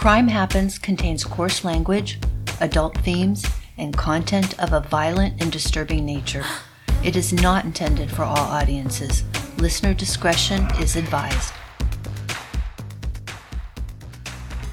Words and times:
Crime 0.00 0.28
Happens 0.28 0.78
contains 0.78 1.24
coarse 1.24 1.62
language, 1.62 2.18
adult 2.62 2.96
themes, 3.00 3.44
and 3.76 3.94
content 3.94 4.58
of 4.58 4.72
a 4.72 4.80
violent 4.80 5.42
and 5.42 5.52
disturbing 5.52 6.06
nature. 6.06 6.42
It 7.04 7.16
is 7.16 7.34
not 7.34 7.66
intended 7.66 8.10
for 8.10 8.22
all 8.22 8.38
audiences. 8.38 9.24
Listener 9.58 9.92
discretion 9.92 10.66
is 10.80 10.96
advised. 10.96 11.52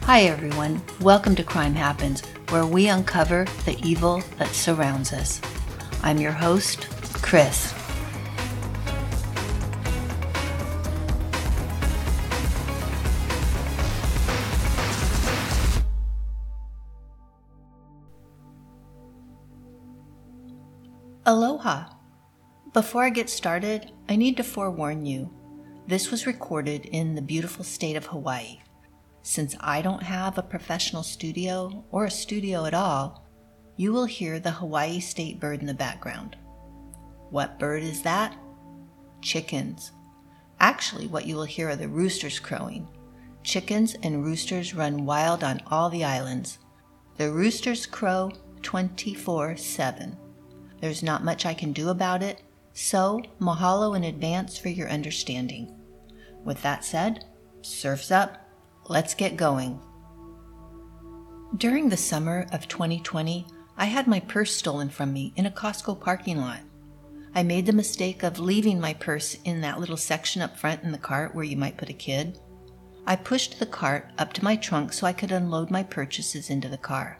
Hi, 0.03 0.21
everyone. 0.21 0.81
Welcome 1.01 1.35
to 1.35 1.43
Crime 1.43 1.75
Happens, 1.75 2.21
where 2.47 2.65
we 2.65 2.87
uncover 2.87 3.47
the 3.65 3.77
evil 3.85 4.23
that 4.37 4.55
surrounds 4.55 5.11
us. 5.11 5.41
I'm 6.03 6.19
your 6.19 6.31
host, 6.31 6.87
Chris. 7.21 7.76
Aloha! 21.27 21.89
Before 22.71 23.03
I 23.03 23.09
get 23.09 23.29
started, 23.29 23.91
I 24.07 24.15
need 24.15 24.37
to 24.37 24.45
forewarn 24.45 25.05
you. 25.05 25.29
This 25.85 26.09
was 26.09 26.25
recorded 26.25 26.85
in 26.85 27.15
the 27.15 27.21
beautiful 27.21 27.65
state 27.65 27.97
of 27.97 28.05
Hawaii. 28.05 28.59
Since 29.23 29.57
I 29.59 29.81
don't 29.81 30.03
have 30.03 30.37
a 30.37 30.41
professional 30.41 31.03
studio 31.03 31.83
or 31.91 32.05
a 32.05 32.09
studio 32.09 32.63
at 32.63 32.73
all, 32.73 33.27
you 33.75 33.91
will 33.91 34.05
hear 34.05 34.39
the 34.39 34.51
Hawaii 34.51 35.01
state 35.01 35.37
bird 35.37 35.59
in 35.59 35.65
the 35.65 35.73
background. 35.73 36.37
What 37.29 37.59
bird 37.59 37.83
is 37.83 38.03
that? 38.03 38.33
Chickens. 39.21 39.91
Actually, 40.61 41.07
what 41.07 41.27
you 41.27 41.35
will 41.35 41.43
hear 41.43 41.67
are 41.67 41.75
the 41.75 41.89
roosters 41.89 42.39
crowing. 42.39 42.87
Chickens 43.43 43.97
and 44.01 44.23
roosters 44.23 44.73
run 44.73 45.05
wild 45.05 45.43
on 45.43 45.61
all 45.67 45.89
the 45.89 46.05
islands. 46.05 46.59
The 47.17 47.29
roosters 47.29 47.85
crow 47.85 48.31
24 48.61 49.57
7. 49.57 50.17
There's 50.87 51.03
not 51.03 51.21
much 51.21 51.45
I 51.45 51.53
can 51.53 51.73
do 51.73 51.89
about 51.89 52.23
it, 52.23 52.41
so 52.71 53.21
mahalo 53.41 53.93
in 53.97 54.05
advance 54.05 54.57
for 54.57 54.69
your 54.69 54.87
understanding. 54.87 55.69
With 56.45 56.61
that 56.61 56.85
said, 56.85 57.25
surf's 57.61 58.09
up, 58.09 58.49
let's 58.87 59.13
get 59.13 59.35
going. 59.35 59.81
During 61.57 61.89
the 61.89 61.97
summer 61.97 62.47
of 62.53 62.69
2020, 62.69 63.45
I 63.75 63.83
had 63.83 64.07
my 64.07 64.21
purse 64.21 64.55
stolen 64.55 64.87
from 64.87 65.11
me 65.11 65.33
in 65.35 65.45
a 65.45 65.51
Costco 65.51 65.99
parking 65.99 66.37
lot. 66.37 66.61
I 67.35 67.43
made 67.43 67.65
the 67.65 67.73
mistake 67.73 68.23
of 68.23 68.39
leaving 68.39 68.79
my 68.79 68.93
purse 68.93 69.35
in 69.43 69.59
that 69.59 69.81
little 69.81 69.97
section 69.97 70.41
up 70.41 70.57
front 70.57 70.83
in 70.83 70.93
the 70.93 70.97
cart 70.97 71.35
where 71.35 71.43
you 71.43 71.57
might 71.57 71.75
put 71.75 71.89
a 71.89 71.93
kid. 71.93 72.39
I 73.05 73.17
pushed 73.17 73.59
the 73.59 73.65
cart 73.65 74.09
up 74.17 74.31
to 74.31 74.43
my 74.45 74.55
trunk 74.55 74.93
so 74.93 75.05
I 75.05 75.11
could 75.11 75.33
unload 75.33 75.69
my 75.69 75.83
purchases 75.83 76.49
into 76.49 76.69
the 76.69 76.77
car. 76.77 77.17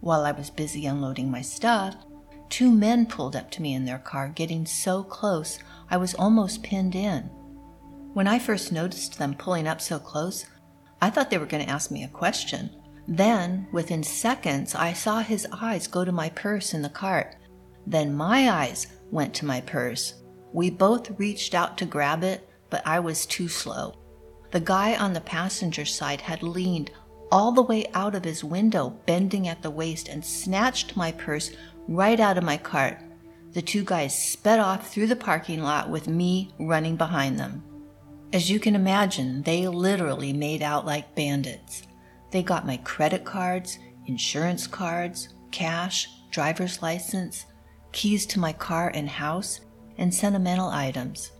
While 0.00 0.22
I 0.22 0.32
was 0.32 0.50
busy 0.50 0.84
unloading 0.86 1.30
my 1.30 1.42
stuff, 1.42 1.94
Two 2.48 2.70
men 2.70 3.06
pulled 3.06 3.36
up 3.36 3.50
to 3.52 3.62
me 3.62 3.74
in 3.74 3.84
their 3.84 3.98
car, 3.98 4.28
getting 4.28 4.66
so 4.66 5.02
close 5.02 5.58
I 5.90 5.96
was 5.96 6.14
almost 6.14 6.62
pinned 6.62 6.94
in. 6.94 7.24
When 8.14 8.26
I 8.26 8.38
first 8.38 8.72
noticed 8.72 9.18
them 9.18 9.34
pulling 9.34 9.66
up 9.68 9.80
so 9.80 9.98
close, 9.98 10.46
I 11.00 11.10
thought 11.10 11.30
they 11.30 11.38
were 11.38 11.46
going 11.46 11.64
to 11.64 11.70
ask 11.70 11.90
me 11.90 12.04
a 12.04 12.08
question. 12.08 12.70
Then, 13.06 13.68
within 13.72 14.02
seconds, 14.02 14.74
I 14.74 14.92
saw 14.92 15.20
his 15.20 15.46
eyes 15.52 15.86
go 15.86 16.04
to 16.04 16.12
my 16.12 16.30
purse 16.30 16.74
in 16.74 16.82
the 16.82 16.88
cart. 16.88 17.36
Then 17.86 18.14
my 18.14 18.50
eyes 18.50 18.86
went 19.10 19.34
to 19.34 19.46
my 19.46 19.60
purse. 19.60 20.14
We 20.52 20.70
both 20.70 21.18
reached 21.18 21.54
out 21.54 21.78
to 21.78 21.84
grab 21.84 22.24
it, 22.24 22.48
but 22.70 22.86
I 22.86 23.00
was 23.00 23.24
too 23.24 23.48
slow. 23.48 23.94
The 24.50 24.60
guy 24.60 24.96
on 24.96 25.12
the 25.12 25.20
passenger 25.20 25.84
side 25.84 26.22
had 26.22 26.42
leaned 26.42 26.90
all 27.30 27.52
the 27.52 27.62
way 27.62 27.86
out 27.94 28.14
of 28.14 28.24
his 28.24 28.42
window, 28.42 28.90
bending 29.06 29.48
at 29.48 29.62
the 29.62 29.70
waist, 29.70 30.08
and 30.08 30.24
snatched 30.24 30.96
my 30.96 31.12
purse 31.12 31.50
right 31.88 32.20
out 32.20 32.38
of 32.38 32.44
my 32.44 32.56
cart. 32.56 32.98
The 33.52 33.62
two 33.62 33.82
guys 33.82 34.16
sped 34.16 34.60
off 34.60 34.92
through 34.92 35.06
the 35.06 35.16
parking 35.16 35.62
lot 35.62 35.88
with 35.88 36.06
me 36.06 36.52
running 36.60 36.96
behind 36.96 37.38
them. 37.38 37.64
As 38.32 38.50
you 38.50 38.60
can 38.60 38.74
imagine, 38.74 39.42
they 39.42 39.66
literally 39.66 40.34
made 40.34 40.62
out 40.62 40.84
like 40.84 41.14
bandits. 41.14 41.82
They 42.30 42.42
got 42.42 42.66
my 42.66 42.76
credit 42.78 43.24
cards, 43.24 43.78
insurance 44.06 44.66
cards, 44.66 45.30
cash, 45.50 46.08
driver's 46.30 46.82
license, 46.82 47.46
keys 47.92 48.26
to 48.26 48.38
my 48.38 48.52
car 48.52 48.92
and 48.94 49.08
house, 49.08 49.60
and 49.96 50.12
sentimental 50.12 50.68
items. 50.68 51.32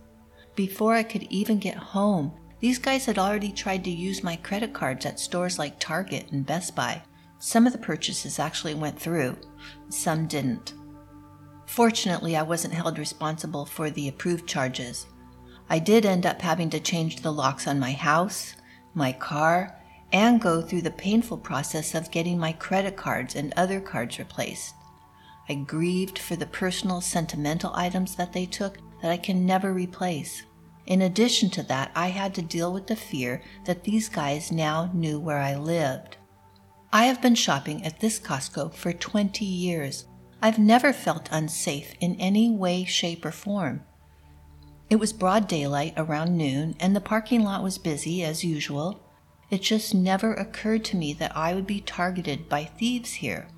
Before 0.55 0.95
I 0.95 1.03
could 1.03 1.23
even 1.29 1.59
get 1.59 1.77
home, 1.77 2.33
these 2.59 2.79
guys 2.79 3.05
had 3.05 3.19
already 3.19 3.51
tried 3.51 3.83
to 3.85 3.91
use 3.91 4.23
my 4.23 4.35
credit 4.35 4.73
cards 4.73 5.05
at 5.05 5.19
stores 5.19 5.59
like 5.59 5.79
Target 5.79 6.31
and 6.31 6.45
Best 6.45 6.75
Buy. 6.75 7.03
Some 7.39 7.65
of 7.65 7.71
the 7.71 7.79
purchases 7.79 8.37
actually 8.37 8.75
went 8.75 8.99
through, 8.99 9.37
some 9.87 10.27
didn't. 10.27 10.73
Fortunately, 11.65 12.35
I 12.35 12.41
wasn't 12.41 12.73
held 12.73 12.99
responsible 12.99 13.65
for 13.65 13.89
the 13.89 14.09
approved 14.09 14.45
charges. 14.45 15.07
I 15.69 15.79
did 15.79 16.05
end 16.05 16.25
up 16.25 16.41
having 16.41 16.69
to 16.71 16.79
change 16.79 17.21
the 17.21 17.31
locks 17.31 17.65
on 17.65 17.79
my 17.79 17.93
house, 17.93 18.55
my 18.93 19.13
car, 19.13 19.79
and 20.11 20.41
go 20.41 20.61
through 20.61 20.81
the 20.81 20.91
painful 20.91 21.37
process 21.37 21.95
of 21.95 22.11
getting 22.11 22.37
my 22.37 22.51
credit 22.51 22.97
cards 22.97 23.35
and 23.35 23.53
other 23.55 23.79
cards 23.79 24.19
replaced. 24.19 24.73
I 25.47 25.55
grieved 25.55 26.19
for 26.19 26.35
the 26.35 26.45
personal, 26.45 27.01
sentimental 27.01 27.71
items 27.73 28.15
that 28.15 28.33
they 28.33 28.47
took 28.47 28.79
that 29.01 29.11
I 29.11 29.17
can 29.17 29.45
never 29.45 29.71
replace. 29.71 30.43
In 30.87 31.03
addition 31.03 31.49
to 31.51 31.63
that, 31.63 31.91
I 31.95 32.07
had 32.07 32.33
to 32.35 32.41
deal 32.41 32.73
with 32.73 32.87
the 32.87 32.95
fear 32.95 33.41
that 33.65 33.83
these 33.83 34.09
guys 34.09 34.51
now 34.51 34.91
knew 34.93 35.19
where 35.19 35.39
I 35.39 35.55
lived. 35.55 36.17
I 36.91 37.05
have 37.05 37.21
been 37.21 37.35
shopping 37.35 37.85
at 37.85 37.99
this 37.99 38.19
Costco 38.19 38.73
for 38.73 38.91
20 38.91 39.45
years. 39.45 40.05
I've 40.41 40.57
never 40.57 40.91
felt 40.91 41.29
unsafe 41.31 41.93
in 41.99 42.15
any 42.15 42.49
way, 42.49 42.83
shape, 42.83 43.23
or 43.25 43.31
form. 43.31 43.83
It 44.89 44.95
was 44.95 45.13
broad 45.13 45.47
daylight 45.47 45.93
around 45.97 46.35
noon, 46.35 46.75
and 46.79 46.95
the 46.95 47.01
parking 47.01 47.43
lot 47.43 47.61
was 47.61 47.77
busy 47.77 48.23
as 48.23 48.43
usual. 48.43 49.03
It 49.51 49.61
just 49.61 49.93
never 49.93 50.33
occurred 50.33 50.83
to 50.85 50.97
me 50.97 51.13
that 51.13 51.37
I 51.37 51.53
would 51.53 51.67
be 51.67 51.79
targeted 51.79 52.49
by 52.49 52.63
thieves 52.63 53.13
here. 53.13 53.49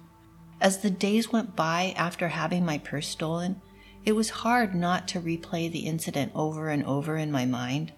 As 0.59 0.79
the 0.79 0.91
days 0.91 1.31
went 1.31 1.55
by 1.55 1.93
after 1.95 2.27
having 2.27 2.65
my 2.65 2.79
purse 2.79 3.07
stolen, 3.07 3.61
it 4.03 4.11
was 4.11 4.29
hard 4.29 4.75
not 4.75 5.07
to 5.07 5.21
replay 5.21 5.71
the 5.71 5.87
incident 5.87 6.33
over 6.35 6.67
and 6.67 6.83
over 6.83 7.15
in 7.15 7.31
my 7.31 7.45
mind. 7.45 7.93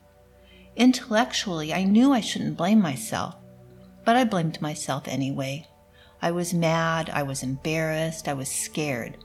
Intellectually, 0.76 1.74
I 1.74 1.86
knew 1.86 2.14
I 2.14 2.20
shouldn't 2.20 2.58
blame 2.58 2.80
myself 2.80 3.36
but 4.06 4.16
I 4.16 4.24
blamed 4.24 4.62
myself 4.62 5.08
anyway. 5.08 5.68
I 6.22 6.32
was 6.32 6.54
mad, 6.54 7.10
I 7.10 7.24
was 7.24 7.44
embarrassed, 7.44 8.28
I 8.28 8.34
was 8.34 8.50
scared. 8.50 9.18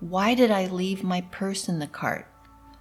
Why 0.00 0.34
did 0.34 0.50
I 0.50 0.66
leave 0.66 1.02
my 1.02 1.22
purse 1.30 1.68
in 1.68 1.78
the 1.78 1.86
cart? 1.86 2.26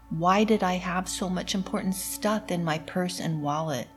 Why 0.10 0.44
did 0.44 0.64
I 0.64 0.74
have 0.74 1.08
so 1.08 1.30
much 1.30 1.54
important 1.54 1.96
stuff 1.96 2.50
in 2.50 2.64
my 2.64 2.80
purse 2.80 3.20
and 3.20 3.42
wallet? 3.42 3.88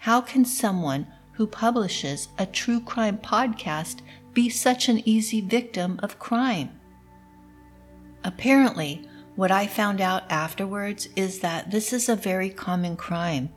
How 0.00 0.20
can 0.20 0.44
someone 0.44 1.06
who 1.32 1.46
publishes 1.46 2.28
a 2.38 2.46
true 2.46 2.80
crime 2.80 3.18
podcast 3.18 4.00
be 4.32 4.48
such 4.48 4.88
an 4.88 5.06
easy 5.08 5.40
victim 5.40 6.00
of 6.02 6.18
crime? 6.18 6.70
Apparently, 8.24 9.06
what 9.36 9.50
I 9.50 9.66
found 9.66 10.00
out 10.00 10.30
afterwards 10.30 11.08
is 11.16 11.40
that 11.40 11.70
this 11.70 11.92
is 11.92 12.08
a 12.08 12.16
very 12.16 12.50
common 12.50 12.96
crime 12.96 13.50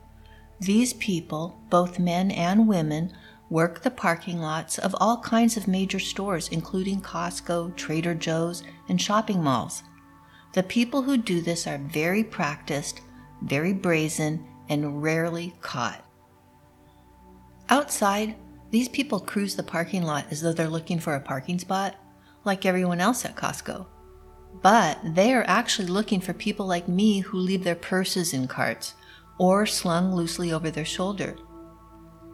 these 0.60 0.94
people, 0.94 1.60
both 1.68 1.98
men 1.98 2.30
and 2.30 2.66
women, 2.66 3.12
work 3.50 3.82
the 3.82 3.90
parking 3.90 4.38
lots 4.38 4.78
of 4.78 4.94
all 4.98 5.18
kinds 5.18 5.56
of 5.56 5.68
major 5.68 5.98
stores, 5.98 6.48
including 6.48 7.00
Costco, 7.00 7.76
Trader 7.76 8.14
Joe's, 8.14 8.62
and 8.88 9.00
shopping 9.00 9.42
malls. 9.42 9.82
The 10.54 10.62
people 10.62 11.02
who 11.02 11.16
do 11.16 11.40
this 11.40 11.66
are 11.66 11.78
very 11.78 12.24
practiced, 12.24 13.02
very 13.42 13.72
brazen, 13.72 14.44
and 14.68 15.02
rarely 15.02 15.54
caught. 15.60 16.02
Outside, 17.68 18.36
these 18.70 18.88
people 18.88 19.20
cruise 19.20 19.56
the 19.56 19.62
parking 19.62 20.02
lot 20.02 20.26
as 20.30 20.40
though 20.40 20.52
they're 20.52 20.68
looking 20.68 20.98
for 20.98 21.14
a 21.14 21.20
parking 21.20 21.58
spot, 21.58 21.94
like 22.44 22.64
everyone 22.64 23.00
else 23.00 23.24
at 23.24 23.36
Costco. 23.36 23.86
But 24.62 24.98
they 25.04 25.34
are 25.34 25.44
actually 25.46 25.88
looking 25.88 26.20
for 26.20 26.32
people 26.32 26.66
like 26.66 26.88
me 26.88 27.20
who 27.20 27.36
leave 27.36 27.62
their 27.62 27.74
purses 27.74 28.32
in 28.32 28.48
carts 28.48 28.94
or 29.38 29.66
slung 29.66 30.14
loosely 30.14 30.52
over 30.52 30.70
their 30.70 30.84
shoulder. 30.84 31.36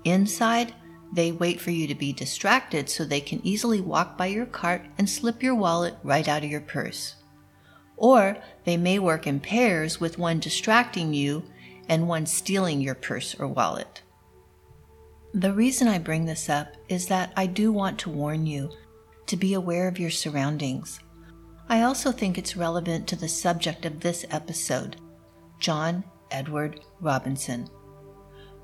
Inside, 0.04 0.74
they 1.12 1.30
wait 1.30 1.60
for 1.60 1.70
you 1.70 1.86
to 1.86 1.94
be 1.94 2.12
distracted 2.12 2.88
so 2.88 3.04
they 3.04 3.20
can 3.20 3.40
easily 3.44 3.80
walk 3.80 4.16
by 4.16 4.26
your 4.26 4.46
cart 4.46 4.82
and 4.96 5.08
slip 5.08 5.42
your 5.42 5.54
wallet 5.54 5.94
right 6.02 6.26
out 6.26 6.42
of 6.42 6.50
your 6.50 6.60
purse. 6.60 7.16
Or 7.96 8.38
they 8.64 8.76
may 8.76 8.98
work 8.98 9.26
in 9.26 9.38
pairs 9.38 10.00
with 10.00 10.18
one 10.18 10.40
distracting 10.40 11.12
you 11.12 11.44
and 11.88 12.08
one 12.08 12.26
stealing 12.26 12.80
your 12.80 12.94
purse 12.94 13.34
or 13.38 13.46
wallet. 13.46 14.02
The 15.34 15.52
reason 15.52 15.88
I 15.88 15.98
bring 15.98 16.24
this 16.24 16.48
up 16.48 16.68
is 16.88 17.06
that 17.06 17.32
I 17.36 17.46
do 17.46 17.72
want 17.72 17.98
to 18.00 18.10
warn 18.10 18.46
you 18.46 18.70
to 19.26 19.36
be 19.36 19.54
aware 19.54 19.88
of 19.88 19.98
your 19.98 20.10
surroundings. 20.10 21.00
I 21.68 21.82
also 21.82 22.12
think 22.12 22.36
it's 22.36 22.56
relevant 22.56 23.06
to 23.08 23.16
the 23.16 23.28
subject 23.28 23.84
of 23.84 24.00
this 24.00 24.24
episode 24.30 24.96
John 25.58 26.04
Edward 26.32 26.80
Robinson. 27.00 27.68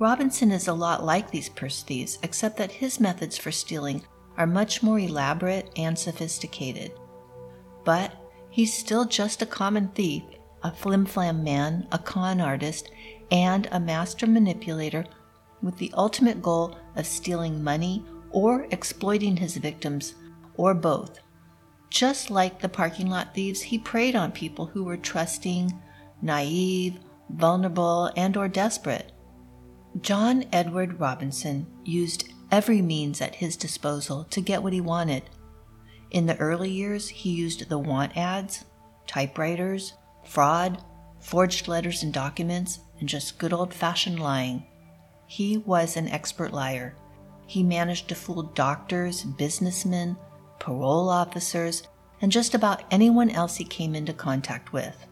Robinson 0.00 0.50
is 0.50 0.68
a 0.68 0.72
lot 0.72 1.04
like 1.04 1.30
these 1.30 1.48
purse 1.48 1.82
thieves, 1.82 2.18
except 2.22 2.56
that 2.56 2.72
his 2.72 2.98
methods 3.00 3.36
for 3.36 3.52
stealing 3.52 4.04
are 4.36 4.46
much 4.46 4.82
more 4.82 4.98
elaborate 4.98 5.70
and 5.76 5.98
sophisticated. 5.98 6.92
But 7.84 8.12
he's 8.50 8.72
still 8.72 9.04
just 9.04 9.42
a 9.42 9.46
common 9.46 9.88
thief, 9.88 10.22
a 10.62 10.72
flim-flam 10.72 11.42
man, 11.42 11.86
a 11.92 11.98
con 11.98 12.40
artist, 12.40 12.90
and 13.30 13.68
a 13.70 13.80
master 13.80 14.26
manipulator 14.26 15.04
with 15.62 15.76
the 15.78 15.92
ultimate 15.96 16.40
goal 16.40 16.76
of 16.96 17.06
stealing 17.06 17.62
money 17.62 18.04
or 18.30 18.66
exploiting 18.70 19.36
his 19.36 19.56
victims, 19.56 20.14
or 20.56 20.74
both. 20.74 21.18
Just 21.90 22.30
like 22.30 22.60
the 22.60 22.68
parking 22.68 23.08
lot 23.08 23.34
thieves, 23.34 23.62
he 23.62 23.78
preyed 23.78 24.14
on 24.14 24.30
people 24.30 24.66
who 24.66 24.84
were 24.84 24.96
trusting, 24.96 25.72
naive, 26.20 26.98
vulnerable, 27.30 28.10
and 28.16 28.36
or 28.36 28.48
desperate. 28.48 29.12
John 30.00 30.44
Edward 30.52 31.00
Robinson 31.00 31.66
used 31.84 32.28
every 32.50 32.82
means 32.82 33.20
at 33.20 33.36
his 33.36 33.56
disposal 33.56 34.24
to 34.24 34.40
get 34.40 34.62
what 34.62 34.72
he 34.72 34.80
wanted. 34.80 35.24
In 36.10 36.26
the 36.26 36.36
early 36.38 36.70
years, 36.70 37.08
he 37.08 37.30
used 37.30 37.68
the 37.68 37.78
want 37.78 38.16
ads, 38.16 38.64
typewriters, 39.06 39.94
fraud, 40.24 40.82
forged 41.20 41.68
letters 41.68 42.02
and 42.02 42.12
documents, 42.12 42.80
and 43.00 43.08
just 43.08 43.38
good 43.38 43.52
old 43.52 43.74
fashioned 43.74 44.20
lying. 44.20 44.64
He 45.26 45.58
was 45.58 45.96
an 45.96 46.08
expert 46.08 46.52
liar. 46.52 46.96
He 47.46 47.62
managed 47.62 48.08
to 48.08 48.14
fool 48.14 48.42
doctors, 48.42 49.24
businessmen, 49.24 50.16
parole 50.58 51.08
officers, 51.08 51.82
and 52.20 52.32
just 52.32 52.54
about 52.54 52.84
anyone 52.90 53.30
else 53.30 53.56
he 53.56 53.64
came 53.64 53.94
into 53.94 54.12
contact 54.12 54.72
with. 54.72 55.07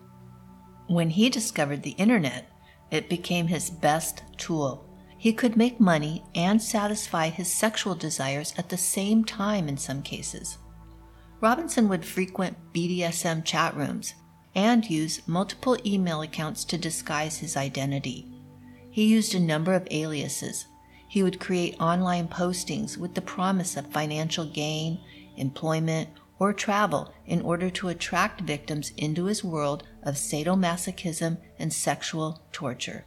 When 0.89 1.11
he 1.11 1.29
discovered 1.29 1.83
the 1.83 1.91
internet, 1.93 2.49
it 2.91 3.09
became 3.09 3.49
his 3.49 3.71
best 3.71 4.23
tool. 4.37 4.89
He 5.19 5.33
could 5.33 5.57
make 5.57 5.81
money 5.81 6.23
and 6.35 6.63
satisfy 6.63 7.29
his 7.29 7.51
sexual 7.51 7.95
desires 7.95 8.55
at 8.57 8.69
the 8.69 8.77
same 8.77 9.25
time 9.25 9.69
in 9.69 9.77
some 9.77 10.03
cases. 10.03 10.59
Robinson 11.41 11.89
would 11.89 12.05
frequent 12.05 12.57
BDSM 12.73 13.45
chat 13.45 13.77
rooms 13.77 14.15
and 14.55 14.89
use 14.89 15.27
multiple 15.27 15.77
email 15.85 16.23
accounts 16.23 16.65
to 16.65 16.79
disguise 16.79 17.39
his 17.39 17.57
identity. 17.57 18.27
He 18.91 19.07
used 19.07 19.35
a 19.35 19.41
number 19.41 19.75
of 19.75 19.89
aliases. 19.91 20.67
He 21.09 21.23
would 21.23 21.41
create 21.41 21.81
online 21.81 22.29
postings 22.29 22.97
with 22.97 23.15
the 23.15 23.21
promise 23.21 23.77
of 23.77 23.87
financial 23.89 24.47
gain, 24.47 24.99
employment, 25.37 26.09
or 26.39 26.53
travel 26.53 27.13
in 27.27 27.41
order 27.43 27.71
to 27.71 27.89
attract 27.89 28.43
victims 28.43 28.93
into 28.97 29.25
his 29.25 29.43
world 29.43 29.85
of 30.03 30.15
sadomasochism 30.15 31.39
and 31.59 31.73
sexual 31.73 32.43
torture. 32.53 33.05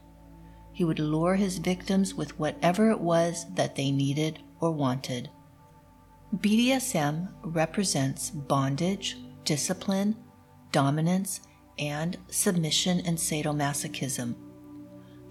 He 0.73 0.83
would 0.83 0.99
lure 0.99 1.35
his 1.35 1.57
victims 1.57 2.13
with 2.13 2.39
whatever 2.39 2.89
it 2.89 2.99
was 2.99 3.45
that 3.55 3.75
they 3.75 3.91
needed 3.91 4.39
or 4.59 4.71
wanted. 4.71 5.29
BDSM 6.35 7.29
represents 7.43 8.29
bondage, 8.29 9.17
discipline, 9.43 10.15
dominance, 10.71 11.41
and 11.77 12.17
submission 12.29 13.01
and 13.05 13.17
sadomasochism. 13.17 14.35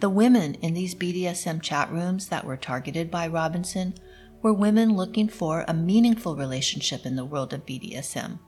The 0.01 0.09
women 0.09 0.55
in 0.55 0.75
these 0.75 0.95
BDSM 0.95 1.61
chat 1.63 1.91
rooms 1.93 2.29
that 2.29 2.45
were 2.45 2.57
targeted 2.57 3.11
by 3.11 3.27
Robinson 3.29 3.95
were 4.43 4.53
women 4.53 4.95
looking 4.95 5.29
for 5.29 5.65
a 5.67 5.75
meaningful 5.75 6.37
relationship 6.37 7.05
in 7.05 7.17
the 7.17 7.25
world 7.25 7.53
of 7.53 7.67
BDSM. 7.67 8.39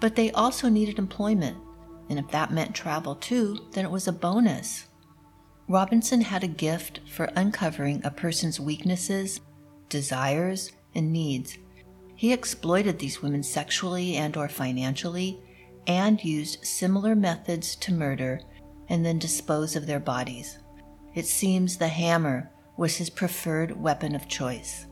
But 0.00 0.16
they 0.16 0.30
also 0.32 0.68
needed 0.68 0.98
employment, 0.98 1.56
and 2.10 2.18
if 2.18 2.28
that 2.28 2.52
meant 2.52 2.74
travel 2.74 3.14
too, 3.14 3.58
then 3.72 3.84
it 3.84 3.90
was 3.90 4.08
a 4.08 4.12
bonus. 4.12 4.86
Robinson 5.68 6.20
had 6.20 6.44
a 6.44 6.48
gift 6.48 7.00
for 7.08 7.30
uncovering 7.36 8.04
a 8.04 8.10
person's 8.10 8.60
weaknesses, 8.60 9.40
desires, 9.88 10.72
and 10.94 11.12
needs. 11.12 11.56
He 12.16 12.32
exploited 12.32 12.98
these 12.98 13.22
women 13.22 13.42
sexually 13.42 14.16
and 14.16 14.36
or 14.36 14.48
financially 14.48 15.40
and 15.86 16.22
used 16.22 16.64
similar 16.64 17.14
methods 17.14 17.76
to 17.76 17.92
murder 17.92 18.40
and 18.88 19.04
then 19.04 19.18
dispose 19.18 19.76
of 19.76 19.86
their 19.86 20.00
bodies. 20.00 20.58
It 21.14 21.26
seems 21.26 21.76
the 21.76 21.88
hammer 21.88 22.50
was 22.76 22.96
his 22.96 23.10
preferred 23.10 23.80
weapon 23.80 24.14
of 24.14 24.28
choice. 24.28 24.86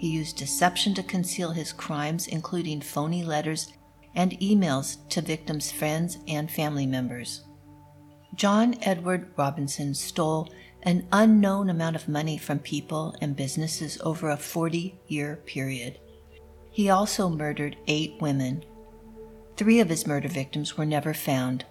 He 0.00 0.08
used 0.08 0.38
deception 0.38 0.94
to 0.94 1.02
conceal 1.02 1.50
his 1.50 1.74
crimes, 1.74 2.26
including 2.26 2.80
phony 2.80 3.22
letters 3.22 3.74
and 4.14 4.32
emails 4.40 5.06
to 5.10 5.20
victims' 5.20 5.70
friends 5.70 6.16
and 6.26 6.50
family 6.50 6.86
members. 6.86 7.44
John 8.34 8.76
Edward 8.80 9.30
Robinson 9.36 9.94
stole 9.94 10.48
an 10.84 11.06
unknown 11.12 11.68
amount 11.68 11.96
of 11.96 12.08
money 12.08 12.38
from 12.38 12.60
people 12.60 13.14
and 13.20 13.36
businesses 13.36 14.00
over 14.00 14.30
a 14.30 14.38
40 14.38 14.98
year 15.08 15.36
period. 15.44 15.98
He 16.70 16.88
also 16.88 17.28
murdered 17.28 17.76
eight 17.86 18.14
women. 18.22 18.64
Three 19.58 19.80
of 19.80 19.90
his 19.90 20.06
murder 20.06 20.28
victims 20.28 20.78
were 20.78 20.86
never 20.86 21.12
found. 21.12 21.66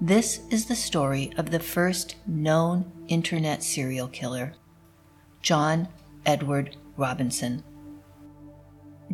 This 0.00 0.40
is 0.48 0.64
the 0.64 0.76
story 0.76 1.30
of 1.36 1.50
the 1.50 1.60
first 1.60 2.16
known 2.26 2.90
internet 3.08 3.62
serial 3.62 4.08
killer, 4.08 4.54
John 5.42 5.88
Edward 6.24 6.78
Robinson. 7.00 7.64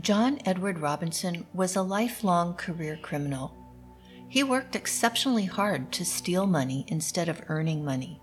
John 0.00 0.40
Edward 0.44 0.80
Robinson 0.80 1.46
was 1.54 1.76
a 1.76 1.82
lifelong 1.82 2.54
career 2.54 2.98
criminal. 3.00 3.54
He 4.28 4.42
worked 4.42 4.74
exceptionally 4.74 5.44
hard 5.44 5.92
to 5.92 6.04
steal 6.04 6.46
money 6.46 6.84
instead 6.88 7.28
of 7.28 7.42
earning 7.46 7.84
money. 7.84 8.20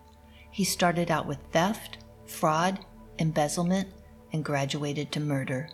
He 0.51 0.65
started 0.65 1.10
out 1.10 1.25
with 1.25 1.39
theft, 1.54 2.00
fraud, 2.25 2.77
embezzlement, 3.19 3.88
and 4.33 4.44
graduated 4.44 5.13
to 5.13 5.21
murder. 5.21 5.69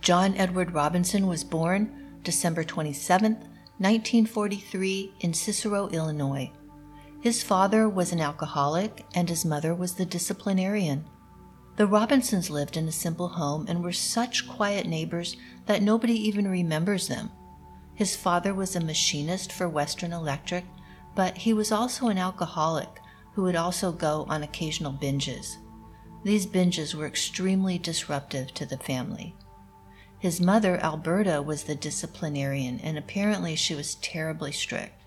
John 0.00 0.36
Edward 0.36 0.72
Robinson 0.72 1.26
was 1.26 1.42
born 1.42 2.20
December 2.22 2.62
27, 2.62 3.32
1943, 3.32 5.14
in 5.20 5.34
Cicero, 5.34 5.88
Illinois. 5.88 6.52
His 7.20 7.42
father 7.42 7.88
was 7.88 8.12
an 8.12 8.20
alcoholic 8.20 9.04
and 9.16 9.28
his 9.28 9.44
mother 9.44 9.74
was 9.74 9.94
the 9.94 10.06
disciplinarian. 10.06 11.04
The 11.78 11.86
Robinsons 11.86 12.50
lived 12.50 12.76
in 12.76 12.88
a 12.88 12.92
simple 12.92 13.28
home 13.28 13.66
and 13.68 13.84
were 13.84 13.92
such 13.92 14.48
quiet 14.48 14.84
neighbors 14.84 15.36
that 15.66 15.80
nobody 15.80 16.14
even 16.14 16.48
remembers 16.48 17.06
them. 17.06 17.30
His 17.94 18.16
father 18.16 18.52
was 18.52 18.74
a 18.74 18.80
machinist 18.80 19.52
for 19.52 19.68
Western 19.68 20.12
Electric, 20.12 20.64
but 21.14 21.38
he 21.38 21.52
was 21.52 21.70
also 21.70 22.08
an 22.08 22.18
alcoholic 22.18 22.88
who 23.32 23.42
would 23.42 23.54
also 23.54 23.92
go 23.92 24.26
on 24.28 24.42
occasional 24.42 24.92
binges. 24.92 25.58
These 26.24 26.46
binges 26.46 26.96
were 26.96 27.06
extremely 27.06 27.78
disruptive 27.78 28.52
to 28.54 28.66
the 28.66 28.78
family. 28.78 29.36
His 30.18 30.40
mother, 30.40 30.78
Alberta, 30.82 31.40
was 31.40 31.62
the 31.62 31.76
disciplinarian, 31.76 32.80
and 32.80 32.98
apparently 32.98 33.54
she 33.54 33.76
was 33.76 33.94
terribly 33.96 34.50
strict. 34.50 35.00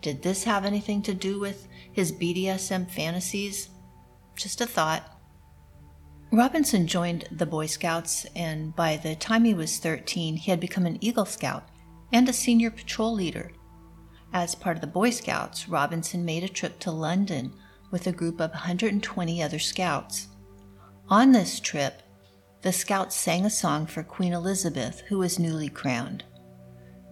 Did 0.00 0.22
this 0.22 0.42
have 0.42 0.64
anything 0.64 1.02
to 1.02 1.14
do 1.14 1.38
with 1.38 1.68
his 1.92 2.10
BDSM 2.10 2.90
fantasies? 2.90 3.68
Just 4.34 4.60
a 4.60 4.66
thought. 4.66 5.08
Robinson 6.34 6.86
joined 6.86 7.28
the 7.30 7.44
Boy 7.44 7.66
Scouts, 7.66 8.24
and 8.34 8.74
by 8.74 8.96
the 8.96 9.14
time 9.14 9.44
he 9.44 9.52
was 9.52 9.76
13, 9.76 10.36
he 10.36 10.50
had 10.50 10.60
become 10.60 10.86
an 10.86 10.96
Eagle 11.02 11.26
Scout 11.26 11.68
and 12.10 12.26
a 12.26 12.32
senior 12.32 12.70
patrol 12.70 13.12
leader. 13.12 13.52
As 14.32 14.54
part 14.54 14.78
of 14.78 14.80
the 14.80 14.86
Boy 14.86 15.10
Scouts, 15.10 15.68
Robinson 15.68 16.24
made 16.24 16.42
a 16.42 16.48
trip 16.48 16.78
to 16.78 16.90
London 16.90 17.52
with 17.90 18.06
a 18.06 18.12
group 18.12 18.40
of 18.40 18.50
120 18.52 19.42
other 19.42 19.58
scouts. 19.58 20.28
On 21.10 21.32
this 21.32 21.60
trip, 21.60 22.02
the 22.62 22.72
scouts 22.72 23.14
sang 23.14 23.44
a 23.44 23.50
song 23.50 23.84
for 23.84 24.02
Queen 24.02 24.32
Elizabeth, 24.32 25.02
who 25.08 25.18
was 25.18 25.38
newly 25.38 25.68
crowned. 25.68 26.24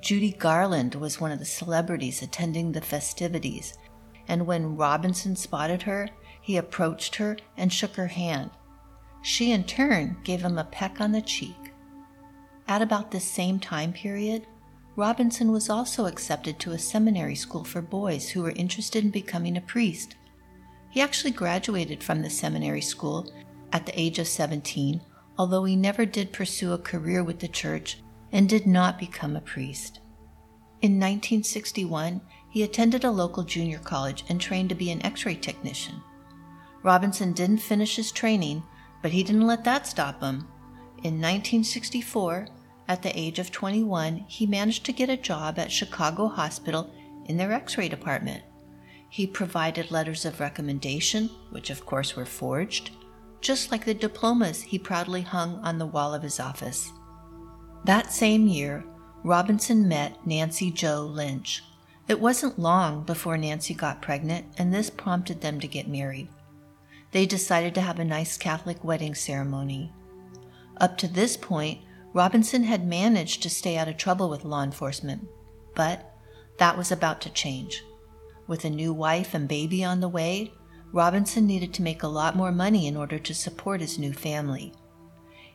Judy 0.00 0.32
Garland 0.32 0.94
was 0.94 1.20
one 1.20 1.30
of 1.30 1.40
the 1.40 1.44
celebrities 1.44 2.22
attending 2.22 2.72
the 2.72 2.80
festivities, 2.80 3.76
and 4.28 4.46
when 4.46 4.76
Robinson 4.76 5.36
spotted 5.36 5.82
her, 5.82 6.08
he 6.40 6.56
approached 6.56 7.16
her 7.16 7.36
and 7.58 7.70
shook 7.70 7.96
her 7.96 8.06
hand. 8.06 8.50
She 9.22 9.52
in 9.52 9.64
turn 9.64 10.16
gave 10.24 10.42
him 10.42 10.58
a 10.58 10.64
peck 10.64 11.00
on 11.00 11.12
the 11.12 11.22
cheek. 11.22 11.72
At 12.66 12.82
about 12.82 13.10
this 13.10 13.24
same 13.24 13.58
time 13.58 13.92
period, 13.92 14.46
Robinson 14.96 15.52
was 15.52 15.68
also 15.68 16.06
accepted 16.06 16.58
to 16.58 16.72
a 16.72 16.78
seminary 16.78 17.34
school 17.34 17.64
for 17.64 17.82
boys 17.82 18.30
who 18.30 18.42
were 18.42 18.50
interested 18.50 19.04
in 19.04 19.10
becoming 19.10 19.56
a 19.56 19.60
priest. 19.60 20.16
He 20.90 21.00
actually 21.00 21.30
graduated 21.30 22.02
from 22.02 22.22
the 22.22 22.30
seminary 22.30 22.80
school 22.80 23.30
at 23.72 23.86
the 23.86 23.98
age 23.98 24.18
of 24.18 24.26
17, 24.26 25.00
although 25.38 25.64
he 25.64 25.76
never 25.76 26.04
did 26.04 26.32
pursue 26.32 26.72
a 26.72 26.78
career 26.78 27.22
with 27.22 27.38
the 27.38 27.48
church 27.48 27.98
and 28.32 28.48
did 28.48 28.66
not 28.66 28.98
become 28.98 29.36
a 29.36 29.40
priest. 29.40 30.00
In 30.82 30.92
1961, 30.92 32.20
he 32.48 32.62
attended 32.62 33.04
a 33.04 33.10
local 33.10 33.42
junior 33.42 33.78
college 33.78 34.24
and 34.28 34.40
trained 34.40 34.68
to 34.70 34.74
be 34.74 34.90
an 34.90 35.04
x 35.04 35.24
ray 35.24 35.36
technician. 35.36 36.02
Robinson 36.82 37.32
didn't 37.32 37.58
finish 37.58 37.96
his 37.96 38.10
training 38.10 38.62
but 39.02 39.12
he 39.12 39.22
didn't 39.22 39.46
let 39.46 39.64
that 39.64 39.86
stop 39.86 40.20
him. 40.20 40.46
In 40.98 41.20
1964, 41.20 42.48
at 42.88 43.02
the 43.02 43.18
age 43.18 43.38
of 43.38 43.52
21, 43.52 44.24
he 44.26 44.46
managed 44.46 44.84
to 44.84 44.92
get 44.92 45.08
a 45.08 45.16
job 45.16 45.58
at 45.58 45.72
Chicago 45.72 46.26
Hospital 46.28 46.90
in 47.26 47.36
their 47.36 47.52
x 47.52 47.78
ray 47.78 47.88
department. 47.88 48.42
He 49.08 49.26
provided 49.26 49.90
letters 49.90 50.24
of 50.24 50.40
recommendation, 50.40 51.30
which 51.50 51.70
of 51.70 51.86
course 51.86 52.16
were 52.16 52.26
forged, 52.26 52.90
just 53.40 53.70
like 53.70 53.84
the 53.84 53.94
diplomas 53.94 54.62
he 54.62 54.78
proudly 54.78 55.22
hung 55.22 55.56
on 55.60 55.78
the 55.78 55.86
wall 55.86 56.14
of 56.14 56.22
his 56.22 56.38
office. 56.38 56.92
That 57.84 58.12
same 58.12 58.46
year, 58.46 58.84
Robinson 59.24 59.88
met 59.88 60.26
Nancy 60.26 60.70
Jo 60.70 61.02
Lynch. 61.02 61.62
It 62.08 62.20
wasn't 62.20 62.58
long 62.58 63.04
before 63.04 63.38
Nancy 63.38 63.72
got 63.72 64.02
pregnant, 64.02 64.46
and 64.58 64.74
this 64.74 64.90
prompted 64.90 65.40
them 65.40 65.60
to 65.60 65.68
get 65.68 65.88
married. 65.88 66.28
They 67.12 67.26
decided 67.26 67.74
to 67.74 67.80
have 67.80 67.98
a 67.98 68.04
nice 68.04 68.36
Catholic 68.36 68.84
wedding 68.84 69.14
ceremony. 69.14 69.92
Up 70.76 70.96
to 70.98 71.08
this 71.08 71.36
point, 71.36 71.80
Robinson 72.12 72.64
had 72.64 72.86
managed 72.86 73.42
to 73.42 73.50
stay 73.50 73.76
out 73.76 73.88
of 73.88 73.96
trouble 73.96 74.28
with 74.28 74.44
law 74.44 74.62
enforcement, 74.62 75.28
but 75.74 76.14
that 76.58 76.76
was 76.76 76.92
about 76.92 77.20
to 77.22 77.30
change. 77.30 77.84
With 78.46 78.64
a 78.64 78.70
new 78.70 78.92
wife 78.92 79.34
and 79.34 79.48
baby 79.48 79.84
on 79.84 80.00
the 80.00 80.08
way, 80.08 80.52
Robinson 80.92 81.46
needed 81.46 81.72
to 81.74 81.82
make 81.82 82.02
a 82.02 82.08
lot 82.08 82.34
more 82.34 82.50
money 82.50 82.86
in 82.86 82.96
order 82.96 83.18
to 83.18 83.34
support 83.34 83.80
his 83.80 83.98
new 83.98 84.12
family. 84.12 84.72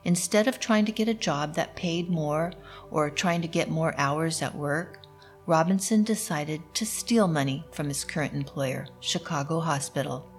Instead 0.05 0.47
of 0.47 0.59
trying 0.59 0.85
to 0.85 0.91
get 0.91 1.09
a 1.09 1.13
job 1.13 1.55
that 1.55 1.75
paid 1.75 2.09
more 2.09 2.53
or 2.91 3.09
trying 3.09 3.41
to 3.41 3.47
get 3.47 3.69
more 3.69 3.93
hours 3.97 4.41
at 4.41 4.55
work, 4.55 4.99
Robinson 5.45 6.03
decided 6.03 6.61
to 6.73 6.85
steal 6.85 7.27
money 7.27 7.65
from 7.71 7.87
his 7.87 8.03
current 8.03 8.33
employer, 8.33 8.87
Chicago 8.99 9.59
Hospital. 9.59 10.31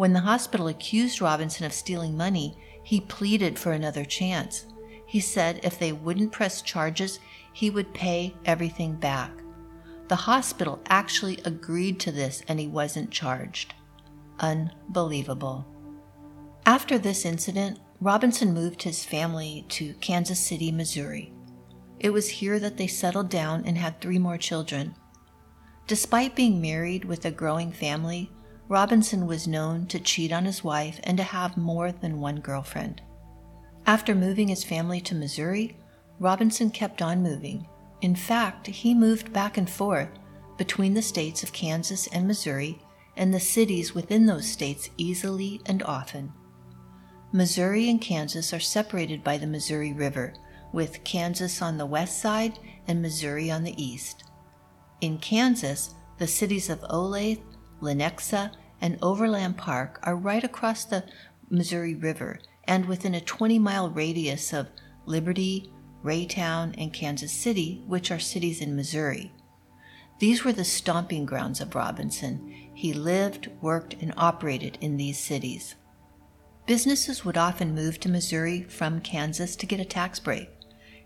When 0.00 0.14
the 0.14 0.20
hospital 0.20 0.68
accused 0.68 1.20
Robinson 1.20 1.66
of 1.66 1.74
stealing 1.74 2.16
money, 2.16 2.56
he 2.82 3.02
pleaded 3.02 3.58
for 3.58 3.72
another 3.72 4.02
chance. 4.02 4.64
He 5.04 5.20
said 5.20 5.60
if 5.62 5.78
they 5.78 5.92
wouldn't 5.92 6.32
press 6.32 6.62
charges, 6.62 7.18
he 7.52 7.68
would 7.68 7.92
pay 7.92 8.34
everything 8.46 8.94
back. 8.94 9.30
The 10.08 10.16
hospital 10.16 10.80
actually 10.88 11.38
agreed 11.44 12.00
to 12.00 12.12
this 12.12 12.42
and 12.48 12.58
he 12.58 12.66
wasn't 12.66 13.10
charged. 13.10 13.74
Unbelievable. 14.38 15.66
After 16.64 16.96
this 16.96 17.26
incident, 17.26 17.78
Robinson 18.00 18.54
moved 18.54 18.84
his 18.84 19.04
family 19.04 19.66
to 19.68 19.92
Kansas 20.00 20.40
City, 20.40 20.72
Missouri. 20.72 21.30
It 21.98 22.08
was 22.08 22.30
here 22.30 22.58
that 22.58 22.78
they 22.78 22.86
settled 22.86 23.28
down 23.28 23.66
and 23.66 23.76
had 23.76 24.00
three 24.00 24.18
more 24.18 24.38
children. 24.38 24.94
Despite 25.86 26.34
being 26.34 26.58
married 26.58 27.04
with 27.04 27.26
a 27.26 27.30
growing 27.30 27.70
family, 27.70 28.32
Robinson 28.70 29.26
was 29.26 29.46
known 29.46 29.86
to 29.88 30.00
cheat 30.00 30.32
on 30.32 30.46
his 30.46 30.64
wife 30.64 30.98
and 31.04 31.18
to 31.18 31.24
have 31.24 31.58
more 31.58 31.92
than 31.92 32.20
one 32.20 32.40
girlfriend. 32.40 33.02
After 33.84 34.14
moving 34.14 34.48
his 34.48 34.64
family 34.64 35.02
to 35.02 35.14
Missouri, 35.14 35.76
Robinson 36.18 36.70
kept 36.70 37.02
on 37.02 37.22
moving 37.22 37.66
in 38.00 38.14
fact, 38.14 38.66
he 38.66 38.94
moved 38.94 39.32
back 39.32 39.58
and 39.58 39.68
forth 39.68 40.08
between 40.56 40.94
the 40.94 41.02
states 41.02 41.42
of 41.42 41.52
Kansas 41.52 42.06
and 42.08 42.26
Missouri 42.26 42.80
and 43.16 43.32
the 43.32 43.40
cities 43.40 43.94
within 43.94 44.26
those 44.26 44.46
states 44.46 44.90
easily 44.96 45.60
and 45.66 45.82
often. 45.82 46.32
Missouri 47.32 47.88
and 47.88 48.00
Kansas 48.00 48.52
are 48.52 48.60
separated 48.60 49.22
by 49.22 49.36
the 49.36 49.46
Missouri 49.46 49.92
River, 49.92 50.32
with 50.72 51.04
Kansas 51.04 51.60
on 51.60 51.76
the 51.76 51.86
west 51.86 52.20
side 52.20 52.58
and 52.88 53.02
Missouri 53.02 53.50
on 53.50 53.64
the 53.64 53.82
east. 53.82 54.24
In 55.00 55.18
Kansas, 55.18 55.94
the 56.18 56.26
cities 56.26 56.70
of 56.70 56.80
Olathe, 56.82 57.42
Lenexa, 57.80 58.52
and 58.80 58.98
Overland 59.02 59.56
Park 59.56 60.00
are 60.02 60.16
right 60.16 60.44
across 60.44 60.84
the 60.84 61.04
Missouri 61.48 61.94
River 61.94 62.40
and 62.64 62.86
within 62.86 63.14
a 63.14 63.20
20 63.20 63.58
mile 63.58 63.90
radius 63.90 64.52
of 64.52 64.68
Liberty, 65.06 65.72
Raytown, 66.02 66.74
and 66.78 66.92
Kansas 66.92 67.32
City, 67.32 67.82
which 67.86 68.10
are 68.10 68.18
cities 68.18 68.60
in 68.60 68.76
Missouri. 68.76 69.32
These 70.20 70.44
were 70.44 70.52
the 70.52 70.64
stomping 70.64 71.24
grounds 71.24 71.60
of 71.60 71.74
Robinson. 71.74 72.70
He 72.74 72.92
lived, 72.92 73.48
worked, 73.60 73.94
and 74.00 74.14
operated 74.16 74.78
in 74.80 74.96
these 74.96 75.18
cities. 75.18 75.74
Businesses 76.66 77.24
would 77.24 77.36
often 77.36 77.74
move 77.74 77.98
to 78.00 78.08
Missouri 78.08 78.62
from 78.62 79.00
Kansas 79.00 79.56
to 79.56 79.66
get 79.66 79.80
a 79.80 79.84
tax 79.84 80.20
break, 80.20 80.48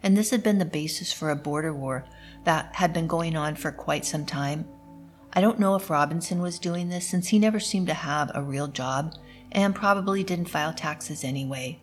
and 0.02 0.16
this 0.16 0.30
had 0.30 0.42
been 0.42 0.58
the 0.58 0.64
basis 0.64 1.12
for 1.12 1.30
a 1.30 1.36
border 1.36 1.72
war 1.72 2.04
that 2.44 2.74
had 2.74 2.92
been 2.92 3.06
going 3.06 3.36
on 3.36 3.54
for 3.54 3.72
quite 3.72 4.04
some 4.04 4.26
time. 4.26 4.68
I 5.34 5.40
don't 5.40 5.58
know 5.58 5.74
if 5.74 5.90
Robinson 5.90 6.40
was 6.40 6.58
doing 6.58 6.88
this 6.88 7.06
since 7.06 7.28
he 7.28 7.38
never 7.38 7.60
seemed 7.60 7.88
to 7.88 7.94
have 7.94 8.30
a 8.34 8.42
real 8.42 8.68
job 8.68 9.14
and 9.52 9.74
probably 9.74 10.24
didn't 10.24 10.48
file 10.48 10.72
taxes 10.72 11.24
anyway 11.24 11.80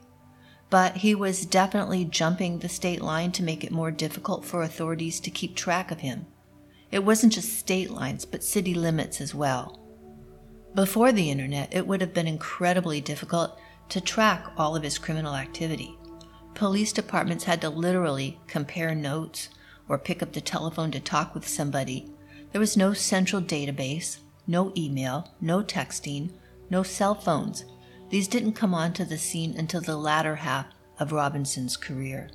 but 0.72 0.96
he 0.96 1.14
was 1.14 1.46
definitely 1.46 2.06
jumping 2.06 2.58
the 2.58 2.70
state 2.70 3.02
line 3.02 3.32
to 3.34 3.44
make 3.44 3.64
it 3.64 3.72
more 3.72 3.92
difficult 3.92 4.46
for 4.46 4.64
authorities 4.64 5.20
to 5.20 5.30
keep 5.30 5.54
track 5.54 5.92
of 5.92 6.00
him. 6.00 6.26
It 6.92 7.04
wasn't 7.04 7.34
just 7.34 7.60
state 7.60 7.92
lines, 7.92 8.24
but 8.24 8.42
city 8.42 8.74
limits 8.74 9.20
as 9.20 9.36
well. 9.36 9.80
Before 10.74 11.12
the 11.12 11.30
internet, 11.30 11.76
it 11.76 11.86
would 11.86 12.00
have 12.00 12.14
been 12.14 12.28
incredibly 12.28 13.02
difficult 13.02 13.60
to 13.90 14.00
track 14.00 14.46
all 14.58 14.74
of 14.74 14.84
his 14.84 14.98
criminal 14.98 15.36
activity. 15.36 15.98
Police 16.54 16.94
departments 16.94 17.44
had 17.44 17.60
to 17.62 17.70
literally 17.70 18.40
compare 18.48 18.96
notes 18.96 19.50
or 19.90 19.98
pick 19.98 20.24
up 20.24 20.32
the 20.32 20.40
telephone 20.40 20.92
to 20.92 21.02
talk 21.02 21.36
with 21.36 21.46
somebody. 21.46 22.10
There 22.52 22.60
was 22.60 22.76
no 22.76 22.94
central 22.94 23.42
database, 23.42 24.20
no 24.48 24.74
email, 24.76 25.34
no 25.40 25.64
texting, 25.64 26.32
no 26.70 26.84
cell 26.84 27.16
phones, 27.16 27.66
these 28.12 28.28
didn't 28.28 28.54
come 28.54 28.74
onto 28.74 29.06
the 29.06 29.18
scene 29.18 29.56
until 29.58 29.80
the 29.80 29.96
latter 29.96 30.36
half 30.36 30.66
of 31.00 31.14
Robinson's 31.14 31.78
career. 31.78 32.30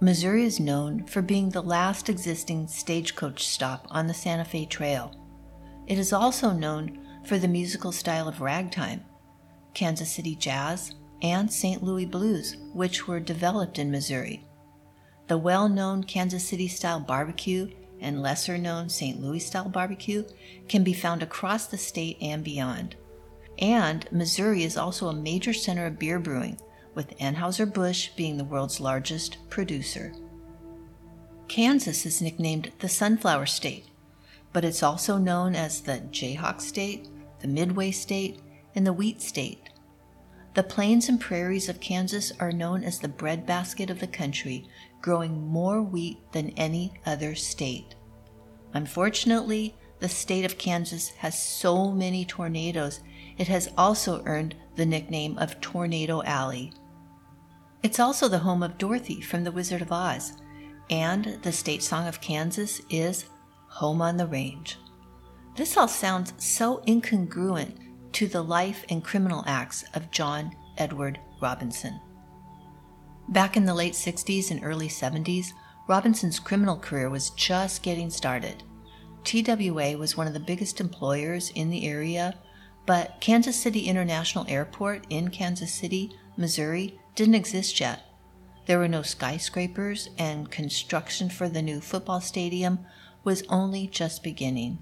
Missouri 0.00 0.44
is 0.44 0.60
known 0.60 1.04
for 1.06 1.22
being 1.22 1.50
the 1.50 1.60
last 1.60 2.08
existing 2.08 2.68
stagecoach 2.68 3.46
stop 3.46 3.86
on 3.90 4.06
the 4.06 4.14
Santa 4.14 4.44
Fe 4.44 4.66
Trail. 4.66 5.12
It 5.88 5.98
is 5.98 6.12
also 6.12 6.52
known 6.52 7.00
for 7.24 7.36
the 7.36 7.48
musical 7.48 7.90
style 7.90 8.28
of 8.28 8.40
ragtime, 8.40 9.04
Kansas 9.74 10.10
City 10.10 10.36
jazz, 10.36 10.94
and 11.20 11.52
St. 11.52 11.82
Louis 11.82 12.06
blues, 12.06 12.56
which 12.72 13.08
were 13.08 13.20
developed 13.20 13.78
in 13.78 13.90
Missouri. 13.90 14.46
The 15.26 15.36
well 15.36 15.68
known 15.68 16.04
Kansas 16.04 16.46
City 16.46 16.68
style 16.68 17.00
barbecue 17.00 17.68
and 18.00 18.22
lesser 18.22 18.58
known 18.58 18.88
St. 18.88 19.20
Louis 19.20 19.40
style 19.40 19.68
barbecue 19.68 20.24
can 20.68 20.82
be 20.82 20.92
found 20.92 21.22
across 21.22 21.66
the 21.66 21.78
state 21.78 22.16
and 22.20 22.42
beyond. 22.42 22.96
And 23.58 24.06
Missouri 24.10 24.64
is 24.64 24.76
also 24.76 25.08
a 25.08 25.14
major 25.14 25.52
center 25.52 25.86
of 25.86 25.98
beer 25.98 26.18
brewing, 26.18 26.58
with 26.94 27.16
Anheuser-Busch 27.18 28.10
being 28.16 28.36
the 28.36 28.44
world's 28.44 28.80
largest 28.80 29.36
producer. 29.50 30.12
Kansas 31.48 32.06
is 32.06 32.22
nicknamed 32.22 32.72
the 32.78 32.88
Sunflower 32.88 33.46
State, 33.46 33.86
but 34.52 34.64
it's 34.64 34.82
also 34.82 35.18
known 35.18 35.54
as 35.54 35.80
the 35.80 36.00
Jayhawk 36.10 36.60
State, 36.60 37.08
the 37.40 37.48
Midway 37.48 37.90
State, 37.90 38.40
and 38.74 38.86
the 38.86 38.92
Wheat 38.92 39.20
State. 39.20 39.68
The 40.54 40.62
plains 40.62 41.08
and 41.08 41.20
prairies 41.20 41.68
of 41.68 41.80
Kansas 41.80 42.32
are 42.40 42.52
known 42.52 42.82
as 42.82 42.98
the 42.98 43.08
breadbasket 43.08 43.90
of 43.90 44.00
the 44.00 44.06
country, 44.06 44.68
growing 45.00 45.46
more 45.46 45.82
wheat 45.82 46.18
than 46.32 46.50
any 46.50 46.92
other 47.06 47.34
state. 47.34 47.94
Unfortunately, 48.74 49.74
the 49.98 50.08
state 50.08 50.44
of 50.44 50.58
Kansas 50.58 51.10
has 51.10 51.40
so 51.40 51.90
many 51.90 52.24
tornadoes 52.24 53.00
it 53.36 53.48
has 53.48 53.70
also 53.76 54.22
earned 54.26 54.54
the 54.76 54.86
nickname 54.86 55.38
of 55.38 55.60
Tornado 55.60 56.22
Alley. 56.24 56.72
It's 57.82 57.98
also 57.98 58.28
the 58.28 58.38
home 58.38 58.62
of 58.62 58.76
Dorothy 58.76 59.22
from 59.22 59.44
The 59.44 59.52
Wizard 59.52 59.80
of 59.80 59.92
Oz, 59.92 60.34
and 60.90 61.38
the 61.42 61.52
state 61.52 61.82
song 61.82 62.06
of 62.06 62.20
Kansas 62.20 62.82
is 62.90 63.24
Home 63.68 64.02
on 64.02 64.18
the 64.18 64.26
Range. 64.26 64.76
This 65.56 65.76
all 65.76 65.88
sounds 65.88 66.34
so 66.36 66.82
incongruent 66.86 67.78
to 68.12 68.26
the 68.26 68.42
life 68.42 68.84
and 68.90 69.02
criminal 69.02 69.44
acts 69.46 69.84
of 69.94 70.10
John 70.10 70.54
Edward 70.76 71.18
Robinson. 71.40 71.98
Back 73.30 73.56
in 73.56 73.64
the 73.64 73.74
late 73.74 73.94
60s 73.94 74.50
and 74.50 74.62
early 74.62 74.88
70s, 74.88 75.52
Robinson's 75.88 76.38
criminal 76.38 76.76
career 76.76 77.08
was 77.08 77.30
just 77.30 77.82
getting 77.82 78.10
started. 78.10 78.62
TWA 79.24 79.96
was 79.96 80.16
one 80.16 80.26
of 80.26 80.32
the 80.32 80.40
biggest 80.40 80.80
employers 80.80 81.50
in 81.54 81.70
the 81.70 81.86
area 81.86 82.36
but 82.86 83.20
Kansas 83.20 83.54
City 83.54 83.86
International 83.86 84.44
Airport 84.48 85.06
in 85.10 85.30
Kansas 85.30 85.72
City, 85.72 86.10
Missouri, 86.36 86.98
didn't 87.14 87.34
exist 87.34 87.78
yet. 87.78 88.02
There 88.66 88.78
were 88.78 88.88
no 88.88 89.02
skyscrapers, 89.02 90.10
and 90.18 90.50
construction 90.50 91.28
for 91.28 91.48
the 91.48 91.62
new 91.62 91.80
football 91.80 92.20
stadium 92.20 92.80
was 93.24 93.44
only 93.48 93.86
just 93.86 94.22
beginning. 94.24 94.78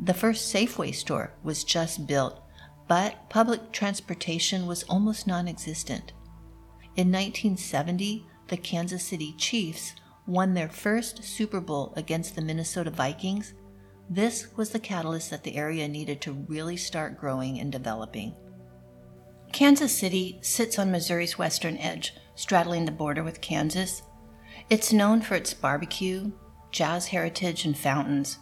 The 0.00 0.14
first 0.14 0.54
Safeway 0.54 0.94
store 0.94 1.34
was 1.42 1.64
just 1.64 2.06
built, 2.06 2.40
but 2.86 3.28
public 3.28 3.72
transportation 3.72 4.66
was 4.66 4.84
almost 4.84 5.26
non 5.26 5.48
existent. 5.48 6.12
In 6.98 7.08
1970, 7.08 8.26
the 8.48 8.58
Kansas 8.58 9.04
City 9.04 9.32
Chiefs 9.38 9.94
won 10.26 10.52
their 10.52 10.68
first 10.68 11.24
Super 11.24 11.60
Bowl 11.60 11.94
against 11.96 12.34
the 12.34 12.42
Minnesota 12.42 12.90
Vikings 12.90 13.54
this 14.10 14.56
was 14.56 14.70
the 14.70 14.78
catalyst 14.78 15.30
that 15.30 15.42
the 15.44 15.56
area 15.56 15.86
needed 15.86 16.22
to 16.22 16.32
really 16.32 16.78
start 16.78 17.20
growing 17.20 17.60
and 17.60 17.70
developing. 17.70 18.34
Kansas 19.52 19.96
City 19.96 20.38
sits 20.40 20.78
on 20.78 20.90
Missouri's 20.90 21.36
western 21.36 21.76
edge, 21.76 22.14
straddling 22.34 22.86
the 22.86 22.92
border 22.92 23.22
with 23.22 23.42
Kansas. 23.42 24.02
It's 24.70 24.92
known 24.92 25.20
for 25.20 25.34
its 25.34 25.52
barbecue, 25.52 26.32
jazz 26.70 27.08
heritage, 27.08 27.66
and 27.66 27.76
fountains. 27.76 28.38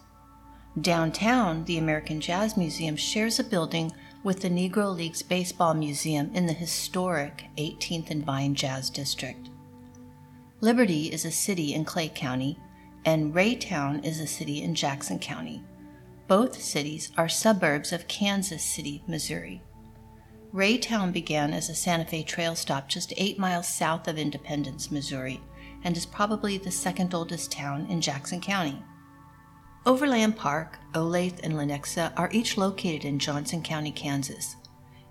Downtown, 0.80 1.64
the 1.64 1.78
American 1.78 2.20
Jazz 2.20 2.56
Museum 2.56 2.96
shares 2.96 3.40
a 3.40 3.44
building 3.44 3.92
with 4.26 4.40
the 4.40 4.50
Negro 4.50 4.92
Leagues 4.92 5.22
Baseball 5.22 5.72
Museum 5.72 6.32
in 6.34 6.46
the 6.46 6.52
historic 6.52 7.44
18th 7.58 8.10
and 8.10 8.24
Vine 8.24 8.56
Jazz 8.56 8.90
District. 8.90 9.50
Liberty 10.60 11.12
is 11.12 11.24
a 11.24 11.30
city 11.30 11.72
in 11.72 11.84
Clay 11.84 12.08
County, 12.08 12.58
and 13.04 13.32
Raytown 13.32 14.04
is 14.04 14.18
a 14.18 14.26
city 14.26 14.64
in 14.64 14.74
Jackson 14.74 15.20
County. 15.20 15.62
Both 16.26 16.60
cities 16.60 17.12
are 17.16 17.28
suburbs 17.28 17.92
of 17.92 18.08
Kansas 18.08 18.64
City, 18.64 19.00
Missouri. 19.06 19.62
Raytown 20.52 21.12
began 21.12 21.52
as 21.52 21.68
a 21.68 21.74
Santa 21.76 22.04
Fe 22.04 22.24
Trail 22.24 22.56
stop 22.56 22.88
just 22.88 23.12
eight 23.16 23.38
miles 23.38 23.68
south 23.68 24.08
of 24.08 24.18
Independence, 24.18 24.90
Missouri, 24.90 25.40
and 25.84 25.96
is 25.96 26.04
probably 26.04 26.58
the 26.58 26.72
second 26.72 27.14
oldest 27.14 27.52
town 27.52 27.86
in 27.88 28.00
Jackson 28.00 28.40
County. 28.40 28.82
Overland 29.86 30.36
Park, 30.36 30.80
Olathe, 30.94 31.38
and 31.44 31.54
Lenexa 31.54 32.12
are 32.16 32.28
each 32.32 32.56
located 32.58 33.04
in 33.04 33.20
Johnson 33.20 33.62
County, 33.62 33.92
Kansas. 33.92 34.56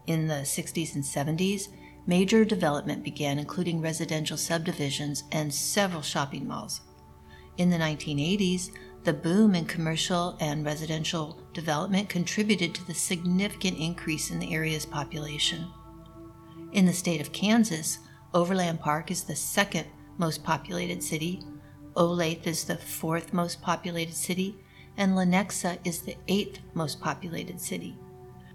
In 0.06 0.28
the 0.28 0.44
60s 0.44 0.96
and 0.96 1.04
70s, 1.04 1.70
major 2.06 2.44
development 2.44 3.02
began, 3.02 3.40
including 3.40 3.80
residential 3.80 4.36
subdivisions 4.36 5.24
and 5.32 5.54
several 5.54 6.02
shopping 6.02 6.46
malls. 6.46 6.82
In 7.58 7.70
the 7.70 7.78
1980s, 7.78 8.72
the 9.06 9.14
boom 9.14 9.56
in 9.56 9.64
commercial 9.64 10.36
and 10.42 10.66
residential 10.66 11.40
development 11.54 12.10
contributed 12.10 12.76
to 12.76 12.86
the 12.86 12.94
significant 12.94 13.78
increase 13.78 14.30
in 14.30 14.40
the 14.40 14.54
area's 14.54 14.86
population. 14.86 15.72
In 16.74 16.86
the 16.86 16.92
state 16.92 17.22
of 17.22 17.32
Kansas, 17.32 18.00
Overland 18.34 18.82
Park 18.82 19.10
is 19.10 19.24
the 19.24 19.38
second 19.38 19.88
most 20.18 20.44
populated 20.44 21.02
city, 21.02 21.42
Olathe 21.96 22.46
is 22.46 22.66
the 22.66 22.76
fourth 22.76 23.32
most 23.32 23.62
populated 23.62 24.14
city, 24.14 24.60
and 24.98 25.14
Lenexa 25.14 25.80
is 25.84 26.02
the 26.02 26.18
eighth 26.28 26.60
most 26.74 27.02
populated 27.02 27.60
city. 27.60 27.98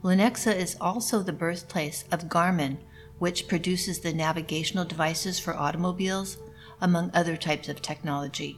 Lenexa 0.02 0.54
is 0.54 0.76
also 0.80 1.22
the 1.22 1.32
birthplace 1.32 2.04
of 2.10 2.28
Garmin, 2.28 2.78
which 3.18 3.48
produces 3.48 4.00
the 4.00 4.12
navigational 4.12 4.84
devices 4.84 5.38
for 5.38 5.54
automobiles, 5.54 6.38
among 6.80 7.10
other 7.12 7.36
types 7.36 7.68
of 7.68 7.82
technology. 7.82 8.56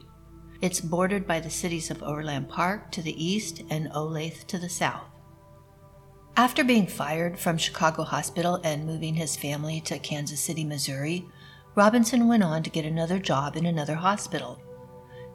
It's 0.61 0.79
bordered 0.79 1.27
by 1.27 1.41
the 1.41 1.49
cities 1.49 1.91
of 1.91 2.01
Overland 2.01 2.47
Park 2.47 2.89
to 2.91 3.01
the 3.01 3.21
east 3.21 3.63
and 3.69 3.91
Olathe 3.91 4.47
to 4.47 4.57
the 4.57 4.69
south. 4.69 5.03
After 6.37 6.63
being 6.63 6.87
fired 6.87 7.37
from 7.37 7.57
Chicago 7.57 8.03
Hospital 8.03 8.61
and 8.63 8.87
moving 8.87 9.13
his 9.13 9.35
family 9.35 9.81
to 9.81 9.99
Kansas 9.99 10.39
City, 10.39 10.63
Missouri, 10.63 11.25
Robinson 11.75 12.27
went 12.27 12.43
on 12.43 12.63
to 12.63 12.69
get 12.69 12.85
another 12.85 13.19
job 13.19 13.57
in 13.57 13.65
another 13.65 13.95
hospital. 13.95 14.61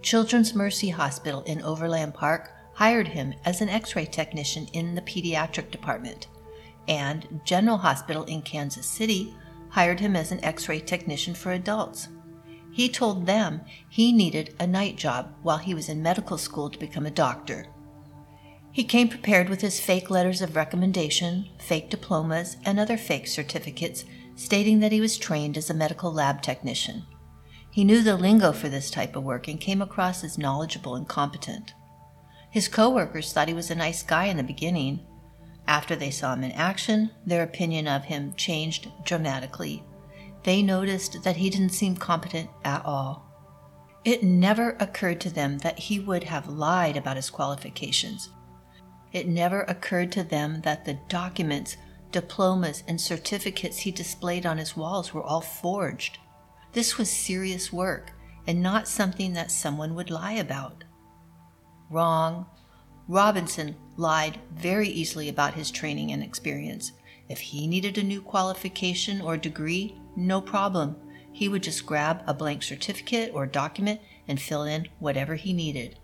Children's 0.03 0.55
Mercy 0.55 0.91
Hospital 0.91 1.43
in 1.43 1.63
Overland 1.63 2.15
Park 2.15 2.51
hired 2.75 3.09
him 3.09 3.35
as 3.45 3.61
an 3.61 3.69
x 3.69 3.97
ray 3.97 4.07
technician 4.07 4.67
in 4.73 4.95
the 4.95 5.03
pediatric 5.03 5.71
department, 5.71 6.29
and 6.87 7.41
General 7.45 7.79
Hospital 7.79 8.25
in 8.25 8.43
Kansas 8.43 8.87
City 8.87 9.35
hired 9.71 10.01
him 10.01 10.15
as 10.15 10.31
an 10.31 10.43
x 10.45 10.69
ray 10.69 10.81
technician 10.81 11.35
for 11.35 11.53
adults. 11.53 12.09
He 12.71 12.89
told 12.89 13.27
them 13.27 13.63
he 13.89 14.13
needed 14.13 14.55
a 14.61 14.67
night 14.67 14.97
job 14.97 15.35
while 15.43 15.59
he 15.59 15.75
was 15.75 15.89
in 15.89 16.03
medical 16.03 16.39
school 16.39 16.71
to 16.71 16.79
become 16.79 17.07
a 17.07 17.11
doctor. 17.11 17.67
He 18.71 18.85
came 18.85 19.09
prepared 19.09 19.49
with 19.49 19.61
his 19.61 19.81
fake 19.81 20.11
letters 20.11 20.41
of 20.41 20.55
recommendation, 20.55 21.49
fake 21.59 21.91
diplomas, 21.91 22.57
and 22.65 22.79
other 22.79 22.97
fake 22.97 23.27
certificates 23.27 24.05
stating 24.37 24.79
that 24.79 24.93
he 24.93 25.01
was 25.01 25.19
trained 25.19 25.57
as 25.57 25.69
a 25.69 25.75
medical 25.75 26.13
lab 26.13 26.43
technician. 26.43 27.05
He 27.79 27.85
knew 27.85 28.03
the 28.03 28.17
lingo 28.17 28.51
for 28.51 28.69
this 28.69 28.91
type 28.91 29.15
of 29.15 29.23
work 29.23 29.47
and 29.47 29.61
came 29.61 29.81
across 29.81 30.25
as 30.25 30.37
knowledgeable 30.37 30.97
and 30.97 31.07
competent. 31.07 31.75
His 32.51 32.67
coworkers 32.67 33.33
thought 33.33 33.47
he 33.47 33.55
was 33.55 33.71
a 33.71 33.77
nice 33.77 34.03
guy 34.03 34.25
in 34.25 34.37
the 34.37 34.43
beginning. 34.43 35.07
After 35.69 35.95
they 35.95 36.11
saw 36.11 36.33
him 36.33 36.43
in 36.43 36.51
action, 36.51 37.13
their 37.25 37.45
opinion 37.45 37.87
of 37.87 38.07
him 38.07 38.35
changed 38.35 38.89
dramatically. 39.05 39.85
They 40.43 40.61
noticed 40.61 41.23
that 41.23 41.37
he 41.37 41.51
didn't 41.51 41.69
seem 41.69 41.95
competent 41.95 42.51
at 42.65 42.85
all. 42.85 43.25
It 44.05 44.25
never 44.25 44.77
occurred 44.81 45.21
to 45.21 45.31
them 45.31 45.59
that 45.59 45.79
he 45.79 46.01
would 46.01 46.25
have 46.25 46.49
lied 46.49 46.97
about 46.97 47.15
his 47.15 47.31
qualifications. 47.31 48.29
It 49.13 49.29
never 49.29 49.63
occurred 49.63 50.11
to 50.15 50.25
them 50.25 50.63
that 50.63 50.85
the 50.85 50.99
documents, 51.09 51.77
diplomas, 52.11 52.83
and 52.89 53.01
certificates 53.01 53.79
he 53.79 53.93
displayed 53.93 54.47
on 54.47 54.59
his 54.59 54.77
walls 54.77 55.15
were 55.15 55.23
all 55.23 55.43
forged. 55.43 56.19
This 56.73 56.99
was 56.99 57.11
serious 57.11 57.73
work 57.73 58.13
and 58.47 58.63
not 58.63 58.89
something 58.89 59.33
that 59.35 59.51
someone 59.51 59.95
would 59.95 60.11
lie 60.11 60.33
about. 60.33 60.85
Wrong. 61.91 62.47
Robinson 63.07 63.77
lied 63.97 64.39
very 64.55 64.89
easily 64.89 65.29
about 65.29 65.55
his 65.55 65.71
training 65.71 66.13
and 66.13 66.23
experience. 66.23 66.93
If 67.29 67.41
he 67.41 67.67
needed 67.67 67.99
a 67.99 68.03
new 68.03 68.21
qualification 68.21 69.21
or 69.21 69.37
degree, 69.37 69.99
no 70.17 70.41
problem. 70.41 70.97
He 71.33 71.49
would 71.49 71.63
just 71.63 71.87
grab 71.87 72.23
a 72.27 72.35
blank 72.35 72.63
certificate 72.63 73.33
or 73.35 73.47
document 73.47 74.01
and 74.27 74.41
fill 74.41 74.65
in 74.65 74.89
whatever 74.99 75.35
he 75.35 75.53
needed. 75.53 75.99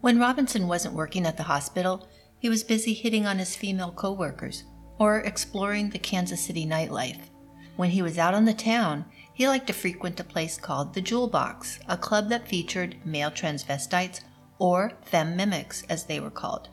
When 0.00 0.18
Robinson 0.18 0.68
wasn't 0.68 0.94
working 0.94 1.26
at 1.26 1.36
the 1.36 1.42
hospital, 1.42 2.08
he 2.38 2.48
was 2.48 2.62
busy 2.62 2.94
hitting 2.94 3.26
on 3.26 3.38
his 3.38 3.56
female 3.56 3.90
coworkers 3.90 4.64
or 4.98 5.20
exploring 5.20 5.90
the 5.90 5.98
Kansas 5.98 6.44
City 6.44 6.66
nightlife. 6.66 7.30
When 7.76 7.90
he 7.90 8.02
was 8.02 8.18
out 8.18 8.34
on 8.34 8.44
the 8.44 8.54
town, 8.54 9.04
he 9.38 9.46
liked 9.46 9.68
to 9.68 9.72
frequent 9.72 10.18
a 10.18 10.24
place 10.24 10.58
called 10.58 10.92
the 10.92 11.00
Jewel 11.00 11.28
Box, 11.28 11.78
a 11.86 11.96
club 11.96 12.28
that 12.28 12.48
featured 12.48 12.96
male 13.04 13.30
transvestites, 13.30 14.20
or 14.58 14.94
femme 15.04 15.36
mimics 15.36 15.84
as 15.88 16.06
they 16.06 16.18
were 16.18 16.28
called. 16.28 16.70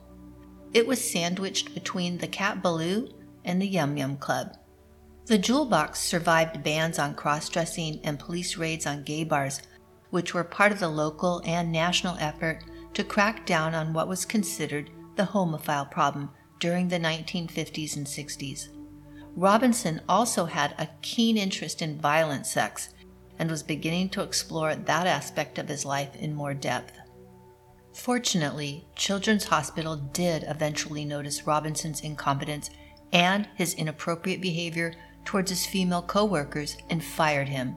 It 0.73 0.87
was 0.87 1.11
sandwiched 1.11 1.75
between 1.75 2.17
the 2.17 2.27
Cat 2.27 2.63
Baloo 2.63 3.13
and 3.43 3.61
the 3.61 3.67
Yum 3.67 3.97
Yum 3.97 4.17
Club. 4.17 4.57
The 5.27 5.37
Jewel 5.37 5.65
Box 5.65 5.99
survived 5.99 6.63
bans 6.63 6.97
on 6.97 7.13
cross 7.13 7.49
dressing 7.49 7.99
and 8.03 8.17
police 8.17 8.57
raids 8.57 8.87
on 8.87 9.03
gay 9.03 9.23
bars, 9.23 9.61
which 10.09 10.33
were 10.33 10.43
part 10.43 10.71
of 10.71 10.79
the 10.79 10.89
local 10.89 11.43
and 11.45 11.71
national 11.71 12.17
effort 12.17 12.63
to 12.95 13.03
crack 13.03 13.45
down 13.45 13.75
on 13.75 13.93
what 13.93 14.07
was 14.07 14.25
considered 14.25 14.89
the 15.17 15.23
homophile 15.23 15.91
problem 15.91 16.31
during 16.59 16.87
the 16.87 16.97
1950s 16.97 17.95
and 17.95 18.07
60s. 18.07 18.69
Robinson 19.35 20.01
also 20.07 20.45
had 20.45 20.73
a 20.77 20.87
keen 21.01 21.37
interest 21.37 21.81
in 21.81 21.99
violent 21.99 22.45
sex 22.45 22.89
and 23.37 23.51
was 23.51 23.63
beginning 23.63 24.07
to 24.09 24.21
explore 24.21 24.75
that 24.75 25.07
aspect 25.07 25.59
of 25.59 25.67
his 25.67 25.83
life 25.83 26.15
in 26.15 26.33
more 26.33 26.53
depth. 26.53 26.97
Fortunately, 27.93 28.87
Children's 28.95 29.43
Hospital 29.43 29.97
did 29.97 30.45
eventually 30.47 31.03
notice 31.03 31.45
Robinson's 31.45 32.01
incompetence 32.01 32.69
and 33.11 33.47
his 33.55 33.73
inappropriate 33.73 34.41
behavior 34.41 34.93
towards 35.25 35.49
his 35.49 35.65
female 35.65 36.01
coworkers 36.01 36.77
and 36.89 37.03
fired 37.03 37.49
him. 37.49 37.75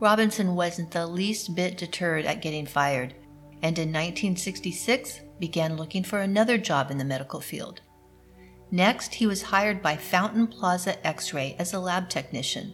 Robinson 0.00 0.54
wasn't 0.54 0.90
the 0.90 1.06
least 1.06 1.54
bit 1.54 1.76
deterred 1.76 2.24
at 2.24 2.42
getting 2.42 2.66
fired, 2.66 3.14
and 3.62 3.78
in 3.78 3.88
1966 3.88 5.20
began 5.38 5.76
looking 5.76 6.02
for 6.02 6.20
another 6.20 6.56
job 6.56 6.90
in 6.90 6.98
the 6.98 7.04
medical 7.04 7.40
field. 7.40 7.80
Next, 8.72 9.12
he 9.12 9.26
was 9.26 9.42
hired 9.42 9.82
by 9.82 9.96
Fountain 9.96 10.46
Plaza 10.46 11.06
X 11.06 11.34
ray 11.34 11.54
as 11.58 11.74
a 11.74 11.78
lab 11.78 12.08
technician. 12.08 12.72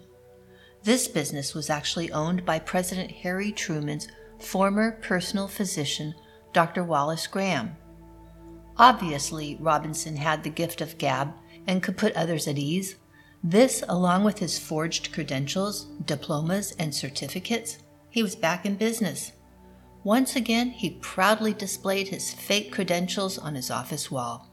This 0.84 1.08
business 1.08 1.54
was 1.54 1.68
actually 1.68 2.12
owned 2.12 2.44
by 2.44 2.60
President 2.60 3.10
Harry 3.10 3.50
Truman's 3.50 4.06
former 4.38 4.92
personal 5.02 5.48
physician, 5.48 6.14
Dr. 6.52 6.84
Wallace 6.84 7.26
Graham. 7.26 7.76
Obviously, 8.76 9.58
Robinson 9.60 10.14
had 10.14 10.44
the 10.44 10.50
gift 10.50 10.80
of 10.80 10.98
gab 10.98 11.34
and 11.66 11.82
could 11.82 11.96
put 11.96 12.14
others 12.14 12.46
at 12.46 12.58
ease. 12.58 12.94
This, 13.42 13.82
along 13.88 14.22
with 14.22 14.38
his 14.38 14.56
forged 14.56 15.12
credentials, 15.12 15.86
diplomas, 16.04 16.76
and 16.78 16.94
certificates, 16.94 17.78
he 18.08 18.22
was 18.22 18.36
back 18.36 18.64
in 18.64 18.76
business. 18.76 19.32
Once 20.04 20.36
again, 20.36 20.70
he 20.70 20.90
proudly 21.02 21.52
displayed 21.52 22.06
his 22.06 22.32
fake 22.32 22.70
credentials 22.70 23.36
on 23.36 23.56
his 23.56 23.68
office 23.68 24.12
wall. 24.12 24.48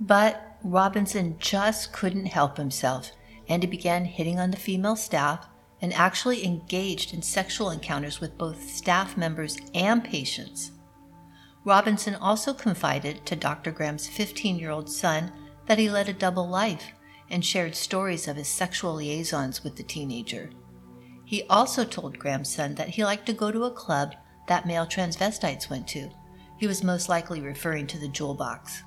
But 0.00 0.53
Robinson 0.64 1.36
just 1.38 1.92
couldn't 1.92 2.24
help 2.24 2.56
himself, 2.56 3.12
and 3.48 3.62
he 3.62 3.68
began 3.68 4.06
hitting 4.06 4.40
on 4.40 4.50
the 4.50 4.56
female 4.56 4.96
staff 4.96 5.46
and 5.82 5.92
actually 5.92 6.46
engaged 6.46 7.12
in 7.12 7.20
sexual 7.20 7.68
encounters 7.68 8.18
with 8.18 8.38
both 8.38 8.70
staff 8.70 9.14
members 9.14 9.58
and 9.74 10.02
patients. 10.02 10.72
Robinson 11.66 12.14
also 12.14 12.54
confided 12.54 13.26
to 13.26 13.36
Dr. 13.36 13.72
Graham's 13.72 14.08
15 14.08 14.58
year 14.58 14.70
old 14.70 14.88
son 14.88 15.30
that 15.66 15.78
he 15.78 15.90
led 15.90 16.08
a 16.08 16.14
double 16.14 16.48
life 16.48 16.92
and 17.28 17.44
shared 17.44 17.74
stories 17.74 18.26
of 18.26 18.36
his 18.36 18.48
sexual 18.48 18.94
liaisons 18.94 19.62
with 19.62 19.76
the 19.76 19.82
teenager. 19.82 20.48
He 21.26 21.42
also 21.44 21.84
told 21.84 22.18
Graham's 22.18 22.54
son 22.54 22.74
that 22.76 22.88
he 22.88 23.04
liked 23.04 23.26
to 23.26 23.34
go 23.34 23.50
to 23.50 23.64
a 23.64 23.70
club 23.70 24.14
that 24.48 24.66
male 24.66 24.86
transvestites 24.86 25.68
went 25.68 25.86
to. 25.88 26.08
He 26.56 26.66
was 26.66 26.82
most 26.82 27.10
likely 27.10 27.42
referring 27.42 27.86
to 27.88 27.98
the 27.98 28.08
Jewel 28.08 28.34
Box. 28.34 28.82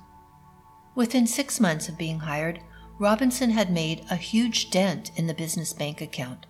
Within 0.98 1.28
six 1.28 1.60
months 1.60 1.88
of 1.88 1.96
being 1.96 2.18
hired, 2.18 2.60
Robinson 2.98 3.52
had 3.52 3.70
made 3.70 4.04
a 4.10 4.16
huge 4.16 4.72
dent 4.72 5.12
in 5.16 5.28
the 5.28 5.34
business 5.36 5.72
bank 5.72 6.02
account. 6.02 6.48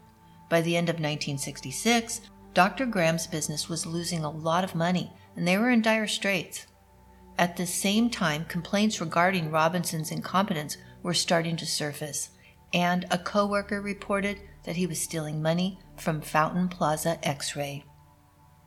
By 0.47 0.61
the 0.61 0.77
end 0.77 0.87
of 0.87 0.93
1966, 0.93 2.21
Dr. 2.53 2.85
Graham's 2.85 3.27
business 3.27 3.67
was 3.67 3.85
losing 3.85 4.23
a 4.23 4.31
lot 4.31 4.63
of 4.63 4.73
money 4.73 5.11
and 5.35 5.45
they 5.45 5.57
were 5.57 5.69
in 5.69 5.81
dire 5.81 6.07
straits. 6.07 6.65
at 7.37 7.57
the 7.57 7.65
same 7.65 8.09
time, 8.09 8.45
complaints 8.45 9.01
regarding 9.01 9.51
Robinson's 9.51 10.11
incompetence 10.11 10.77
were 11.03 11.13
starting 11.13 11.57
to 11.57 11.65
surface, 11.65 12.29
and 12.73 13.05
a 13.11 13.17
coworker 13.17 13.81
reported 13.81 14.39
that 14.63 14.77
he 14.77 14.87
was 14.87 14.97
stealing 15.01 15.41
money 15.41 15.77
from 15.97 16.21
Fountain 16.21 16.69
Plaza 16.69 17.19
X 17.21 17.57
ray. 17.57 17.83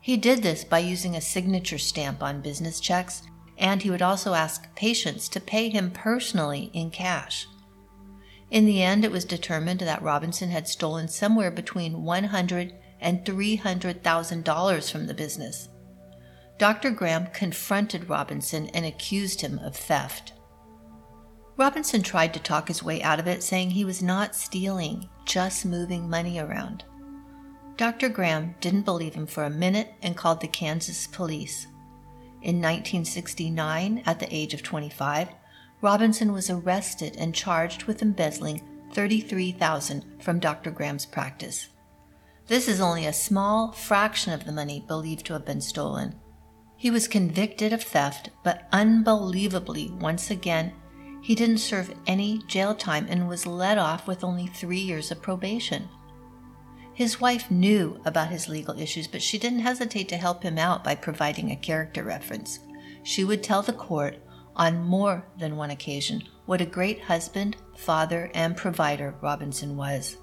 He 0.02 0.18
did 0.18 0.42
this 0.42 0.62
by 0.62 0.80
using 0.80 1.16
a 1.16 1.22
signature 1.22 1.78
stamp 1.78 2.22
on 2.22 2.42
business 2.42 2.80
checks, 2.80 3.22
and 3.60 3.82
he 3.82 3.90
would 3.90 4.02
also 4.02 4.34
ask 4.34 4.74
patients 4.74 5.28
to 5.28 5.40
pay 5.40 5.68
him 5.68 5.90
personally 5.90 6.70
in 6.72 6.90
cash. 6.90 7.46
In 8.50 8.64
the 8.66 8.82
end, 8.82 9.04
it 9.04 9.12
was 9.12 9.24
determined 9.24 9.80
that 9.80 10.02
Robinson 10.02 10.50
had 10.50 10.66
stolen 10.66 11.06
somewhere 11.06 11.50
between 11.50 12.02
$100 12.02 12.72
and 13.00 13.24
$300,000 13.24 14.90
from 14.90 15.06
the 15.06 15.14
business. 15.14 15.68
Dr. 16.58 16.90
Graham 16.90 17.26
confronted 17.28 18.08
Robinson 18.08 18.68
and 18.68 18.84
accused 18.84 19.40
him 19.40 19.58
of 19.60 19.76
theft. 19.76 20.32
Robinson 21.56 22.02
tried 22.02 22.34
to 22.34 22.40
talk 22.40 22.68
his 22.68 22.82
way 22.82 23.02
out 23.02 23.20
of 23.20 23.26
it, 23.26 23.42
saying 23.42 23.70
he 23.70 23.84
was 23.84 24.02
not 24.02 24.34
stealing, 24.34 25.08
just 25.26 25.64
moving 25.64 26.08
money 26.08 26.38
around. 26.38 26.84
Dr. 27.76 28.08
Graham 28.08 28.54
didn't 28.60 28.82
believe 28.82 29.14
him 29.14 29.26
for 29.26 29.44
a 29.44 29.50
minute 29.50 29.94
and 30.02 30.16
called 30.16 30.40
the 30.40 30.48
Kansas 30.48 31.06
police. 31.06 31.66
In 32.42 32.56
1969, 32.56 34.02
at 34.06 34.18
the 34.18 34.34
age 34.34 34.54
of 34.54 34.62
25, 34.62 35.28
Robinson 35.82 36.32
was 36.32 36.48
arrested 36.48 37.16
and 37.18 37.34
charged 37.34 37.84
with 37.84 38.02
embezzling 38.02 38.62
33,000 38.92 40.04
from 40.20 40.38
Dr. 40.38 40.70
Graham's 40.70 41.06
practice. 41.06 41.68
This 42.46 42.66
is 42.66 42.80
only 42.80 43.06
a 43.06 43.12
small 43.12 43.72
fraction 43.72 44.32
of 44.32 44.44
the 44.44 44.52
money 44.52 44.84
believed 44.86 45.26
to 45.26 45.34
have 45.34 45.44
been 45.44 45.60
stolen. 45.60 46.14
He 46.76 46.90
was 46.90 47.08
convicted 47.08 47.72
of 47.72 47.82
theft, 47.82 48.30
but 48.42 48.66
unbelievably, 48.72 49.90
once 50.00 50.30
again, 50.30 50.72
he 51.22 51.34
didn't 51.34 51.58
serve 51.58 51.94
any 52.06 52.42
jail 52.46 52.74
time 52.74 53.06
and 53.10 53.28
was 53.28 53.46
let 53.46 53.76
off 53.76 54.08
with 54.08 54.24
only 54.24 54.46
three 54.46 54.80
years 54.80 55.10
of 55.10 55.20
probation. 55.20 55.88
His 57.00 57.18
wife 57.18 57.50
knew 57.50 57.98
about 58.04 58.28
his 58.28 58.46
legal 58.46 58.78
issues, 58.78 59.06
but 59.06 59.22
she 59.22 59.38
didn't 59.38 59.60
hesitate 59.60 60.06
to 60.10 60.18
help 60.18 60.42
him 60.42 60.58
out 60.58 60.84
by 60.84 60.94
providing 60.94 61.50
a 61.50 61.56
character 61.56 62.04
reference. 62.04 62.58
She 63.04 63.24
would 63.24 63.42
tell 63.42 63.62
the 63.62 63.72
court 63.72 64.18
on 64.54 64.84
more 64.84 65.24
than 65.38 65.56
one 65.56 65.70
occasion 65.70 66.24
what 66.44 66.60
a 66.60 66.66
great 66.66 67.00
husband, 67.00 67.56
father, 67.74 68.30
and 68.34 68.54
provider 68.54 69.14
Robinson 69.22 69.78
was. 69.78 70.18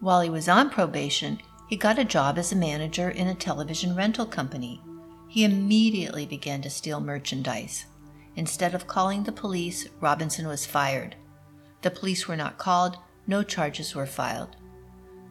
While 0.00 0.20
he 0.22 0.30
was 0.30 0.48
on 0.48 0.68
probation, 0.68 1.38
he 1.68 1.76
got 1.76 2.00
a 2.00 2.04
job 2.04 2.38
as 2.38 2.50
a 2.50 2.56
manager 2.56 3.10
in 3.10 3.28
a 3.28 3.34
television 3.36 3.94
rental 3.94 4.26
company. 4.26 4.82
He 5.28 5.44
immediately 5.44 6.26
began 6.26 6.60
to 6.62 6.70
steal 6.70 6.98
merchandise. 6.98 7.84
Instead 8.34 8.74
of 8.74 8.88
calling 8.88 9.22
the 9.22 9.30
police, 9.30 9.88
Robinson 10.00 10.48
was 10.48 10.66
fired. 10.66 11.14
The 11.82 11.92
police 11.92 12.26
were 12.26 12.34
not 12.34 12.58
called, 12.58 12.98
no 13.28 13.44
charges 13.44 13.94
were 13.94 14.06
filed. 14.06 14.56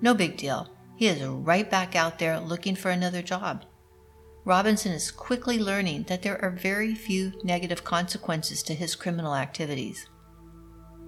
No 0.03 0.13
big 0.13 0.35
deal. 0.35 0.67
He 0.97 1.07
is 1.07 1.23
right 1.23 1.71
back 1.71 1.95
out 1.95 2.19
there 2.19 2.37
looking 2.37 2.75
for 2.75 2.91
another 2.91 3.21
job. 3.21 3.63
Robinson 4.43 4.91
is 4.91 5.09
quickly 5.09 5.57
learning 5.57 6.03
that 6.09 6.23
there 6.23 6.43
are 6.43 6.49
very 6.49 6.93
few 6.93 7.31
negative 7.41 7.85
consequences 7.85 8.61
to 8.63 8.73
his 8.73 8.95
criminal 8.95 9.33
activities. 9.33 10.09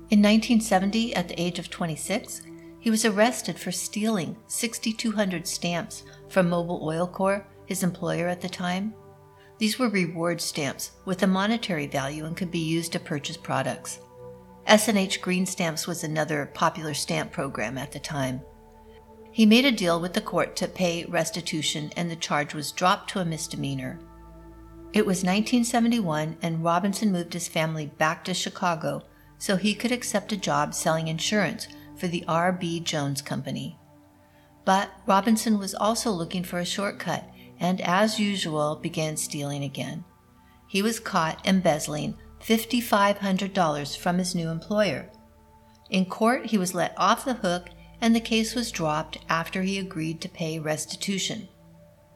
In 0.09 0.21
1970, 0.21 1.13
at 1.13 1.27
the 1.27 1.39
age 1.39 1.59
of 1.59 1.69
26, 1.69 2.43
he 2.79 2.89
was 2.89 3.03
arrested 3.03 3.59
for 3.59 3.73
stealing 3.73 4.37
6,200 4.47 5.45
stamps 5.45 6.03
from 6.29 6.49
Mobil 6.49 6.81
Oil 6.81 7.05
Corp., 7.05 7.45
his 7.65 7.83
employer 7.83 8.29
at 8.29 8.39
the 8.39 8.47
time. 8.47 8.93
These 9.57 9.77
were 9.77 9.89
reward 9.89 10.39
stamps 10.39 10.91
with 11.03 11.21
a 11.21 11.27
monetary 11.27 11.87
value 11.87 12.23
and 12.23 12.37
could 12.37 12.51
be 12.51 12.59
used 12.59 12.93
to 12.93 12.99
purchase 13.01 13.35
products. 13.35 13.99
S&H 14.67 15.21
Green 15.21 15.45
Stamps 15.45 15.85
was 15.85 16.05
another 16.05 16.49
popular 16.53 16.93
stamp 16.93 17.33
program 17.33 17.77
at 17.77 17.91
the 17.91 17.99
time. 17.99 18.39
He 19.35 19.45
made 19.45 19.65
a 19.65 19.71
deal 19.73 19.99
with 19.99 20.13
the 20.13 20.21
court 20.21 20.55
to 20.55 20.67
pay 20.69 21.03
restitution, 21.03 21.91
and 21.97 22.09
the 22.09 22.15
charge 22.15 22.53
was 22.53 22.71
dropped 22.71 23.09
to 23.09 23.19
a 23.19 23.25
misdemeanor. 23.25 23.99
It 24.93 25.05
was 25.05 25.25
1971, 25.25 26.37
and 26.41 26.63
Robinson 26.63 27.11
moved 27.11 27.33
his 27.33 27.49
family 27.49 27.87
back 27.87 28.23
to 28.23 28.33
Chicago 28.33 29.03
so 29.37 29.57
he 29.57 29.75
could 29.75 29.91
accept 29.91 30.31
a 30.31 30.37
job 30.37 30.73
selling 30.73 31.09
insurance 31.09 31.67
for 31.97 32.07
the 32.07 32.23
R.B. 32.29 32.79
Jones 32.79 33.21
Company. 33.21 33.77
But 34.63 34.89
Robinson 35.05 35.59
was 35.59 35.75
also 35.75 36.11
looking 36.11 36.45
for 36.45 36.59
a 36.59 36.65
shortcut 36.65 37.29
and, 37.59 37.81
as 37.81 38.17
usual, 38.17 38.77
began 38.77 39.17
stealing 39.17 39.65
again. 39.65 40.05
He 40.65 40.81
was 40.81 40.97
caught 40.97 41.45
embezzling 41.45 42.15
$5,500 42.39 43.97
from 43.97 44.17
his 44.17 44.33
new 44.33 44.47
employer. 44.47 45.09
In 45.89 46.05
court, 46.05 46.45
he 46.45 46.57
was 46.57 46.73
let 46.73 46.93
off 46.95 47.25
the 47.25 47.33
hook 47.33 47.67
and 48.01 48.15
the 48.15 48.19
case 48.19 48.55
was 48.55 48.71
dropped 48.71 49.17
after 49.29 49.61
he 49.61 49.77
agreed 49.77 50.21
to 50.21 50.29
pay 50.29 50.59
restitution. 50.59 51.47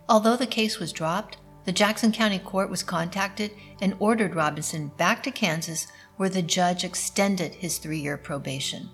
Although 0.08 0.38
the 0.38 0.48
case 0.48 0.80
was 0.80 0.92
dropped, 0.92 1.38
the 1.66 1.72
Jackson 1.72 2.12
County 2.12 2.40
Court 2.40 2.70
was 2.70 2.82
contacted 2.84 3.52
and 3.82 3.96
ordered 4.00 4.36
Robinson 4.36 4.92
back 4.98 5.22
to 5.24 5.32
Kansas, 5.32 5.88
where 6.18 6.30
the 6.30 6.42
judge 6.42 6.84
extended 6.84 7.54
his 7.54 7.78
three 7.78 8.00
year 8.00 8.18
probation. 8.18 8.90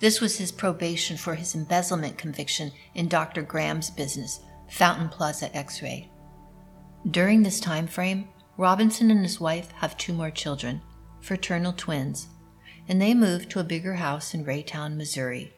This 0.00 0.20
was 0.20 0.38
his 0.38 0.52
probation 0.52 1.16
for 1.16 1.34
his 1.34 1.54
embezzlement 1.54 2.18
conviction 2.18 2.72
in 2.94 3.08
Dr. 3.08 3.42
Graham's 3.42 3.90
business, 3.90 4.40
Fountain 4.68 5.08
Plaza 5.08 5.54
X 5.54 5.82
ray. 5.82 6.10
During 7.10 7.42
this 7.42 7.60
time 7.60 7.86
frame, 7.86 8.28
Robinson 8.56 9.10
and 9.10 9.22
his 9.22 9.40
wife 9.40 9.70
have 9.72 9.96
two 9.96 10.12
more 10.12 10.30
children, 10.30 10.80
fraternal 11.20 11.72
twins, 11.72 12.28
and 12.88 13.00
they 13.00 13.14
moved 13.14 13.50
to 13.50 13.60
a 13.60 13.64
bigger 13.64 13.94
house 13.94 14.32
in 14.34 14.44
Raytown, 14.44 14.96
Missouri. 14.96 15.52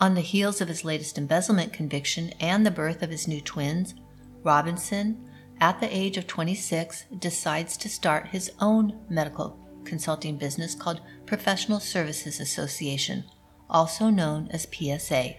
On 0.00 0.14
the 0.14 0.20
heels 0.20 0.60
of 0.60 0.68
his 0.68 0.84
latest 0.84 1.16
embezzlement 1.16 1.72
conviction 1.72 2.30
and 2.38 2.66
the 2.66 2.70
birth 2.70 3.02
of 3.02 3.10
his 3.10 3.26
new 3.26 3.40
twins, 3.40 3.94
Robinson, 4.42 5.28
at 5.58 5.80
the 5.80 5.96
age 5.96 6.18
of 6.18 6.26
26, 6.26 7.06
decides 7.18 7.78
to 7.78 7.88
start 7.88 8.28
his 8.28 8.50
own 8.60 9.00
medical 9.08 9.58
consulting 9.84 10.36
business 10.36 10.74
called 10.74 11.00
Professional 11.24 11.80
Services 11.80 12.40
Association, 12.40 13.24
also 13.70 14.10
known 14.10 14.48
as 14.50 14.68
PSA. 14.70 15.34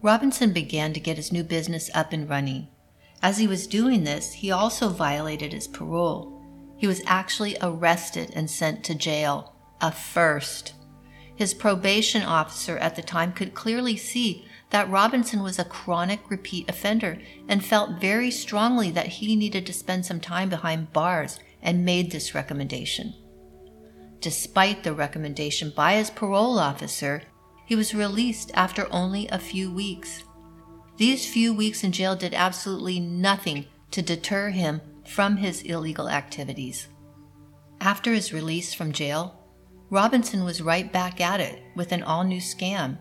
Robinson 0.00 0.52
began 0.52 0.94
to 0.94 1.00
get 1.00 1.18
his 1.18 1.30
new 1.30 1.44
business 1.44 1.90
up 1.92 2.14
and 2.14 2.30
running. 2.30 2.68
As 3.22 3.36
he 3.36 3.46
was 3.46 3.66
doing 3.66 4.04
this, 4.04 4.32
he 4.32 4.50
also 4.50 4.88
violated 4.88 5.52
his 5.52 5.68
parole. 5.68 6.40
He 6.78 6.86
was 6.86 7.02
actually 7.04 7.58
arrested 7.60 8.32
and 8.34 8.50
sent 8.50 8.82
to 8.84 8.94
jail, 8.94 9.54
a 9.82 9.92
first. 9.92 10.72
His 11.40 11.54
probation 11.54 12.22
officer 12.22 12.76
at 12.76 12.96
the 12.96 13.02
time 13.02 13.32
could 13.32 13.54
clearly 13.54 13.96
see 13.96 14.44
that 14.68 14.90
Robinson 14.90 15.42
was 15.42 15.58
a 15.58 15.64
chronic 15.64 16.30
repeat 16.30 16.68
offender 16.68 17.16
and 17.48 17.64
felt 17.64 17.98
very 17.98 18.30
strongly 18.30 18.90
that 18.90 19.06
he 19.06 19.36
needed 19.36 19.64
to 19.64 19.72
spend 19.72 20.04
some 20.04 20.20
time 20.20 20.50
behind 20.50 20.92
bars 20.92 21.40
and 21.62 21.82
made 21.82 22.10
this 22.10 22.34
recommendation. 22.34 23.14
Despite 24.20 24.82
the 24.82 24.92
recommendation 24.92 25.72
by 25.74 25.94
his 25.94 26.10
parole 26.10 26.58
officer, 26.58 27.22
he 27.64 27.74
was 27.74 27.94
released 27.94 28.50
after 28.52 28.86
only 28.92 29.26
a 29.28 29.38
few 29.38 29.72
weeks. 29.72 30.24
These 30.98 31.26
few 31.26 31.54
weeks 31.54 31.82
in 31.82 31.92
jail 31.92 32.16
did 32.16 32.34
absolutely 32.34 33.00
nothing 33.00 33.64
to 33.92 34.02
deter 34.02 34.50
him 34.50 34.82
from 35.06 35.38
his 35.38 35.62
illegal 35.62 36.10
activities. 36.10 36.88
After 37.80 38.12
his 38.12 38.30
release 38.30 38.74
from 38.74 38.92
jail, 38.92 39.39
Robinson 39.90 40.44
was 40.44 40.62
right 40.62 40.90
back 40.92 41.20
at 41.20 41.40
it 41.40 41.62
with 41.74 41.90
an 41.90 42.04
all 42.04 42.22
new 42.22 42.40
scam. 42.40 42.98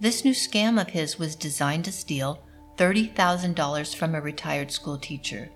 This 0.00 0.24
new 0.24 0.32
scam 0.32 0.80
of 0.80 0.88
his 0.88 1.18
was 1.18 1.36
designed 1.36 1.84
to 1.84 1.92
steal 1.92 2.42
$30,000 2.76 3.94
from 3.94 4.14
a 4.14 4.20
retired 4.20 4.70
school 4.70 4.98
teacher. 4.98 5.48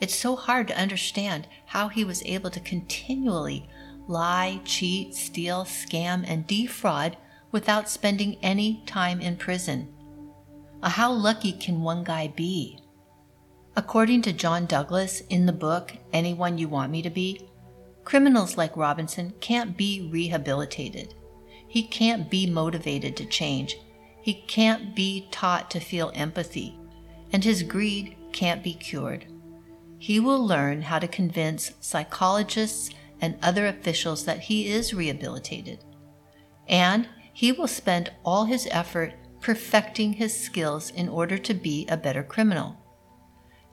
It's 0.00 0.14
so 0.14 0.36
hard 0.36 0.68
to 0.68 0.78
understand 0.78 1.48
how 1.66 1.88
he 1.88 2.04
was 2.04 2.22
able 2.24 2.50
to 2.50 2.60
continually 2.60 3.68
lie, 4.06 4.60
cheat, 4.64 5.14
steal, 5.14 5.64
scam, 5.64 6.24
and 6.26 6.46
defraud 6.46 7.16
without 7.50 7.88
spending 7.88 8.36
any 8.42 8.82
time 8.84 9.20
in 9.20 9.36
prison. 9.36 9.94
Uh, 10.82 10.88
how 10.88 11.12
lucky 11.12 11.52
can 11.52 11.82
one 11.82 12.02
guy 12.02 12.26
be? 12.28 12.78
According 13.76 14.22
to 14.22 14.32
John 14.32 14.66
Douglas 14.66 15.20
in 15.30 15.46
the 15.46 15.52
book 15.52 15.92
Anyone 16.12 16.58
You 16.58 16.68
Want 16.68 16.90
Me 16.90 17.00
to 17.02 17.10
Be, 17.10 17.48
Criminals 18.04 18.56
like 18.56 18.76
Robinson 18.76 19.32
can't 19.40 19.76
be 19.76 20.08
rehabilitated. 20.12 21.14
He 21.68 21.82
can't 21.82 22.30
be 22.30 22.46
motivated 22.46 23.16
to 23.16 23.24
change. 23.24 23.76
He 24.20 24.34
can't 24.34 24.94
be 24.94 25.28
taught 25.30 25.70
to 25.70 25.80
feel 25.80 26.12
empathy. 26.14 26.78
And 27.32 27.42
his 27.42 27.62
greed 27.62 28.16
can't 28.32 28.62
be 28.62 28.74
cured. 28.74 29.26
He 29.98 30.20
will 30.20 30.44
learn 30.44 30.82
how 30.82 30.98
to 30.98 31.08
convince 31.08 31.72
psychologists 31.80 32.90
and 33.20 33.38
other 33.40 33.66
officials 33.66 34.24
that 34.24 34.40
he 34.40 34.68
is 34.68 34.92
rehabilitated. 34.92 35.84
And 36.68 37.08
he 37.32 37.52
will 37.52 37.68
spend 37.68 38.12
all 38.24 38.44
his 38.44 38.68
effort 38.70 39.14
perfecting 39.40 40.14
his 40.14 40.38
skills 40.38 40.90
in 40.90 41.08
order 41.08 41.38
to 41.38 41.54
be 41.54 41.86
a 41.88 41.96
better 41.96 42.22
criminal. 42.22 42.76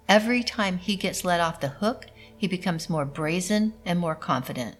Every 0.07 0.43
time 0.43 0.77
he 0.77 0.95
gets 0.95 1.25
let 1.25 1.39
off 1.39 1.59
the 1.59 1.67
hook, 1.67 2.07
he 2.39 2.47
becomes 2.47 2.89
more 2.89 3.05
brazen 3.05 3.73
and 3.85 3.99
more 3.99 4.15
confident. 4.15 4.75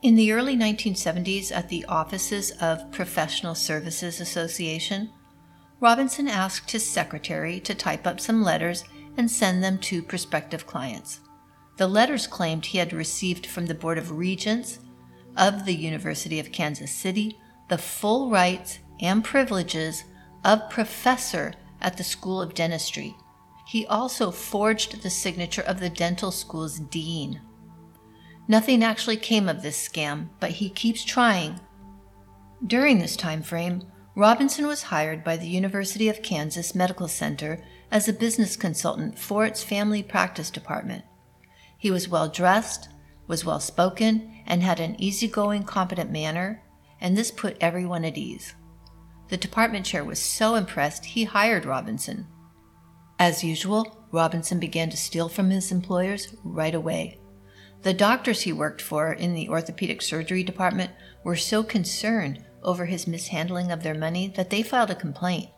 In 0.00 0.14
the 0.14 0.32
early 0.32 0.56
1970s, 0.56 1.50
at 1.50 1.68
the 1.68 1.84
offices 1.86 2.52
of 2.60 2.90
Professional 2.92 3.54
Services 3.54 4.20
Association, 4.20 5.10
Robinson 5.80 6.28
asked 6.28 6.70
his 6.70 6.88
secretary 6.88 7.60
to 7.60 7.74
type 7.74 8.06
up 8.06 8.20
some 8.20 8.42
letters 8.42 8.84
and 9.16 9.30
send 9.30 9.62
them 9.62 9.78
to 9.78 10.02
prospective 10.02 10.66
clients. 10.66 11.20
The 11.76 11.88
letters 11.88 12.26
claimed 12.26 12.66
he 12.66 12.78
had 12.78 12.92
received 12.92 13.46
from 13.46 13.66
the 13.66 13.74
Board 13.74 13.98
of 13.98 14.12
Regents 14.12 14.78
of 15.36 15.64
the 15.64 15.74
University 15.74 16.38
of 16.38 16.52
Kansas 16.52 16.92
City 16.92 17.38
the 17.68 17.78
full 17.78 18.30
rights 18.30 18.78
and 19.00 19.24
privileges 19.24 20.04
of 20.44 20.70
professor 20.70 21.54
at 21.80 21.96
the 21.96 22.04
School 22.04 22.40
of 22.40 22.54
Dentistry. 22.54 23.16
He 23.74 23.88
also 23.88 24.30
forged 24.30 25.02
the 25.02 25.10
signature 25.10 25.62
of 25.62 25.80
the 25.80 25.90
dental 25.90 26.30
school's 26.30 26.78
dean. 26.78 27.40
Nothing 28.46 28.84
actually 28.84 29.16
came 29.16 29.48
of 29.48 29.62
this 29.62 29.88
scam, 29.88 30.28
but 30.38 30.52
he 30.52 30.70
keeps 30.70 31.02
trying. 31.02 31.58
During 32.64 33.00
this 33.00 33.16
time 33.16 33.42
frame, 33.42 33.82
Robinson 34.14 34.68
was 34.68 34.84
hired 34.84 35.24
by 35.24 35.36
the 35.36 35.48
University 35.48 36.08
of 36.08 36.22
Kansas 36.22 36.76
Medical 36.76 37.08
Center 37.08 37.64
as 37.90 38.06
a 38.06 38.12
business 38.12 38.54
consultant 38.54 39.18
for 39.18 39.44
its 39.44 39.64
family 39.64 40.04
practice 40.04 40.52
department. 40.52 41.04
He 41.76 41.90
was 41.90 42.08
well 42.08 42.28
dressed, 42.28 42.88
was 43.26 43.44
well 43.44 43.58
spoken, 43.58 44.40
and 44.46 44.62
had 44.62 44.78
an 44.78 44.94
easygoing, 45.02 45.64
competent 45.64 46.12
manner, 46.12 46.62
and 47.00 47.16
this 47.16 47.32
put 47.32 47.56
everyone 47.60 48.04
at 48.04 48.16
ease. 48.16 48.54
The 49.30 49.36
department 49.36 49.84
chair 49.84 50.04
was 50.04 50.20
so 50.20 50.54
impressed 50.54 51.06
he 51.06 51.24
hired 51.24 51.64
Robinson. 51.64 52.28
As 53.18 53.44
usual, 53.44 54.06
Robinson 54.10 54.58
began 54.58 54.90
to 54.90 54.96
steal 54.96 55.28
from 55.28 55.50
his 55.50 55.70
employers 55.70 56.34
right 56.42 56.74
away. 56.74 57.18
The 57.82 57.94
doctors 57.94 58.42
he 58.42 58.52
worked 58.52 58.80
for 58.80 59.12
in 59.12 59.34
the 59.34 59.48
orthopedic 59.48 60.02
surgery 60.02 60.42
department 60.42 60.90
were 61.22 61.36
so 61.36 61.62
concerned 61.62 62.44
over 62.62 62.86
his 62.86 63.06
mishandling 63.06 63.70
of 63.70 63.82
their 63.82 63.94
money 63.94 64.32
that 64.36 64.50
they 64.50 64.62
filed 64.62 64.90
a 64.90 64.94
complaint. 64.94 65.50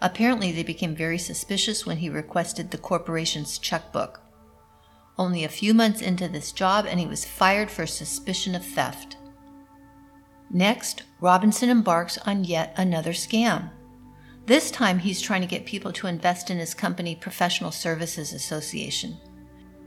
Apparently, 0.00 0.52
they 0.52 0.62
became 0.62 0.94
very 0.94 1.18
suspicious 1.18 1.86
when 1.86 1.96
he 1.96 2.10
requested 2.10 2.70
the 2.70 2.78
corporation's 2.78 3.58
checkbook. 3.58 4.20
Only 5.16 5.44
a 5.44 5.48
few 5.48 5.72
months 5.72 6.02
into 6.02 6.28
this 6.28 6.52
job, 6.52 6.86
and 6.86 7.00
he 7.00 7.06
was 7.06 7.24
fired 7.24 7.70
for 7.70 7.86
suspicion 7.86 8.54
of 8.54 8.64
theft. 8.64 9.16
Next, 10.50 11.04
Robinson 11.20 11.70
embarks 11.70 12.18
on 12.18 12.44
yet 12.44 12.74
another 12.76 13.12
scam. 13.12 13.70
This 14.46 14.70
time, 14.70 14.98
he's 14.98 15.22
trying 15.22 15.40
to 15.40 15.46
get 15.46 15.64
people 15.64 15.92
to 15.92 16.06
invest 16.06 16.50
in 16.50 16.58
his 16.58 16.74
company, 16.74 17.16
Professional 17.16 17.70
Services 17.70 18.32
Association. 18.32 19.16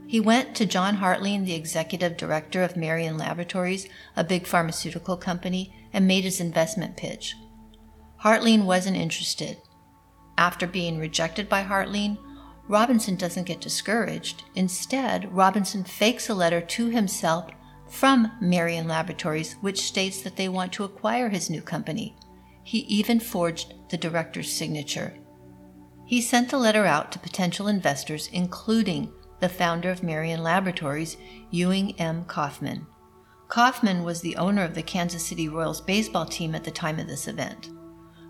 He 0.08 0.20
went 0.20 0.56
to 0.56 0.66
John 0.66 0.96
Hartline, 0.96 1.44
the 1.44 1.54
executive 1.54 2.16
director 2.16 2.62
of 2.62 2.76
Marion 2.76 3.18
Laboratories, 3.18 3.88
a 4.16 4.24
big 4.24 4.46
pharmaceutical 4.46 5.16
company, 5.16 5.72
and 5.92 6.08
made 6.08 6.24
his 6.24 6.40
investment 6.40 6.96
pitch. 6.96 7.36
Hartline 8.24 8.64
wasn't 8.64 8.96
interested. 8.96 9.58
After 10.36 10.66
being 10.66 10.98
rejected 10.98 11.48
by 11.48 11.62
Hartline, 11.62 12.18
Robinson 12.66 13.14
doesn't 13.14 13.46
get 13.46 13.60
discouraged. 13.60 14.44
Instead, 14.54 15.32
Robinson 15.32 15.84
fakes 15.84 16.28
a 16.28 16.34
letter 16.34 16.60
to 16.60 16.86
himself 16.86 17.50
from 17.88 18.32
Marion 18.40 18.88
Laboratories, 18.88 19.54
which 19.60 19.82
states 19.82 20.22
that 20.22 20.36
they 20.36 20.48
want 20.48 20.72
to 20.72 20.84
acquire 20.84 21.28
his 21.28 21.48
new 21.48 21.62
company. 21.62 22.16
He 22.68 22.80
even 22.80 23.18
forged 23.18 23.72
the 23.88 23.96
director's 23.96 24.52
signature. 24.52 25.14
He 26.04 26.20
sent 26.20 26.50
the 26.50 26.58
letter 26.58 26.84
out 26.84 27.10
to 27.12 27.18
potential 27.18 27.66
investors, 27.66 28.28
including 28.30 29.10
the 29.40 29.48
founder 29.48 29.90
of 29.90 30.02
Marion 30.02 30.42
Laboratories, 30.42 31.16
Ewing 31.50 31.98
M. 31.98 32.26
Kauffman. 32.26 32.86
Kauffman 33.48 34.04
was 34.04 34.20
the 34.20 34.36
owner 34.36 34.64
of 34.64 34.74
the 34.74 34.82
Kansas 34.82 35.24
City 35.24 35.48
Royals 35.48 35.80
baseball 35.80 36.26
team 36.26 36.54
at 36.54 36.62
the 36.62 36.70
time 36.70 36.98
of 36.98 37.06
this 37.06 37.26
event. 37.26 37.70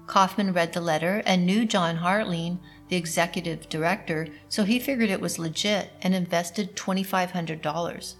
Kauffman 0.07 0.53
read 0.53 0.73
the 0.73 0.81
letter 0.81 1.21
and 1.27 1.45
knew 1.45 1.65
John 1.65 1.97
Hartline, 1.97 2.61
the 2.91 2.97
executive 2.97 3.69
director, 3.69 4.29
so 4.49 4.63
he 4.63 4.79
figured 4.79 5.11
it 5.11 5.21
was 5.21 5.41
legit 5.41 5.91
and 6.01 6.15
invested 6.15 6.77
$2,500. 6.77 8.15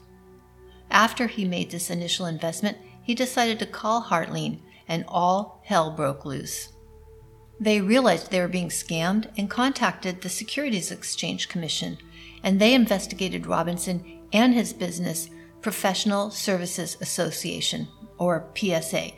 After 0.91 1.29
he 1.29 1.45
made 1.45 1.71
this 1.71 1.91
initial 1.91 2.27
investment, 2.27 2.77
he 3.05 3.15
decided 3.15 3.61
to 3.61 3.67
call 3.67 4.03
Hartline, 4.03 4.63
and 4.89 5.05
all 5.07 5.58
hell 5.69 5.91
broke 5.91 6.25
loose. 6.25 6.71
They 7.61 7.83
realized 7.83 8.31
they 8.31 8.41
were 8.41 8.49
being 8.49 8.71
scammed 8.71 9.31
and 9.37 9.51
contacted 9.51 10.23
the 10.23 10.31
Securities 10.31 10.91
Exchange 10.91 11.51
Commission, 11.51 11.99
and 12.43 12.59
they 12.59 12.73
investigated 12.73 13.47
Robinson 13.47 14.23
and 14.33 14.55
his 14.55 14.73
business, 14.73 15.29
Professional 15.61 16.31
Services 16.31 16.97
Association, 17.03 17.87
or 18.17 18.49
PSA. 18.57 19.11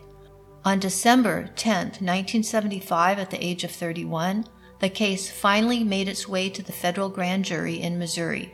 On 0.65 0.81
December 0.81 1.51
10, 1.55 1.77
1975, 2.01 3.21
at 3.21 3.31
the 3.31 3.45
age 3.45 3.63
of 3.63 3.71
31, 3.71 4.45
the 4.81 4.89
case 4.89 5.31
finally 5.31 5.85
made 5.85 6.09
its 6.09 6.27
way 6.27 6.51
to 6.51 6.65
the 6.65 6.73
federal 6.73 7.11
grand 7.11 7.45
jury 7.45 7.81
in 7.81 7.97
Missouri. 7.97 8.53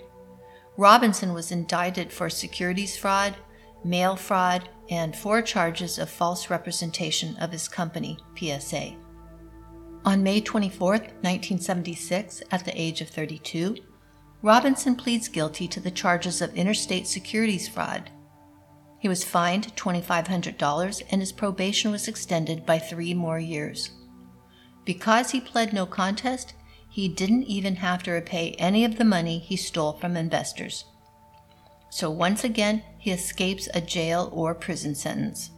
Robinson 0.76 1.32
was 1.32 1.50
indicted 1.50 2.12
for 2.12 2.28
securities 2.28 2.94
fraud, 2.94 3.34
mail 3.82 4.16
fraud, 4.16 4.68
and 4.90 5.16
four 5.16 5.42
charges 5.42 5.98
of 5.98 6.08
false 6.08 6.50
representation 6.50 7.36
of 7.36 7.52
his 7.52 7.68
company, 7.68 8.18
PSA. 8.38 8.96
On 10.04 10.22
May 10.22 10.40
24, 10.40 10.90
1976, 10.90 12.42
at 12.50 12.64
the 12.64 12.80
age 12.80 13.00
of 13.00 13.08
32, 13.08 13.76
Robinson 14.42 14.94
pleads 14.94 15.28
guilty 15.28 15.66
to 15.66 15.80
the 15.80 15.90
charges 15.90 16.40
of 16.40 16.54
interstate 16.54 17.06
securities 17.06 17.68
fraud. 17.68 18.10
He 18.98 19.08
was 19.08 19.24
fined 19.24 19.74
$2,500 19.76 21.02
and 21.10 21.20
his 21.20 21.32
probation 21.32 21.90
was 21.90 22.08
extended 22.08 22.64
by 22.64 22.78
three 22.78 23.14
more 23.14 23.38
years. 23.38 23.90
Because 24.84 25.32
he 25.32 25.40
pled 25.40 25.72
no 25.72 25.86
contest, 25.86 26.54
he 26.88 27.08
didn't 27.08 27.42
even 27.44 27.76
have 27.76 28.02
to 28.04 28.12
repay 28.12 28.52
any 28.52 28.84
of 28.84 28.96
the 28.96 29.04
money 29.04 29.38
he 29.38 29.56
stole 29.56 29.94
from 29.94 30.16
investors. 30.16 30.84
So 31.90 32.10
once 32.10 32.44
again, 32.44 32.82
he 33.06 33.12
escapes 33.12 33.68
a 33.72 33.80
jail 33.80 34.28
or 34.32 34.52
prison 34.52 34.92
sentence. 34.92 35.52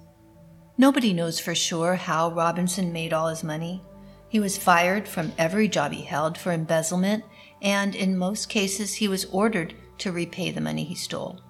Nobody 0.76 1.14
knows 1.14 1.40
for 1.40 1.54
sure 1.54 1.94
how 1.94 2.30
Robinson 2.30 2.92
made 2.92 3.14
all 3.14 3.28
his 3.28 3.42
money. 3.42 3.82
He 4.28 4.38
was 4.38 4.58
fired 4.58 5.08
from 5.08 5.32
every 5.38 5.66
job 5.66 5.92
he 5.92 6.02
held 6.02 6.36
for 6.36 6.52
embezzlement 6.52 7.24
and 7.62 7.94
in 7.94 8.18
most 8.18 8.50
cases 8.50 8.96
he 8.96 9.08
was 9.08 9.24
ordered 9.32 9.72
to 9.96 10.12
repay 10.12 10.50
the 10.50 10.60
money 10.60 10.84
he 10.84 10.94
stole. 10.94 11.40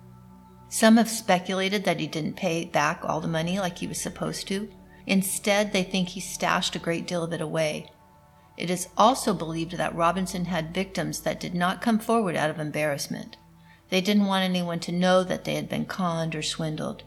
Some 0.69 0.99
have 0.99 1.11
speculated 1.11 1.83
that 1.83 1.99
he 1.99 2.07
didn't 2.07 2.37
pay 2.37 2.67
back 2.67 3.01
all 3.03 3.21
the 3.21 3.27
money 3.27 3.59
like 3.59 3.79
he 3.79 3.89
was 3.89 4.01
supposed 4.01 4.47
to. 4.47 4.71
Instead, 5.05 5.73
they 5.73 5.83
think 5.83 6.11
he 6.11 6.21
stashed 6.21 6.77
a 6.77 6.79
great 6.79 7.09
deal 7.09 7.25
of 7.25 7.33
it 7.33 7.41
away. 7.41 7.91
It 8.57 8.71
is 8.71 8.87
also 8.97 9.35
believed 9.35 9.73
that 9.73 9.97
Robinson 9.97 10.45
had 10.45 10.73
victims 10.73 11.23
that 11.23 11.41
did 11.41 11.57
not 11.57 11.83
come 11.83 11.99
forward 11.99 12.37
out 12.37 12.51
of 12.51 12.61
embarrassment. 12.61 13.37
They 13.91 14.01
didn't 14.01 14.27
want 14.27 14.45
anyone 14.45 14.81
to 14.81 14.93
know 14.93 15.25
that 15.25 15.45
they 15.45 15.55
had 15.55 15.69
been 15.69 15.87
conned 15.87 16.35
or 16.35 16.43
swindled. 16.43 17.05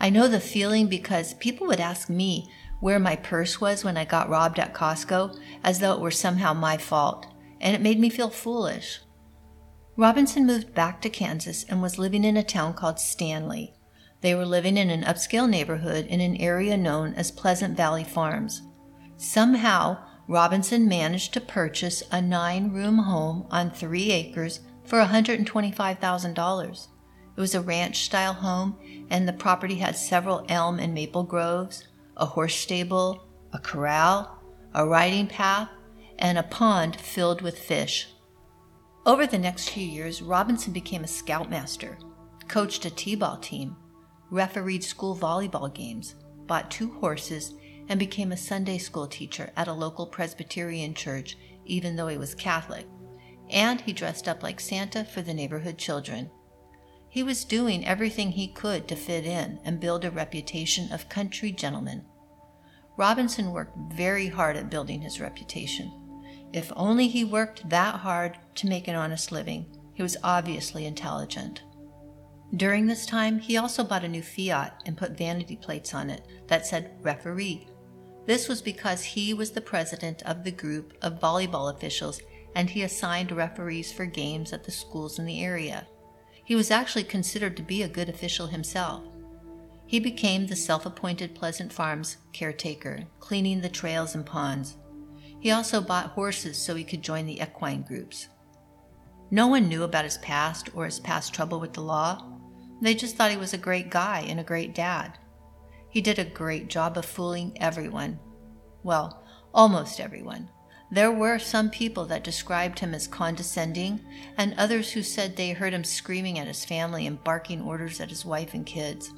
I 0.00 0.10
know 0.10 0.28
the 0.28 0.40
feeling 0.40 0.86
because 0.88 1.34
people 1.34 1.66
would 1.66 1.80
ask 1.80 2.08
me 2.08 2.50
where 2.80 2.98
my 2.98 3.16
purse 3.16 3.60
was 3.60 3.84
when 3.84 3.96
I 3.96 4.04
got 4.04 4.28
robbed 4.28 4.58
at 4.58 4.74
Costco 4.74 5.38
as 5.64 5.80
though 5.80 5.94
it 5.94 6.00
were 6.00 6.10
somehow 6.10 6.54
my 6.54 6.76
fault 6.76 7.26
and 7.60 7.74
it 7.74 7.82
made 7.82 7.98
me 7.98 8.08
feel 8.08 8.30
foolish. 8.30 9.00
Robinson 9.96 10.46
moved 10.46 10.74
back 10.74 11.00
to 11.02 11.10
Kansas 11.10 11.64
and 11.64 11.82
was 11.82 11.98
living 11.98 12.22
in 12.22 12.36
a 12.36 12.44
town 12.44 12.72
called 12.74 13.00
Stanley. 13.00 13.74
They 14.20 14.34
were 14.34 14.46
living 14.46 14.76
in 14.76 14.90
an 14.90 15.02
upscale 15.02 15.48
neighborhood 15.48 16.06
in 16.06 16.20
an 16.20 16.36
area 16.36 16.76
known 16.76 17.14
as 17.14 17.30
Pleasant 17.30 17.76
Valley 17.76 18.04
Farms. 18.04 18.62
Somehow, 19.16 19.98
Robinson 20.28 20.86
managed 20.86 21.32
to 21.34 21.40
purchase 21.40 22.02
a 22.12 22.20
nine 22.20 22.70
room 22.70 22.98
home 22.98 23.46
on 23.50 23.70
three 23.70 24.12
acres 24.12 24.60
for 24.88 24.98
$125,000. 25.00 26.86
It 27.36 27.40
was 27.40 27.54
a 27.54 27.60
ranch 27.60 28.04
style 28.04 28.32
home, 28.32 28.76
and 29.10 29.28
the 29.28 29.32
property 29.34 29.76
had 29.76 29.94
several 29.96 30.46
elm 30.48 30.78
and 30.78 30.94
maple 30.94 31.24
groves, 31.24 31.86
a 32.16 32.24
horse 32.24 32.54
stable, 32.54 33.28
a 33.52 33.58
corral, 33.58 34.42
a 34.74 34.86
riding 34.86 35.26
path, 35.26 35.68
and 36.18 36.38
a 36.38 36.42
pond 36.42 36.96
filled 36.96 37.42
with 37.42 37.58
fish. 37.58 38.08
Over 39.04 39.26
the 39.26 39.38
next 39.38 39.70
few 39.70 39.86
years, 39.86 40.22
Robinson 40.22 40.72
became 40.72 41.04
a 41.04 41.08
scoutmaster, 41.08 41.98
coached 42.48 42.84
a 42.86 42.90
T 42.90 43.14
ball 43.14 43.36
team, 43.36 43.76
refereed 44.30 44.82
school 44.82 45.16
volleyball 45.16 45.72
games, 45.72 46.14
bought 46.46 46.70
two 46.70 46.92
horses, 46.94 47.54
and 47.88 48.00
became 48.00 48.32
a 48.32 48.36
Sunday 48.36 48.78
school 48.78 49.06
teacher 49.06 49.50
at 49.56 49.68
a 49.68 49.72
local 49.72 50.06
Presbyterian 50.06 50.94
church, 50.94 51.36
even 51.66 51.94
though 51.94 52.08
he 52.08 52.18
was 52.18 52.34
Catholic. 52.34 52.86
And 53.50 53.80
he 53.80 53.92
dressed 53.92 54.28
up 54.28 54.42
like 54.42 54.60
Santa 54.60 55.04
for 55.04 55.22
the 55.22 55.34
neighborhood 55.34 55.78
children. 55.78 56.30
He 57.08 57.22
was 57.22 57.44
doing 57.44 57.86
everything 57.86 58.32
he 58.32 58.48
could 58.48 58.86
to 58.88 58.96
fit 58.96 59.24
in 59.24 59.58
and 59.64 59.80
build 59.80 60.04
a 60.04 60.10
reputation 60.10 60.92
of 60.92 61.08
country 61.08 61.52
gentleman. 61.52 62.04
Robinson 62.96 63.52
worked 63.52 63.78
very 63.94 64.28
hard 64.28 64.56
at 64.56 64.70
building 64.70 65.00
his 65.00 65.20
reputation. 65.20 65.92
If 66.52 66.72
only 66.76 67.08
he 67.08 67.24
worked 67.24 67.68
that 67.70 67.96
hard 67.96 68.38
to 68.56 68.66
make 68.66 68.88
an 68.88 68.94
honest 68.94 69.32
living, 69.32 69.66
He 69.98 70.02
was 70.04 70.16
obviously 70.22 70.86
intelligent. 70.86 71.64
During 72.54 72.86
this 72.86 73.04
time, 73.04 73.40
he 73.40 73.56
also 73.56 73.82
bought 73.82 74.04
a 74.04 74.08
new 74.08 74.22
Fiat 74.22 74.80
and 74.86 74.96
put 74.96 75.18
vanity 75.18 75.56
plates 75.56 75.92
on 75.92 76.08
it 76.08 76.24
that 76.46 76.64
said 76.64 76.92
referee. 77.02 77.66
This 78.24 78.48
was 78.48 78.62
because 78.62 79.02
he 79.02 79.34
was 79.34 79.50
the 79.50 79.60
president 79.60 80.22
of 80.22 80.44
the 80.44 80.52
group 80.52 80.96
of 81.02 81.18
volleyball 81.18 81.74
officials 81.74 82.20
and 82.58 82.68
he 82.70 82.82
assigned 82.82 83.30
referees 83.30 83.92
for 83.92 84.04
games 84.04 84.52
at 84.52 84.64
the 84.64 84.72
schools 84.72 85.20
in 85.20 85.24
the 85.24 85.40
area. 85.40 85.86
He 86.44 86.56
was 86.56 86.72
actually 86.72 87.04
considered 87.04 87.56
to 87.56 87.62
be 87.62 87.84
a 87.84 87.88
good 87.88 88.08
official 88.08 88.48
himself. 88.48 89.04
He 89.86 90.00
became 90.00 90.48
the 90.48 90.56
self 90.56 90.84
appointed 90.84 91.36
Pleasant 91.36 91.72
Farms 91.72 92.16
caretaker, 92.32 93.04
cleaning 93.20 93.60
the 93.60 93.68
trails 93.68 94.16
and 94.16 94.26
ponds. 94.26 94.76
He 95.38 95.52
also 95.52 95.80
bought 95.80 96.10
horses 96.10 96.58
so 96.58 96.74
he 96.74 96.82
could 96.82 97.00
join 97.00 97.26
the 97.26 97.40
equine 97.40 97.82
groups. 97.82 98.26
No 99.30 99.46
one 99.46 99.68
knew 99.68 99.84
about 99.84 100.04
his 100.04 100.18
past 100.18 100.68
or 100.74 100.84
his 100.84 100.98
past 100.98 101.32
trouble 101.32 101.60
with 101.60 101.74
the 101.74 101.80
law. 101.80 102.40
They 102.82 102.94
just 102.94 103.14
thought 103.14 103.30
he 103.30 103.36
was 103.36 103.54
a 103.54 103.58
great 103.58 103.88
guy 103.88 104.26
and 104.28 104.40
a 104.40 104.44
great 104.44 104.74
dad. 104.74 105.16
He 105.90 106.00
did 106.00 106.18
a 106.18 106.24
great 106.24 106.66
job 106.66 106.98
of 106.98 107.04
fooling 107.04 107.56
everyone. 107.60 108.18
Well, 108.82 109.22
almost 109.54 110.00
everyone. 110.00 110.50
There 110.90 111.12
were 111.12 111.38
some 111.38 111.68
people 111.68 112.06
that 112.06 112.24
described 112.24 112.78
him 112.78 112.94
as 112.94 113.06
condescending, 113.06 114.00
and 114.38 114.54
others 114.54 114.92
who 114.92 115.02
said 115.02 115.36
they 115.36 115.50
heard 115.50 115.74
him 115.74 115.84
screaming 115.84 116.38
at 116.38 116.46
his 116.46 116.64
family 116.64 117.06
and 117.06 117.22
barking 117.22 117.60
orders 117.60 118.00
at 118.00 118.08
his 118.08 118.24
wife 118.24 118.54
and 118.54 118.64
kids. 118.64 119.12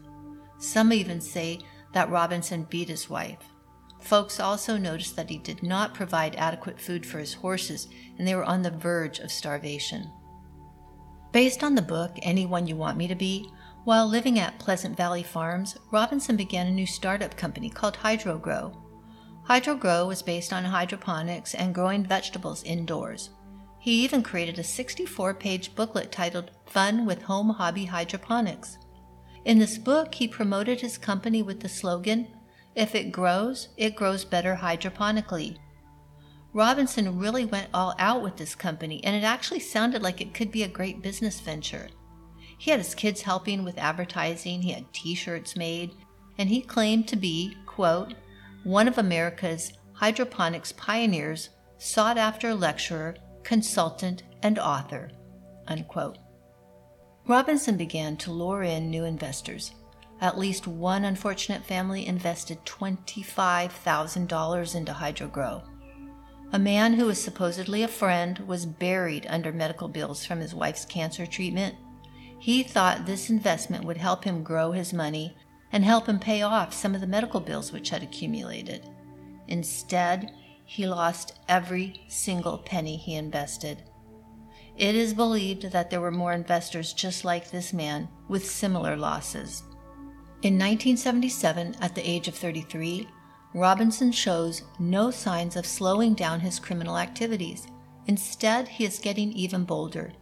Some 0.59 0.92
even 0.92 1.20
say 1.20 1.61
that 1.92 2.11
Robinson 2.11 2.66
beat 2.68 2.88
his 2.88 3.09
wife. 3.09 3.38
Folks 4.00 4.40
also 4.40 4.76
noticed 4.76 5.14
that 5.14 5.30
he 5.30 5.38
did 5.38 5.62
not 5.62 5.94
provide 5.94 6.35
adequate 6.37 6.80
food 6.80 7.06
for 7.06 7.18
his 7.18 7.35
horses, 7.35 7.87
and 8.18 8.26
they 8.26 8.35
were 8.35 8.44
on 8.44 8.62
the 8.62 8.70
verge 8.70 9.20
of 9.20 9.30
starvation. 9.30 10.11
Based 11.33 11.62
on 11.62 11.76
the 11.76 11.83
book, 11.83 12.16
Anyone 12.22 12.66
You 12.66 12.76
Want 12.76 12.96
Me 12.96 13.06
to 13.06 13.14
Be, 13.14 13.48
while 13.85 14.09
living 14.09 14.38
at 14.38 14.59
Pleasant 14.59 14.96
Valley 14.96 15.22
Farms, 15.22 15.76
Robinson 15.92 16.37
began 16.37 16.66
a 16.66 16.72
new 16.72 16.87
startup 16.87 17.37
company 17.37 17.70
called 17.70 17.96
HydroGrow. 17.96 18.74
HydroGrow 19.50 20.06
was 20.06 20.22
based 20.22 20.52
on 20.52 20.62
hydroponics 20.62 21.54
and 21.54 21.74
growing 21.74 22.04
vegetables 22.04 22.62
indoors. 22.62 23.30
He 23.80 24.04
even 24.04 24.22
created 24.22 24.60
a 24.60 24.62
64 24.62 25.34
page 25.34 25.74
booklet 25.74 26.12
titled 26.12 26.52
Fun 26.66 27.04
with 27.04 27.22
Home 27.22 27.50
Hobby 27.50 27.86
Hydroponics. 27.86 28.78
In 29.44 29.58
this 29.58 29.76
book, 29.76 30.14
he 30.14 30.28
promoted 30.28 30.80
his 30.80 30.96
company 30.96 31.42
with 31.42 31.58
the 31.58 31.68
slogan 31.68 32.28
If 32.76 32.94
it 32.94 33.10
grows, 33.10 33.70
it 33.76 33.96
grows 33.96 34.24
better 34.24 34.54
hydroponically. 34.54 35.56
Robinson 36.52 37.18
really 37.18 37.44
went 37.44 37.70
all 37.74 37.96
out 37.98 38.22
with 38.22 38.36
this 38.36 38.54
company, 38.54 39.02
and 39.02 39.16
it 39.16 39.26
actually 39.26 39.58
sounded 39.58 40.00
like 40.00 40.20
it 40.20 40.32
could 40.32 40.52
be 40.52 40.62
a 40.62 40.68
great 40.68 41.02
business 41.02 41.40
venture. 41.40 41.88
He 42.56 42.70
had 42.70 42.78
his 42.78 42.94
kids 42.94 43.22
helping 43.22 43.64
with 43.64 43.78
advertising, 43.78 44.62
he 44.62 44.70
had 44.70 44.92
t 44.92 45.16
shirts 45.16 45.56
made, 45.56 45.90
and 46.38 46.48
he 46.48 46.60
claimed 46.60 47.08
to 47.08 47.16
be, 47.16 47.56
quote, 47.66 48.14
one 48.64 48.88
of 48.88 48.99
America's 48.99 49.73
hydroponics 49.92 50.73
pioneers, 50.73 51.51
sought 51.77 52.16
after 52.16 52.55
lecturer, 52.55 53.14
consultant, 53.42 54.23
and 54.42 54.59
author. 54.59 55.11
Unquote. 55.68 56.16
Robinson 57.27 57.77
began 57.77 58.16
to 58.16 58.33
lure 58.33 58.62
in 58.62 58.90
new 58.90 59.05
investors. 59.05 59.73
At 60.23 60.38
least 60.38 60.66
one 60.66 61.05
unfortunate 61.05 61.64
family 61.64 62.07
invested 62.07 62.64
$25,000 62.64 64.75
into 64.75 64.92
HydroGrow. 64.92 65.62
A 66.53 66.59
man 66.59 66.94
who 66.94 67.07
was 67.07 67.23
supposedly 67.23 67.83
a 67.83 67.88
friend 67.88 68.38
was 68.40 68.66
buried 68.66 69.27
under 69.29 69.53
medical 69.53 69.88
bills 69.88 70.25
from 70.25 70.40
his 70.40 70.55
wife's 70.55 70.85
cancer 70.85 71.27
treatment. 71.27 71.77
He 72.38 72.62
thought 72.62 73.07
this 73.07 73.31
investment 73.31 73.85
would 73.85 73.99
help 73.99 74.25
him 74.25 74.42
grow 74.42 74.73
his 74.73 74.92
money 74.92 75.37
and 75.72 75.85
help 75.85 76.06
him 76.06 76.18
pay 76.18 76.42
off 76.42 76.74
some 76.74 76.94
of 76.94 77.00
the 77.00 77.06
medical 77.06 77.40
bills 77.40 77.72
which 77.72 77.90
had 77.90 78.02
accumulated. 78.02 78.88
Instead, 79.48 80.33
he 80.64 80.87
lost 80.87 81.38
every 81.48 82.02
single 82.09 82.59
penny 82.59 82.96
he 82.96 83.14
invested. 83.14 83.83
It 84.76 84.94
is 84.94 85.14
believed 85.14 85.72
that 85.72 85.90
there 85.90 86.00
were 86.00 86.11
more 86.11 86.33
investors 86.33 86.92
just 86.92 87.24
like 87.24 87.50
this 87.50 87.72
man 87.72 88.09
with 88.28 88.48
similar 88.48 88.96
losses. 88.96 89.62
In 90.42 90.54
1977, 90.54 91.76
at 91.80 91.94
the 91.94 92.09
age 92.09 92.28
of 92.28 92.35
33, 92.35 93.09
Robinson 93.52 94.12
shows 94.12 94.62
no 94.78 95.11
signs 95.11 95.56
of 95.56 95.66
slowing 95.66 96.14
down 96.14 96.40
his 96.40 96.59
criminal 96.59 96.96
activities. 96.96 97.66
Instead, 98.06 98.68
he 98.68 98.85
is 98.85 98.98
getting 98.98 99.33
even 99.33 99.64
bolder 99.64 100.12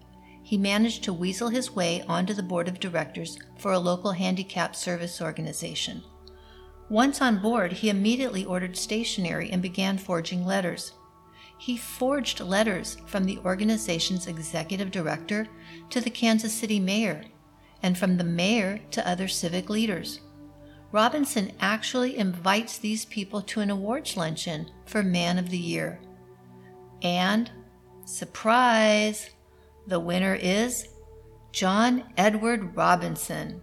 he 0.49 0.57
managed 0.57 1.05
to 1.05 1.13
weasel 1.13 1.51
his 1.51 1.77
way 1.77 2.03
onto 2.09 2.33
the 2.33 2.43
board 2.43 2.69
of 2.69 2.81
directors 2.81 3.39
for 3.59 3.73
a 3.73 3.79
local 3.79 4.13
handicap 4.13 4.75
service 4.75 5.21
organization. 5.21 6.03
Once 6.89 7.21
on 7.21 7.39
board, 7.39 7.71
he 7.71 7.91
immediately 7.91 8.47
ordered 8.47 8.75
stationery 8.75 9.51
and 9.51 9.61
began 9.61 9.99
forging 9.99 10.47
letters. 10.47 10.93
He 11.59 11.77
forged 11.77 12.41
letters 12.41 12.97
from 13.05 13.25
the 13.25 13.37
organization's 13.45 14.27
executive 14.27 14.91
director 14.91 15.47
to 15.91 16.01
the 16.01 16.09
Kansas 16.09 16.55
City 16.55 16.81
mayor, 16.81 17.27
and 17.83 17.99
from 17.99 18.17
the 18.17 18.25
mayor 18.25 18.81
to 18.93 19.07
other 19.07 19.29
civic 19.29 19.69
leaders. 19.69 20.21
Robinson 20.93 21.53
actually 21.61 22.17
invites 22.17 22.79
these 22.79 23.05
people 23.05 23.43
to 23.43 23.61
an 23.61 23.69
awards 23.69 24.17
luncheon 24.17 24.71
for 24.87 25.03
Man 25.03 25.37
of 25.37 25.51
the 25.51 25.59
Year. 25.59 26.01
And, 27.03 27.51
surprise, 28.07 29.29
the 29.89 29.99
winner 29.99 30.35
is 30.35 30.87
John 31.51 32.05
Edward 32.19 32.77
Robinson. 32.77 33.63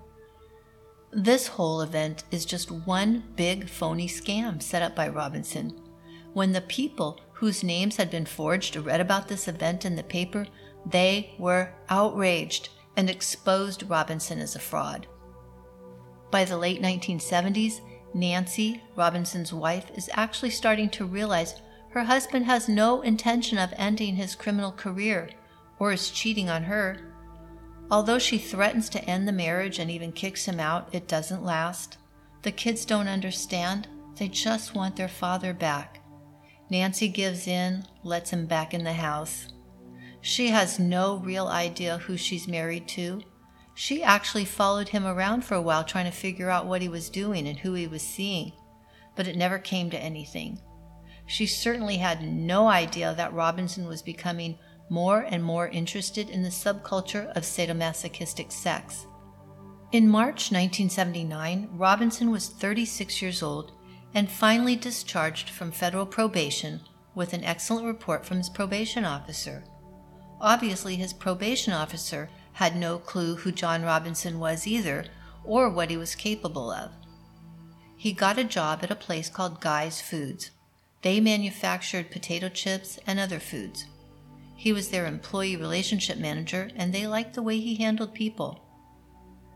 This 1.11 1.45
whole 1.45 1.81
event 1.81 2.23
is 2.31 2.45
just 2.45 2.71
one 2.71 3.23
big 3.35 3.69
phony 3.69 4.07
scam 4.07 4.59
set 4.59 4.81
up 4.81 4.95
by 4.95 5.07
Robinson. 5.07 5.79
When 6.33 6.51
the 6.51 6.61
people 6.61 7.21
whose 7.33 7.63
names 7.63 7.97
had 7.97 8.09
been 8.09 8.25
forged 8.25 8.75
read 8.75 8.99
about 9.01 9.27
this 9.27 9.47
event 9.47 9.85
in 9.85 9.95
the 9.95 10.03
paper, 10.03 10.47
they 10.87 11.35
were 11.37 11.71
outraged 11.89 12.69
and 12.97 13.07
exposed 13.07 13.87
Robinson 13.87 14.39
as 14.39 14.55
a 14.55 14.59
fraud. 14.59 15.05
By 16.31 16.43
the 16.43 16.57
late 16.57 16.81
1970s, 16.81 17.81
Nancy, 18.15 18.81
Robinson's 18.95 19.53
wife, 19.53 19.91
is 19.95 20.09
actually 20.13 20.49
starting 20.49 20.89
to 20.89 21.05
realize 21.05 21.61
her 21.89 22.03
husband 22.03 22.45
has 22.45 22.67
no 22.67 23.03
intention 23.03 23.59
of 23.59 23.73
ending 23.77 24.15
his 24.15 24.33
criminal 24.33 24.71
career 24.71 25.29
or 25.79 25.91
is 25.91 26.09
cheating 26.09 26.49
on 26.49 26.63
her. 26.63 26.97
Although 27.91 28.19
she 28.19 28.37
threatens 28.37 28.89
to 28.89 29.03
end 29.05 29.27
the 29.27 29.31
marriage 29.31 29.79
and 29.79 29.91
even 29.91 30.11
kicks 30.11 30.45
him 30.45 30.59
out, 30.59 30.89
it 30.93 31.07
doesn't 31.07 31.43
last. 31.43 31.97
The 32.41 32.51
kids 32.51 32.85
don't 32.85 33.07
understand, 33.07 33.87
they 34.17 34.27
just 34.27 34.75
want 34.75 34.95
their 34.95 35.07
father 35.07 35.53
back. 35.53 36.01
Nancy 36.69 37.07
gives 37.07 37.47
in, 37.47 37.85
lets 38.03 38.31
him 38.31 38.47
back 38.47 38.73
in 38.73 38.83
the 38.83 38.93
house. 38.93 39.47
She 40.21 40.47
has 40.47 40.79
no 40.79 41.17
real 41.17 41.47
idea 41.47 41.99
who 41.99 42.17
she's 42.17 42.47
married 42.47 42.87
to. 42.89 43.21
She 43.75 44.01
actually 44.01 44.45
followed 44.45 44.89
him 44.89 45.05
around 45.05 45.43
for 45.43 45.53
a 45.53 45.61
while 45.61 45.83
trying 45.83 46.05
to 46.05 46.17
figure 46.17 46.49
out 46.49 46.65
what 46.65 46.81
he 46.81 46.87
was 46.87 47.09
doing 47.09 47.47
and 47.47 47.59
who 47.59 47.73
he 47.73 47.85
was 47.87 48.01
seeing, 48.01 48.53
but 49.15 49.27
it 49.27 49.35
never 49.35 49.59
came 49.59 49.89
to 49.91 49.99
anything. 49.99 50.59
She 51.27 51.45
certainly 51.45 51.97
had 51.97 52.23
no 52.23 52.67
idea 52.67 53.13
that 53.15 53.33
Robinson 53.33 53.87
was 53.87 54.01
becoming 54.01 54.57
more 54.89 55.21
and 55.21 55.43
more 55.43 55.67
interested 55.67 56.29
in 56.29 56.43
the 56.43 56.49
subculture 56.49 57.31
of 57.35 57.43
sadomasochistic 57.43 58.51
sex. 58.51 59.07
In 59.91 60.07
March 60.07 60.51
1979, 60.51 61.69
Robinson 61.73 62.31
was 62.31 62.49
36 62.49 63.21
years 63.21 63.41
old 63.41 63.71
and 64.13 64.29
finally 64.29 64.75
discharged 64.75 65.49
from 65.49 65.71
federal 65.71 66.05
probation 66.05 66.81
with 67.15 67.33
an 67.33 67.43
excellent 67.43 67.85
report 67.85 68.25
from 68.25 68.37
his 68.37 68.49
probation 68.49 69.05
officer. 69.05 69.63
Obviously, 70.41 70.95
his 70.95 71.13
probation 71.13 71.73
officer 71.73 72.29
had 72.53 72.75
no 72.75 72.97
clue 72.97 73.35
who 73.35 73.51
John 73.51 73.83
Robinson 73.83 74.39
was 74.39 74.67
either 74.67 75.05
or 75.43 75.69
what 75.69 75.89
he 75.89 75.97
was 75.97 76.15
capable 76.15 76.71
of. 76.71 76.91
He 77.97 78.11
got 78.11 78.37
a 78.37 78.43
job 78.43 78.79
at 78.83 78.91
a 78.91 78.95
place 78.95 79.29
called 79.29 79.61
Guy's 79.61 80.01
Foods. 80.01 80.51
They 81.01 81.19
manufactured 81.19 82.11
potato 82.11 82.49
chips 82.49 82.99
and 83.07 83.19
other 83.19 83.39
foods. 83.39 83.85
He 84.55 84.71
was 84.71 84.89
their 84.89 85.05
employee 85.05 85.57
relationship 85.57 86.17
manager, 86.17 86.69
and 86.75 86.93
they 86.93 87.07
liked 87.07 87.33
the 87.33 87.43
way 87.43 87.59
he 87.59 87.75
handled 87.75 88.13
people. 88.13 88.61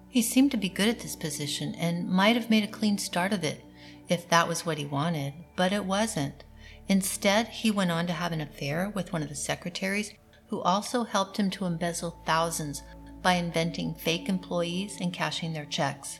He 0.09 0.21
seemed 0.21 0.51
to 0.51 0.57
be 0.57 0.69
good 0.69 0.89
at 0.89 0.99
this 0.99 1.15
position 1.15 1.75
and 1.75 2.09
might 2.09 2.35
have 2.35 2.49
made 2.49 2.63
a 2.63 2.67
clean 2.67 2.97
start 2.97 3.31
of 3.31 3.43
it 3.43 3.63
if 4.09 4.27
that 4.29 4.47
was 4.47 4.65
what 4.65 4.77
he 4.77 4.85
wanted, 4.85 5.33
but 5.55 5.71
it 5.71 5.85
wasn't. 5.85 6.43
Instead, 6.87 7.47
he 7.47 7.69
went 7.69 7.91
on 7.91 8.07
to 8.07 8.13
have 8.13 8.31
an 8.31 8.41
affair 8.41 8.91
with 8.95 9.13
one 9.13 9.21
of 9.21 9.29
the 9.29 9.35
secretaries 9.35 10.11
who 10.47 10.59
also 10.61 11.03
helped 11.03 11.37
him 11.37 11.51
to 11.51 11.65
embezzle 11.65 12.19
thousands 12.25 12.81
by 13.21 13.33
inventing 13.33 13.93
fake 13.93 14.27
employees 14.27 14.97
and 14.99 15.13
cashing 15.13 15.53
their 15.53 15.65
checks. 15.65 16.19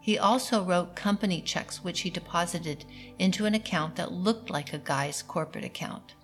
He 0.00 0.16
also 0.16 0.62
wrote 0.62 0.94
company 0.94 1.40
checks 1.40 1.82
which 1.82 2.00
he 2.00 2.10
deposited 2.10 2.84
into 3.18 3.46
an 3.46 3.54
account 3.54 3.96
that 3.96 4.12
looked 4.12 4.48
like 4.48 4.72
a 4.72 4.78
guy's 4.78 5.22
corporate 5.22 5.64
account. 5.64 6.14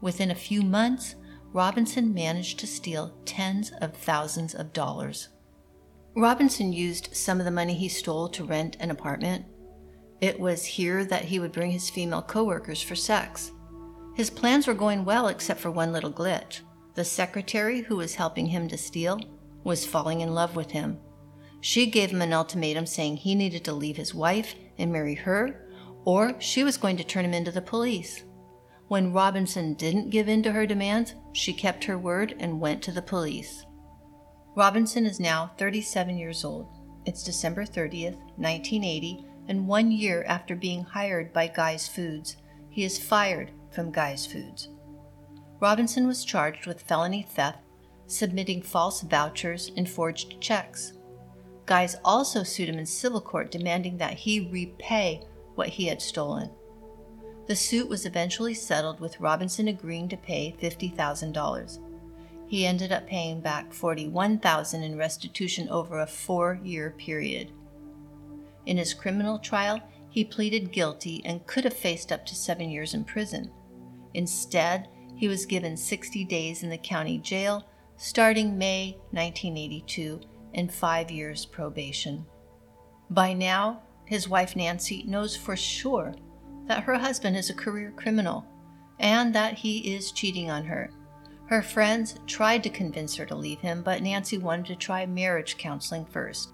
Within 0.00 0.30
a 0.30 0.34
few 0.34 0.62
months, 0.62 1.14
Robinson 1.58 2.14
managed 2.14 2.60
to 2.60 2.68
steal 2.68 3.12
tens 3.24 3.72
of 3.80 3.92
thousands 3.92 4.54
of 4.54 4.72
dollars. 4.72 5.30
Robinson 6.14 6.72
used 6.72 7.16
some 7.16 7.40
of 7.40 7.44
the 7.44 7.50
money 7.50 7.74
he 7.74 7.88
stole 7.88 8.28
to 8.28 8.44
rent 8.44 8.76
an 8.78 8.92
apartment. 8.92 9.44
It 10.20 10.38
was 10.38 10.64
here 10.64 11.04
that 11.06 11.24
he 11.24 11.40
would 11.40 11.50
bring 11.50 11.72
his 11.72 11.90
female 11.90 12.22
coworkers 12.22 12.80
for 12.80 12.94
sex. 12.94 13.50
His 14.14 14.30
plans 14.30 14.68
were 14.68 14.72
going 14.72 15.04
well 15.04 15.26
except 15.26 15.58
for 15.58 15.72
one 15.72 15.92
little 15.92 16.12
glitch. 16.12 16.60
The 16.94 17.04
secretary 17.04 17.80
who 17.80 17.96
was 17.96 18.14
helping 18.14 18.46
him 18.46 18.68
to 18.68 18.78
steal 18.78 19.18
was 19.64 19.84
falling 19.84 20.20
in 20.20 20.34
love 20.34 20.54
with 20.54 20.70
him. 20.70 21.00
She 21.60 21.86
gave 21.86 22.12
him 22.12 22.22
an 22.22 22.32
ultimatum 22.32 22.86
saying 22.86 23.16
he 23.16 23.34
needed 23.34 23.64
to 23.64 23.72
leave 23.72 23.96
his 23.96 24.14
wife 24.14 24.54
and 24.78 24.92
marry 24.92 25.16
her, 25.16 25.66
or 26.04 26.40
she 26.40 26.62
was 26.62 26.76
going 26.76 26.98
to 26.98 27.04
turn 27.04 27.24
him 27.24 27.34
into 27.34 27.50
the 27.50 27.60
police. 27.60 28.22
When 28.88 29.12
Robinson 29.12 29.74
didn't 29.74 30.08
give 30.08 30.28
in 30.28 30.42
to 30.44 30.52
her 30.52 30.66
demands, 30.66 31.14
she 31.32 31.52
kept 31.52 31.84
her 31.84 31.98
word 31.98 32.34
and 32.38 32.58
went 32.58 32.82
to 32.84 32.92
the 32.92 33.02
police. 33.02 33.66
Robinson 34.56 35.04
is 35.04 35.20
now 35.20 35.52
37 35.58 36.16
years 36.16 36.42
old. 36.42 36.68
It's 37.04 37.22
December 37.22 37.64
30th, 37.64 38.16
1980, 38.36 39.26
and 39.48 39.68
one 39.68 39.90
year 39.90 40.24
after 40.26 40.56
being 40.56 40.82
hired 40.84 41.34
by 41.34 41.48
Guy's 41.48 41.86
Foods, 41.86 42.38
he 42.70 42.82
is 42.82 42.98
fired 42.98 43.50
from 43.70 43.92
Guy's 43.92 44.26
Foods. 44.26 44.70
Robinson 45.60 46.06
was 46.06 46.24
charged 46.24 46.66
with 46.66 46.82
felony 46.82 47.26
theft, 47.28 47.58
submitting 48.06 48.62
false 48.62 49.02
vouchers, 49.02 49.70
and 49.76 49.88
forged 49.88 50.40
checks. 50.40 50.94
Guys 51.66 51.96
also 52.04 52.42
sued 52.42 52.70
him 52.70 52.78
in 52.78 52.86
civil 52.86 53.20
court, 53.20 53.50
demanding 53.50 53.98
that 53.98 54.14
he 54.14 54.48
repay 54.50 55.22
what 55.56 55.68
he 55.68 55.86
had 55.86 56.00
stolen. 56.00 56.50
The 57.48 57.56
suit 57.56 57.88
was 57.88 58.04
eventually 58.04 58.52
settled 58.52 59.00
with 59.00 59.20
Robinson 59.20 59.68
agreeing 59.68 60.10
to 60.10 60.18
pay 60.18 60.54
$50,000. 60.60 61.78
He 62.46 62.66
ended 62.66 62.92
up 62.92 63.06
paying 63.06 63.40
back 63.40 63.72
$41,000 63.72 64.84
in 64.84 64.98
restitution 64.98 65.68
over 65.70 66.00
a 66.00 66.06
4-year 66.06 66.94
period. 66.98 67.52
In 68.66 68.76
his 68.76 68.92
criminal 68.92 69.38
trial, 69.38 69.80
he 70.10 70.24
pleaded 70.24 70.72
guilty 70.72 71.22
and 71.24 71.46
could 71.46 71.64
have 71.64 71.72
faced 71.72 72.12
up 72.12 72.26
to 72.26 72.34
7 72.34 72.68
years 72.68 72.92
in 72.92 73.02
prison. 73.04 73.50
Instead, 74.12 74.88
he 75.16 75.26
was 75.26 75.46
given 75.46 75.76
60 75.76 76.24
days 76.26 76.62
in 76.62 76.68
the 76.68 76.78
county 76.78 77.18
jail 77.18 77.66
starting 77.96 78.56
May 78.58 78.98
1982 79.12 80.20
and 80.54 80.72
5 80.72 81.10
years 81.10 81.46
probation. 81.46 82.26
By 83.10 83.32
now, 83.32 83.82
his 84.04 84.28
wife 84.28 84.54
Nancy 84.54 85.02
knows 85.04 85.34
for 85.34 85.56
sure 85.56 86.14
that 86.68 86.84
her 86.84 86.94
husband 86.94 87.36
is 87.36 87.50
a 87.50 87.54
career 87.54 87.92
criminal 87.96 88.46
and 88.98 89.34
that 89.34 89.54
he 89.54 89.94
is 89.94 90.12
cheating 90.12 90.50
on 90.50 90.64
her. 90.64 90.90
Her 91.46 91.62
friends 91.62 92.16
tried 92.26 92.62
to 92.64 92.70
convince 92.70 93.16
her 93.16 93.24
to 93.26 93.34
leave 93.34 93.60
him, 93.60 93.82
but 93.82 94.02
Nancy 94.02 94.36
wanted 94.38 94.66
to 94.66 94.76
try 94.76 95.06
marriage 95.06 95.56
counseling 95.56 96.04
first. 96.04 96.52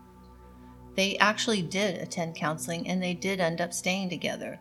They 0.95 1.19
actually 1.19 1.62
did 1.62 2.01
attend 2.01 2.37
counseling 2.37 2.89
and 2.89 3.03
they 3.03 3.15
did 3.15 3.41
end 3.41 3.61
up 3.61 3.73
staying 3.73 4.11
together. 4.11 4.61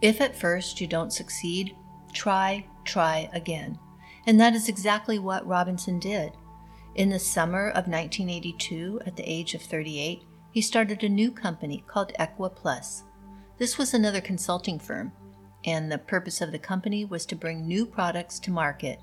If 0.00 0.22
at 0.22 0.34
first 0.34 0.80
you 0.80 0.86
don't 0.86 1.12
succeed, 1.12 1.76
try, 2.14 2.66
try 2.84 3.28
again. 3.34 3.78
And 4.26 4.40
that 4.40 4.54
is 4.54 4.68
exactly 4.68 5.18
what 5.18 5.46
Robinson 5.46 5.98
did. 5.98 6.32
In 6.94 7.10
the 7.10 7.18
summer 7.18 7.68
of 7.68 7.86
1982, 7.86 9.02
at 9.06 9.16
the 9.16 9.30
age 9.30 9.54
of 9.54 9.62
38, 9.62 10.22
he 10.52 10.62
started 10.62 11.04
a 11.04 11.08
new 11.08 11.30
company 11.30 11.84
called 11.86 12.12
Equa 12.18 12.54
Plus. 12.54 13.04
This 13.60 13.76
was 13.76 13.92
another 13.92 14.22
consulting 14.22 14.78
firm, 14.78 15.12
and 15.66 15.92
the 15.92 15.98
purpose 15.98 16.40
of 16.40 16.50
the 16.50 16.58
company 16.58 17.04
was 17.04 17.26
to 17.26 17.36
bring 17.36 17.68
new 17.68 17.84
products 17.84 18.40
to 18.40 18.50
market. 18.50 18.98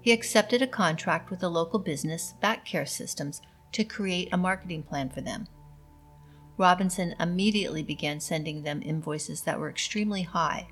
He 0.00 0.12
accepted 0.12 0.62
a 0.62 0.66
contract 0.66 1.30
with 1.30 1.42
a 1.42 1.48
local 1.50 1.78
business, 1.78 2.32
Back 2.40 2.64
Care 2.64 2.86
Systems, 2.86 3.42
to 3.72 3.84
create 3.84 4.30
a 4.32 4.38
marketing 4.38 4.82
plan 4.82 5.10
for 5.10 5.20
them. 5.20 5.46
Robinson 6.56 7.14
immediately 7.20 7.82
began 7.82 8.18
sending 8.18 8.62
them 8.62 8.80
invoices 8.82 9.42
that 9.42 9.60
were 9.60 9.68
extremely 9.68 10.22
high. 10.22 10.68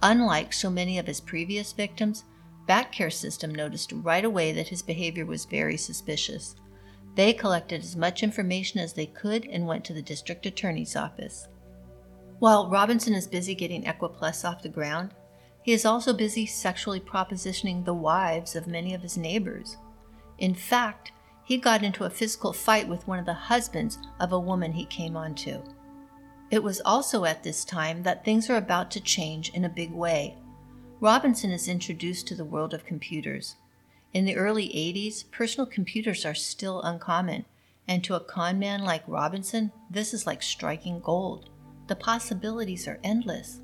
Unlike 0.00 0.52
so 0.52 0.70
many 0.70 0.96
of 0.96 1.08
his 1.08 1.20
previous 1.20 1.72
victims, 1.72 2.22
Back 2.68 2.92
Care 2.92 3.10
System 3.10 3.52
noticed 3.52 3.90
right 3.90 4.24
away 4.24 4.52
that 4.52 4.68
his 4.68 4.82
behavior 4.82 5.26
was 5.26 5.44
very 5.44 5.76
suspicious. 5.76 6.54
They 7.16 7.32
collected 7.32 7.82
as 7.82 7.96
much 7.96 8.22
information 8.22 8.78
as 8.78 8.92
they 8.92 9.06
could 9.06 9.44
and 9.48 9.66
went 9.66 9.84
to 9.86 9.92
the 9.92 10.02
district 10.02 10.46
attorney's 10.46 10.94
office. 10.94 11.48
While 12.38 12.70
Robinson 12.70 13.14
is 13.14 13.26
busy 13.26 13.56
getting 13.56 13.82
Equiplus 13.82 14.48
off 14.48 14.62
the 14.62 14.68
ground, 14.68 15.12
he 15.62 15.72
is 15.72 15.84
also 15.84 16.12
busy 16.12 16.46
sexually 16.46 17.00
propositioning 17.00 17.84
the 17.84 17.94
wives 17.94 18.54
of 18.54 18.68
many 18.68 18.94
of 18.94 19.02
his 19.02 19.16
neighbors. 19.16 19.76
In 20.38 20.54
fact, 20.54 21.10
he 21.44 21.56
got 21.56 21.82
into 21.82 22.04
a 22.04 22.10
physical 22.10 22.52
fight 22.52 22.86
with 22.86 23.08
one 23.08 23.18
of 23.18 23.26
the 23.26 23.34
husbands 23.34 23.98
of 24.20 24.32
a 24.32 24.38
woman 24.38 24.72
he 24.72 24.84
came 24.84 25.16
onto. 25.16 25.62
It 26.50 26.62
was 26.62 26.80
also 26.84 27.24
at 27.24 27.42
this 27.42 27.64
time 27.64 28.04
that 28.04 28.24
things 28.24 28.48
are 28.48 28.56
about 28.56 28.92
to 28.92 29.00
change 29.00 29.50
in 29.50 29.64
a 29.64 29.68
big 29.68 29.90
way. 29.90 30.36
Robinson 31.00 31.50
is 31.50 31.66
introduced 31.66 32.28
to 32.28 32.36
the 32.36 32.44
world 32.44 32.72
of 32.72 32.86
computers. 32.86 33.56
In 34.12 34.24
the 34.24 34.36
early 34.36 34.68
80s, 34.68 35.28
personal 35.32 35.66
computers 35.66 36.24
are 36.24 36.34
still 36.34 36.82
uncommon, 36.82 37.46
and 37.88 38.04
to 38.04 38.14
a 38.14 38.20
con 38.20 38.60
man 38.60 38.84
like 38.84 39.02
Robinson, 39.08 39.72
this 39.90 40.14
is 40.14 40.24
like 40.24 40.42
striking 40.42 41.00
gold. 41.00 41.50
The 41.88 41.96
possibilities 41.96 42.86
are 42.86 43.00
endless. 43.02 43.62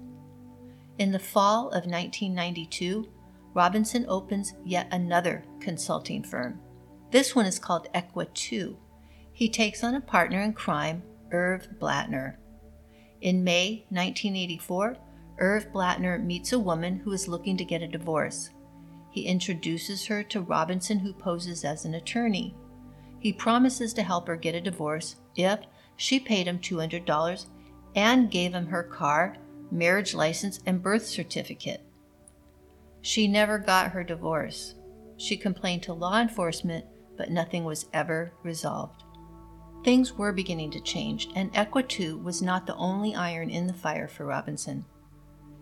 In 0.98 1.12
the 1.12 1.18
fall 1.18 1.68
of 1.68 1.84
1992, 1.84 3.06
Robinson 3.52 4.06
opens 4.08 4.54
yet 4.64 4.88
another 4.90 5.44
consulting 5.60 6.22
firm. 6.22 6.58
This 7.10 7.36
one 7.36 7.46
is 7.46 7.58
called 7.58 7.88
Equa 7.94 8.32
2. 8.32 8.76
He 9.32 9.48
takes 9.48 9.84
on 9.84 9.94
a 9.94 10.00
partner 10.00 10.40
in 10.40 10.54
crime, 10.54 11.02
Irv 11.30 11.68
Blattner. 11.78 12.36
In 13.20 13.44
May 13.44 13.84
1984, 13.90 14.96
Irv 15.38 15.72
Blattner 15.72 16.22
meets 16.22 16.52
a 16.52 16.58
woman 16.58 16.98
who 16.98 17.12
is 17.12 17.28
looking 17.28 17.56
to 17.58 17.64
get 17.64 17.82
a 17.82 17.88
divorce. 17.88 18.50
He 19.10 19.26
introduces 19.26 20.06
her 20.06 20.22
to 20.24 20.40
Robinson, 20.40 20.98
who 20.98 21.12
poses 21.12 21.64
as 21.64 21.84
an 21.84 21.94
attorney. 21.94 22.54
He 23.20 23.32
promises 23.32 23.92
to 23.94 24.02
help 24.02 24.26
her 24.28 24.36
get 24.36 24.54
a 24.54 24.60
divorce 24.60 25.16
if 25.36 25.60
she 25.96 26.18
paid 26.18 26.46
him 26.46 26.58
$200 26.58 27.46
and 27.94 28.30
gave 28.30 28.52
him 28.54 28.66
her 28.66 28.82
car, 28.82 29.36
marriage 29.70 30.14
license, 30.14 30.60
and 30.66 30.82
birth 30.82 31.06
certificate. 31.06 31.82
She 33.02 33.28
never 33.28 33.58
got 33.58 33.90
her 33.90 34.02
divorce. 34.02 34.74
She 35.16 35.36
complained 35.36 35.82
to 35.84 35.92
law 35.92 36.20
enforcement, 36.20 36.86
but 37.16 37.30
nothing 37.30 37.64
was 37.64 37.86
ever 37.92 38.32
resolved. 38.42 39.04
Things 39.84 40.14
were 40.14 40.32
beginning 40.32 40.70
to 40.70 40.80
change, 40.80 41.28
and 41.36 41.52
Equa 41.52 41.86
2 41.86 42.18
was 42.18 42.40
not 42.40 42.66
the 42.66 42.74
only 42.76 43.14
iron 43.14 43.50
in 43.50 43.66
the 43.66 43.74
fire 43.74 44.08
for 44.08 44.24
Robinson. 44.24 44.86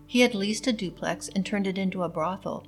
He 0.07 0.21
had 0.21 0.33
leased 0.33 0.67
a 0.67 0.73
duplex 0.73 1.29
and 1.29 1.45
turned 1.45 1.67
it 1.67 1.77
into 1.77 2.03
a 2.03 2.09
brothel. 2.09 2.65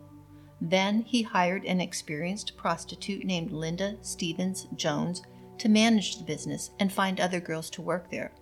Then 0.59 1.01
he 1.01 1.22
hired 1.22 1.63
an 1.63 1.80
experienced 1.80 2.57
prostitute 2.57 3.24
named 3.24 3.51
Linda 3.51 3.95
Stevens 4.01 4.68
Jones 4.76 5.22
to 5.59 5.70
manage 5.70 6.18
the 6.18 6.24
business 6.24 6.72
and 6.80 6.91
find 6.91 7.20
other 7.20 7.39
girls 7.39 7.70
to 7.72 7.82
work 7.82 8.09
there. 8.11 8.34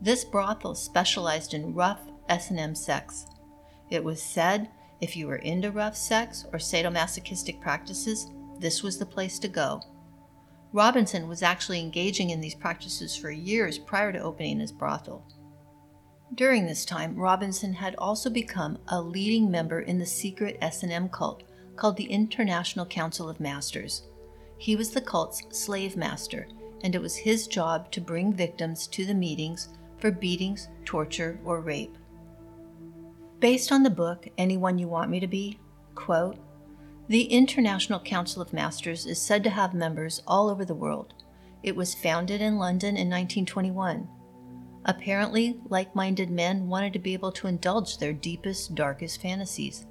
This 0.00 0.24
brothel 0.24 0.74
specialized 0.74 1.54
in 1.54 1.74
rough 1.74 2.00
S&M 2.28 2.74
sex. 2.74 3.26
It 3.90 4.02
was 4.02 4.22
said 4.22 4.70
if 5.00 5.16
you 5.16 5.26
were 5.26 5.36
into 5.36 5.70
rough 5.70 5.96
sex 5.96 6.46
or 6.52 6.58
sadomasochistic 6.58 7.60
practices, 7.60 8.28
this 8.58 8.82
was 8.82 8.98
the 8.98 9.06
place 9.06 9.38
to 9.40 9.48
go. 9.48 9.82
Robinson 10.72 11.28
was 11.28 11.42
actually 11.42 11.80
engaging 11.80 12.30
in 12.30 12.40
these 12.40 12.54
practices 12.54 13.16
for 13.16 13.30
years 13.30 13.78
prior 13.78 14.12
to 14.12 14.18
opening 14.18 14.60
his 14.60 14.72
brothel. 14.72 15.24
During 16.34 16.66
this 16.66 16.84
time, 16.84 17.14
Robinson 17.16 17.74
had 17.74 17.94
also 17.96 18.28
become 18.28 18.78
a 18.88 19.00
leading 19.00 19.50
member 19.50 19.80
in 19.80 19.98
the 19.98 20.06
secret 20.06 20.58
S&M 20.60 21.08
cult 21.10 21.44
called 21.76 21.96
the 21.96 22.10
International 22.10 22.86
Council 22.86 23.28
of 23.28 23.40
Masters. 23.40 24.02
He 24.58 24.74
was 24.74 24.90
the 24.90 25.00
cult's 25.00 25.42
slave 25.50 25.96
master, 25.96 26.48
and 26.82 26.94
it 26.94 27.00
was 27.00 27.14
his 27.16 27.46
job 27.46 27.90
to 27.92 28.00
bring 28.00 28.32
victims 28.32 28.86
to 28.88 29.04
the 29.04 29.14
meetings 29.14 29.68
for 30.04 30.10
beatings, 30.10 30.68
torture, 30.84 31.40
or 31.46 31.62
rape. 31.62 31.96
Based 33.40 33.72
on 33.72 33.82
the 33.82 33.88
book 33.88 34.28
Anyone 34.36 34.76
You 34.76 34.86
Want 34.86 35.10
Me 35.10 35.18
to 35.18 35.26
Be, 35.26 35.58
quote, 35.94 36.36
the 37.08 37.22
International 37.22 37.98
Council 37.98 38.42
of 38.42 38.52
Masters 38.52 39.06
is 39.06 39.18
said 39.18 39.42
to 39.44 39.48
have 39.48 39.72
members 39.72 40.20
all 40.26 40.50
over 40.50 40.66
the 40.66 40.74
world. 40.74 41.14
It 41.62 41.74
was 41.74 41.94
founded 41.94 42.42
in 42.42 42.58
London 42.58 42.98
in 42.98 43.08
1921. 43.08 44.06
Apparently, 44.84 45.58
like 45.70 45.96
minded 45.96 46.28
men 46.28 46.68
wanted 46.68 46.92
to 46.92 46.98
be 46.98 47.14
able 47.14 47.32
to 47.32 47.46
indulge 47.46 47.96
their 47.96 48.12
deepest, 48.12 48.74
darkest 48.74 49.22
fantasies. 49.22 49.86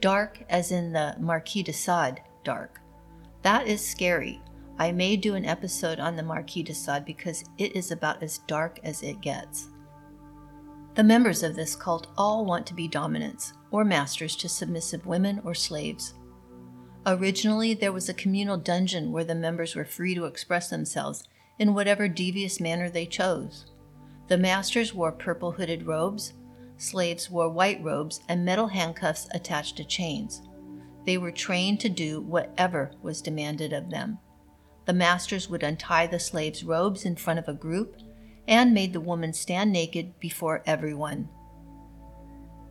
Dark, 0.00 0.42
as 0.48 0.72
in 0.72 0.92
the 0.92 1.14
Marquis 1.20 1.62
de 1.62 1.72
Sade 1.72 2.20
dark. 2.42 2.80
That 3.42 3.68
is 3.68 3.80
scary. 3.80 4.40
I 4.78 4.92
may 4.92 5.16
do 5.16 5.34
an 5.34 5.46
episode 5.46 5.98
on 5.98 6.16
the 6.16 6.22
Marquis 6.22 6.62
de 6.62 6.74
Sade 6.74 7.04
because 7.04 7.44
it 7.56 7.74
is 7.74 7.90
about 7.90 8.22
as 8.22 8.38
dark 8.46 8.78
as 8.84 9.02
it 9.02 9.22
gets. 9.22 9.68
The 10.94 11.04
members 11.04 11.42
of 11.42 11.56
this 11.56 11.74
cult 11.74 12.08
all 12.16 12.44
want 12.44 12.66
to 12.66 12.74
be 12.74 12.88
dominants, 12.88 13.52
or 13.70 13.84
masters 13.84 14.36
to 14.36 14.48
submissive 14.48 15.06
women 15.06 15.40
or 15.44 15.54
slaves. 15.54 16.14
Originally, 17.06 17.72
there 17.72 17.92
was 17.92 18.08
a 18.08 18.14
communal 18.14 18.56
dungeon 18.56 19.12
where 19.12 19.24
the 19.24 19.34
members 19.34 19.74
were 19.74 19.84
free 19.84 20.14
to 20.14 20.24
express 20.24 20.68
themselves 20.68 21.24
in 21.58 21.72
whatever 21.72 22.08
devious 22.08 22.60
manner 22.60 22.90
they 22.90 23.06
chose. 23.06 23.66
The 24.28 24.36
masters 24.36 24.92
wore 24.92 25.12
purple 25.12 25.52
hooded 25.52 25.86
robes, 25.86 26.32
slaves 26.76 27.30
wore 27.30 27.48
white 27.48 27.82
robes 27.82 28.20
and 28.28 28.44
metal 28.44 28.66
handcuffs 28.66 29.28
attached 29.32 29.76
to 29.76 29.84
chains. 29.84 30.42
They 31.06 31.16
were 31.16 31.30
trained 31.30 31.80
to 31.80 31.88
do 31.88 32.20
whatever 32.20 32.90
was 33.02 33.22
demanded 33.22 33.72
of 33.72 33.90
them. 33.90 34.18
The 34.86 34.94
masters 34.94 35.50
would 35.50 35.62
untie 35.62 36.06
the 36.06 36.18
slaves' 36.18 36.64
robes 36.64 37.04
in 37.04 37.16
front 37.16 37.38
of 37.38 37.48
a 37.48 37.52
group 37.52 37.96
and 38.48 38.72
made 38.72 38.92
the 38.92 39.00
woman 39.00 39.32
stand 39.32 39.72
naked 39.72 40.18
before 40.20 40.62
everyone. 40.64 41.28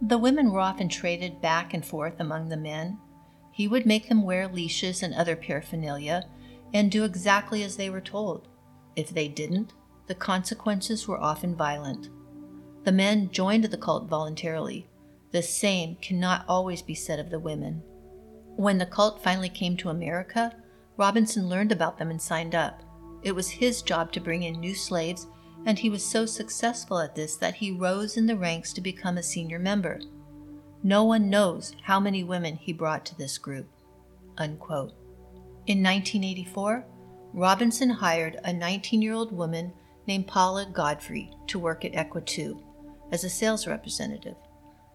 The 0.01 0.18
women 0.18 0.51
were 0.51 0.61
often 0.61 0.89
traded 0.89 1.41
back 1.41 1.74
and 1.74 1.86
forth 1.86 2.20
among 2.20 2.49
the 2.49 2.57
men. 2.57 2.99
He 3.51 3.68
would 3.68 3.86
make 3.86 4.09
them 4.09 4.24
wear 4.24 4.47
leashes 4.47 5.03
and 5.03 5.13
other 5.13 5.36
paraphernalia 5.36 6.30
and 6.74 6.91
do 6.91 7.03
exactly 7.03 7.63
as 7.63 7.76
they 7.76 7.89
were 7.89 8.01
told. 8.01 8.47
If 8.95 9.09
they 9.09 9.28
didn't, 9.28 9.74
the 10.07 10.16
consequences 10.16 11.07
were 11.07 11.20
often 11.20 11.55
violent. 11.55 12.09
The 12.84 12.91
men 12.91 13.32
joined 13.32 13.66
the 13.66 13.78
cult 13.78 14.07
voluntarily. 14.07 14.88
The 15.32 15.41
same 15.41 15.95
cannot 15.97 16.45
always 16.47 16.82
be 16.82 16.95
said 16.95 17.20
of 17.20 17.30
the 17.30 17.39
women. 17.39 17.82
When 18.55 18.78
the 18.78 18.86
cult 18.86 19.24
finally 19.24 19.49
came 19.49 19.76
to 19.78 19.89
America, 19.89 20.55
Robinson 20.98 21.50
learned 21.50 21.72
about 21.72 21.98
them 21.98 22.10
and 22.10 22.22
signed 22.22 22.56
up. 22.56 22.82
It 23.22 23.34
was 23.34 23.50
his 23.50 23.82
job 23.82 24.12
to 24.14 24.22
bring 24.22 24.43
in 24.43 24.60
new 24.60 24.76
slaves, 24.76 25.28
and 25.66 25.80
he 25.80 25.89
was 25.89 26.06
so 26.06 26.26
successful 26.26 27.00
at 27.00 27.16
this 27.16 27.36
that 27.38 27.56
he 27.56 27.72
rose 27.72 28.18
in 28.18 28.28
the 28.28 28.38
ranks 28.38 28.72
to 28.74 28.82
become 28.82 29.18
a 29.18 29.24
senior 29.24 29.60
member. 29.60 30.00
No 30.84 31.04
one 31.04 31.30
knows 31.30 31.76
how 31.84 32.00
many 32.00 32.24
women 32.24 32.56
he 32.56 32.72
brought 32.72 33.06
to 33.08 33.18
this 33.18 33.38
group. 33.38 33.68
Unquote. 34.38 34.93
In 35.66 35.82
1984, 35.82 36.86
Robinson 37.34 37.89
hired 37.89 38.39
a 38.43 38.54
19 38.54 39.02
year 39.02 39.14
old 39.14 39.32
woman 39.32 39.74
named 40.08 40.28
Paula 40.28 40.68
Godfrey 40.72 41.32
to 41.48 41.58
work 41.58 41.84
at 41.84 41.93
Equatu 41.93 42.62
as 43.12 43.24
a 43.24 43.30
sales 43.30 43.66
representative. 43.66 44.36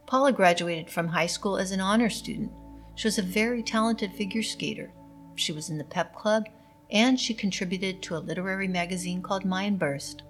Paula 0.07 0.33
graduated 0.33 0.91
from 0.91 1.09
high 1.09 1.27
school 1.27 1.57
as 1.57 1.73
an 1.73 1.81
honor 1.81 2.11
student. 2.11 2.53
She 2.95 3.09
was 3.09 3.19
a 3.19 3.23
very 3.23 3.63
talented 3.63 4.13
figure 4.13 4.43
skater. 4.43 4.93
She 5.41 5.53
was 5.53 5.71
in 5.71 5.79
the 5.79 5.85
pep 5.85 6.15
club 6.15 6.49
and 6.91 7.19
she 7.19 7.33
contributed 7.33 8.03
to 8.03 8.17
a 8.17 8.19
literary 8.19 8.69
magazine 8.69 9.23
called 9.23 9.45
Mind 9.45 9.79
Burst. 9.79 10.23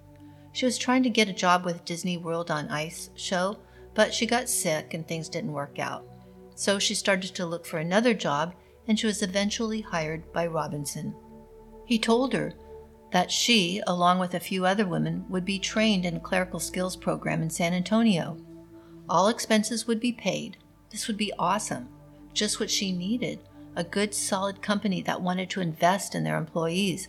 She 0.52 0.64
was 0.64 0.78
trying 0.78 1.02
to 1.02 1.10
get 1.10 1.28
a 1.28 1.32
job 1.32 1.64
with 1.64 1.84
Disney 1.84 2.16
World 2.16 2.50
on 2.50 2.68
Ice 2.68 3.10
show, 3.16 3.58
but 3.94 4.14
she 4.14 4.24
got 4.24 4.48
sick 4.48 4.94
and 4.94 5.06
things 5.06 5.28
didn't 5.28 5.52
work 5.52 5.80
out. 5.80 6.06
So 6.54 6.78
she 6.78 6.94
started 6.94 7.34
to 7.34 7.46
look 7.46 7.66
for 7.66 7.78
another 7.78 8.14
job 8.14 8.54
and 8.86 8.98
she 8.98 9.06
was 9.06 9.22
eventually 9.22 9.80
hired 9.80 10.32
by 10.32 10.46
Robinson. 10.46 11.14
He 11.86 11.98
told 11.98 12.32
her 12.32 12.54
that 13.10 13.32
she, 13.32 13.82
along 13.88 14.20
with 14.20 14.34
a 14.34 14.40
few 14.40 14.64
other 14.64 14.86
women, 14.86 15.24
would 15.28 15.44
be 15.44 15.58
trained 15.58 16.04
in 16.04 16.16
a 16.16 16.20
clerical 16.20 16.60
skills 16.60 16.94
program 16.94 17.42
in 17.42 17.50
San 17.50 17.72
Antonio. 17.72 18.36
All 19.08 19.28
expenses 19.28 19.88
would 19.88 19.98
be 19.98 20.12
paid. 20.12 20.56
This 20.90 21.08
would 21.08 21.16
be 21.16 21.32
awesome. 21.36 21.88
Just 22.32 22.60
what 22.60 22.70
she 22.70 22.92
needed 22.92 23.40
a 23.76 23.84
good, 23.84 24.14
solid 24.14 24.62
company 24.62 25.02
that 25.02 25.22
wanted 25.22 25.50
to 25.50 25.60
invest 25.60 26.14
in 26.14 26.24
their 26.24 26.36
employees. 26.36 27.08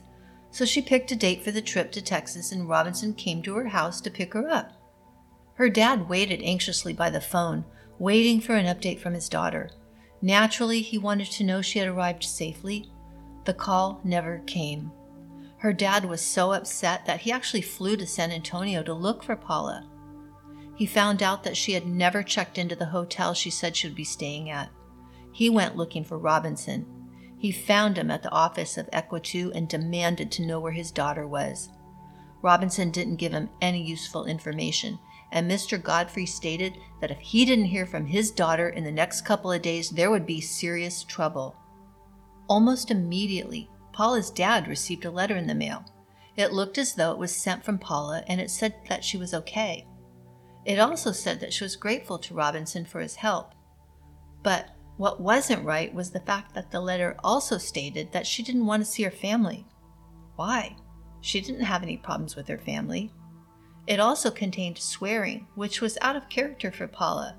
So 0.51 0.65
she 0.65 0.81
picked 0.81 1.11
a 1.11 1.15
date 1.15 1.43
for 1.43 1.51
the 1.51 1.61
trip 1.61 1.91
to 1.93 2.01
Texas, 2.01 2.51
and 2.51 2.67
Robinson 2.67 3.13
came 3.13 3.41
to 3.43 3.55
her 3.55 3.67
house 3.69 4.01
to 4.01 4.11
pick 4.11 4.33
her 4.33 4.49
up. 4.49 4.73
Her 5.55 5.69
dad 5.69 6.09
waited 6.09 6.41
anxiously 6.41 6.93
by 6.93 7.09
the 7.09 7.21
phone, 7.21 7.65
waiting 7.99 8.41
for 8.41 8.55
an 8.55 8.65
update 8.65 8.99
from 8.99 9.13
his 9.13 9.29
daughter. 9.29 9.69
Naturally, 10.21 10.81
he 10.81 10.97
wanted 10.97 11.27
to 11.31 11.43
know 11.43 11.61
she 11.61 11.79
had 11.79 11.87
arrived 11.87 12.23
safely. 12.23 12.91
The 13.45 13.53
call 13.53 14.01
never 14.03 14.39
came. 14.45 14.91
Her 15.57 15.73
dad 15.73 16.05
was 16.05 16.21
so 16.21 16.53
upset 16.53 17.05
that 17.05 17.21
he 17.21 17.31
actually 17.31 17.61
flew 17.61 17.95
to 17.97 18.07
San 18.07 18.31
Antonio 18.31 18.83
to 18.83 18.93
look 18.93 19.23
for 19.23 19.35
Paula. 19.35 19.87
He 20.75 20.85
found 20.85 21.21
out 21.21 21.43
that 21.43 21.57
she 21.57 21.73
had 21.73 21.85
never 21.85 22.23
checked 22.23 22.57
into 22.57 22.75
the 22.75 22.87
hotel 22.87 23.33
she 23.33 23.51
said 23.51 23.75
she 23.75 23.87
would 23.87 23.95
be 23.95 24.03
staying 24.03 24.49
at. 24.49 24.71
He 25.31 25.49
went 25.49 25.77
looking 25.77 26.03
for 26.03 26.17
Robinson. 26.17 26.85
He 27.37 27.51
found 27.51 27.97
him 27.97 28.11
at 28.11 28.23
the 28.23 28.31
office 28.31 28.77
of 28.77 28.89
Equatu 28.91 29.51
and 29.55 29.67
demanded 29.67 30.31
to 30.31 30.45
know 30.45 30.59
where 30.59 30.71
his 30.71 30.91
daughter 30.91 31.27
was. 31.27 31.69
Robinson 32.41 32.91
didn't 32.91 33.17
give 33.17 33.31
him 33.31 33.49
any 33.61 33.81
useful 33.81 34.25
information, 34.25 34.99
and 35.31 35.49
Mr. 35.49 35.81
Godfrey 35.81 36.25
stated 36.25 36.77
that 36.99 37.11
if 37.11 37.19
he 37.19 37.45
didn't 37.45 37.65
hear 37.65 37.85
from 37.85 38.05
his 38.05 38.31
daughter 38.31 38.69
in 38.69 38.83
the 38.83 38.91
next 38.91 39.21
couple 39.21 39.51
of 39.51 39.61
days, 39.61 39.89
there 39.89 40.11
would 40.11 40.25
be 40.25 40.41
serious 40.41 41.03
trouble. 41.03 41.55
Almost 42.47 42.91
immediately, 42.91 43.69
Paula's 43.93 44.29
dad 44.29 44.67
received 44.67 45.05
a 45.05 45.11
letter 45.11 45.35
in 45.35 45.47
the 45.47 45.55
mail. 45.55 45.85
It 46.35 46.53
looked 46.53 46.77
as 46.77 46.95
though 46.95 47.11
it 47.11 47.17
was 47.17 47.35
sent 47.35 47.63
from 47.63 47.77
Paula 47.77 48.23
and 48.27 48.41
it 48.41 48.49
said 48.49 48.75
that 48.89 49.03
she 49.03 49.17
was 49.17 49.33
okay. 49.33 49.87
It 50.65 50.79
also 50.79 51.11
said 51.11 51.39
that 51.39 51.53
she 51.53 51.63
was 51.63 51.75
grateful 51.75 52.17
to 52.19 52.33
Robinson 52.33 52.85
for 52.85 52.99
his 52.99 53.15
help. 53.15 53.53
But 54.43 54.69
what 55.01 55.19
wasn't 55.19 55.65
right 55.65 55.91
was 55.95 56.11
the 56.11 56.19
fact 56.19 56.53
that 56.53 56.69
the 56.69 56.79
letter 56.79 57.17
also 57.23 57.57
stated 57.57 58.11
that 58.11 58.27
she 58.27 58.43
didn't 58.43 58.67
want 58.67 58.85
to 58.85 58.91
see 58.91 59.01
her 59.01 59.09
family. 59.09 59.65
Why? 60.35 60.75
She 61.21 61.41
didn't 61.41 61.63
have 61.63 61.81
any 61.81 61.97
problems 61.97 62.35
with 62.35 62.47
her 62.47 62.59
family. 62.59 63.11
It 63.87 63.99
also 63.99 64.29
contained 64.29 64.77
swearing, 64.77 65.47
which 65.55 65.81
was 65.81 65.97
out 66.01 66.15
of 66.15 66.29
character 66.29 66.71
for 66.71 66.87
Paula. 66.87 67.35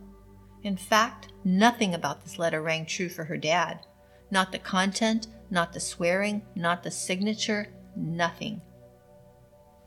In 0.64 0.76
fact, 0.76 1.28
nothing 1.44 1.94
about 1.94 2.24
this 2.24 2.36
letter 2.36 2.60
rang 2.60 2.84
true 2.84 3.08
for 3.08 3.22
her 3.22 3.36
dad. 3.36 3.86
Not 4.32 4.50
the 4.50 4.58
content, 4.58 5.28
not 5.48 5.72
the 5.72 5.78
swearing, 5.78 6.42
not 6.56 6.82
the 6.82 6.90
signature, 6.90 7.68
nothing. 7.94 8.60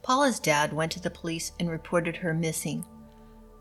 Paula's 0.01 0.39
dad 0.39 0.71
went 0.71 0.93
to 0.93 1.01
the 1.01 1.09
police 1.09 1.51
and 1.59 1.69
reported 1.69 2.15
her 2.15 2.33
missing. 2.33 2.85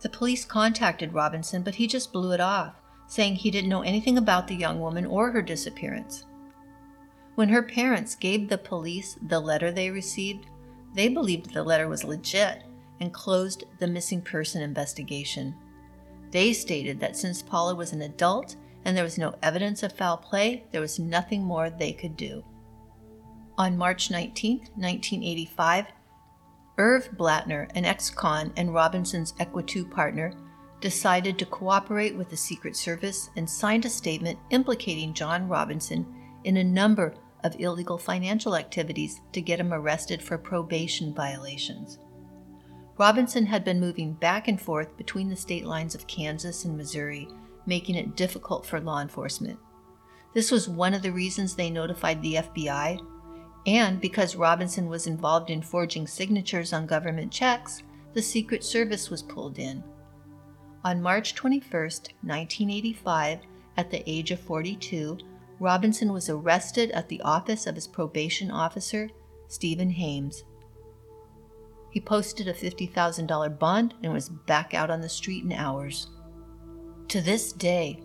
The 0.03 0.09
police 0.09 0.45
contacted 0.45 1.15
Robinson, 1.15 1.65
but 1.65 1.75
he 1.75 1.89
just 1.89 2.13
blew 2.13 2.31
it 2.31 2.41
off, 2.41 2.77
saying 3.15 3.37
he 3.37 3.51
didn't 3.51 3.71
know 3.71 3.83
anything 3.83 4.19
about 4.19 4.49
the 4.49 4.57
young 4.57 4.81
woman 4.81 5.07
or 5.07 5.31
her 5.31 5.41
disappearance. 5.41 6.27
When 7.37 7.49
her 7.49 7.63
parents 7.63 8.17
gave 8.17 8.49
the 8.49 8.59
police 8.59 9.17
the 9.23 9.39
letter 9.39 9.71
they 9.71 9.89
received, 9.89 10.47
they 10.95 11.07
believed 11.09 11.53
the 11.53 11.63
letter 11.63 11.87
was 11.87 12.03
legit 12.03 12.65
and 12.99 13.15
closed 13.15 13.65
the 13.79 13.87
missing 13.87 14.21
person 14.21 14.63
investigation. 14.63 15.55
They 16.33 16.53
stated 16.53 16.99
that 16.99 17.17
since 17.17 17.41
Paula 17.41 17.77
was 17.77 17.93
an 17.93 18.03
adult 18.03 18.57
and 18.85 18.97
there 18.97 19.05
was 19.05 19.17
no 19.17 19.37
evidence 19.45 19.85
of 19.85 19.93
foul 19.93 20.17
play, 20.17 20.65
there 20.73 20.81
was 20.81 20.99
nothing 20.99 21.45
more 21.45 21.71
they 21.71 21.93
could 21.93 22.17
do. 22.17 22.43
On 23.57 23.79
March 23.79 24.11
19, 24.11 24.59
1985, 24.59 25.87
Irv 26.79 27.11
Blattner, 27.17 27.71
an 27.77 27.85
ex 27.85 28.11
con 28.11 28.53
and 28.57 28.75
Robinson's 28.75 29.35
Equatu 29.35 29.89
partner, 29.89 30.33
decided 30.85 31.39
to 31.39 31.47
cooperate 31.47 32.15
with 32.15 32.29
the 32.29 32.37
Secret 32.37 32.77
Service 32.77 33.31
and 33.39 33.49
signed 33.49 33.87
a 33.87 33.89
statement 33.89 34.39
implicating 34.51 35.15
John 35.15 35.49
Robinson 35.49 36.05
in 36.45 36.59
a 36.59 36.63
number 36.63 37.15
of 37.43 37.59
illegal 37.59 37.97
financial 37.97 38.55
activities 38.55 39.23
to 39.33 39.41
get 39.41 39.59
him 39.59 39.73
arrested 39.73 40.21
for 40.21 40.37
probation 40.37 41.15
violations. 41.15 41.99
Robinson 42.99 43.47
had 43.47 43.65
been 43.65 43.81
moving 43.81 44.13
back 44.13 44.47
and 44.47 44.61
forth 44.61 44.95
between 44.99 45.31
the 45.31 45.37
state 45.37 45.65
lines 45.65 45.95
of 45.95 46.07
Kansas 46.07 46.67
and 46.67 46.77
Missouri 46.77 47.29
making 47.65 47.95
it 47.95 48.15
difficult 48.15 48.67
for 48.67 48.79
law 48.79 49.01
enforcement. 49.01 49.59
This 50.35 50.51
was 50.51 50.69
one 50.69 50.93
of 50.93 51.01
the 51.01 51.13
reasons 51.13 51.55
they 51.55 51.71
notified 51.71 52.21
the 52.21 52.35
FBI, 52.35 52.99
and 53.67 54.03
because 54.03 54.37
Robinson 54.37 54.91
was 54.91 55.07
involved 55.07 55.49
in 55.49 55.63
forging 55.63 56.07
signatures 56.07 56.75
on 56.75 56.85
government 56.85 57.33
checks, 57.33 57.83
the 58.13 58.21
Secret 58.21 58.63
Service 58.63 59.09
was 59.09 59.23
pulled 59.23 59.59
in. 59.59 59.83
On 60.85 61.01
March 61.01 61.35
21, 61.35 61.71
1985, 61.71 63.39
at 63.79 63.91
the 63.91 64.03
age 64.07 64.31
of 64.31 64.41
42, 64.41 65.19
Robinson 65.59 66.13
was 66.13 66.29
arrested 66.29 66.91
at 66.91 67.09
the 67.09 67.23
office 67.23 67.67
of 67.67 67.75
his 67.75 67.87
probation 67.87 68.51
officer, 68.51 69.09
Stephen 69.49 69.89
Haymes. 69.89 70.45
He 71.91 72.01
posted 72.01 72.49
a 72.49 72.53
$50,000 72.53 73.59
bond 73.59 73.95
and 74.03 74.13
was 74.13 74.29
back 74.29 74.75
out 74.75 74.91
on 74.91 75.01
the 75.01 75.09
street 75.09 75.45
in 75.45 75.53
hours. 75.53 76.09
To 77.09 77.23
this 77.23 77.53
day, 77.53 78.01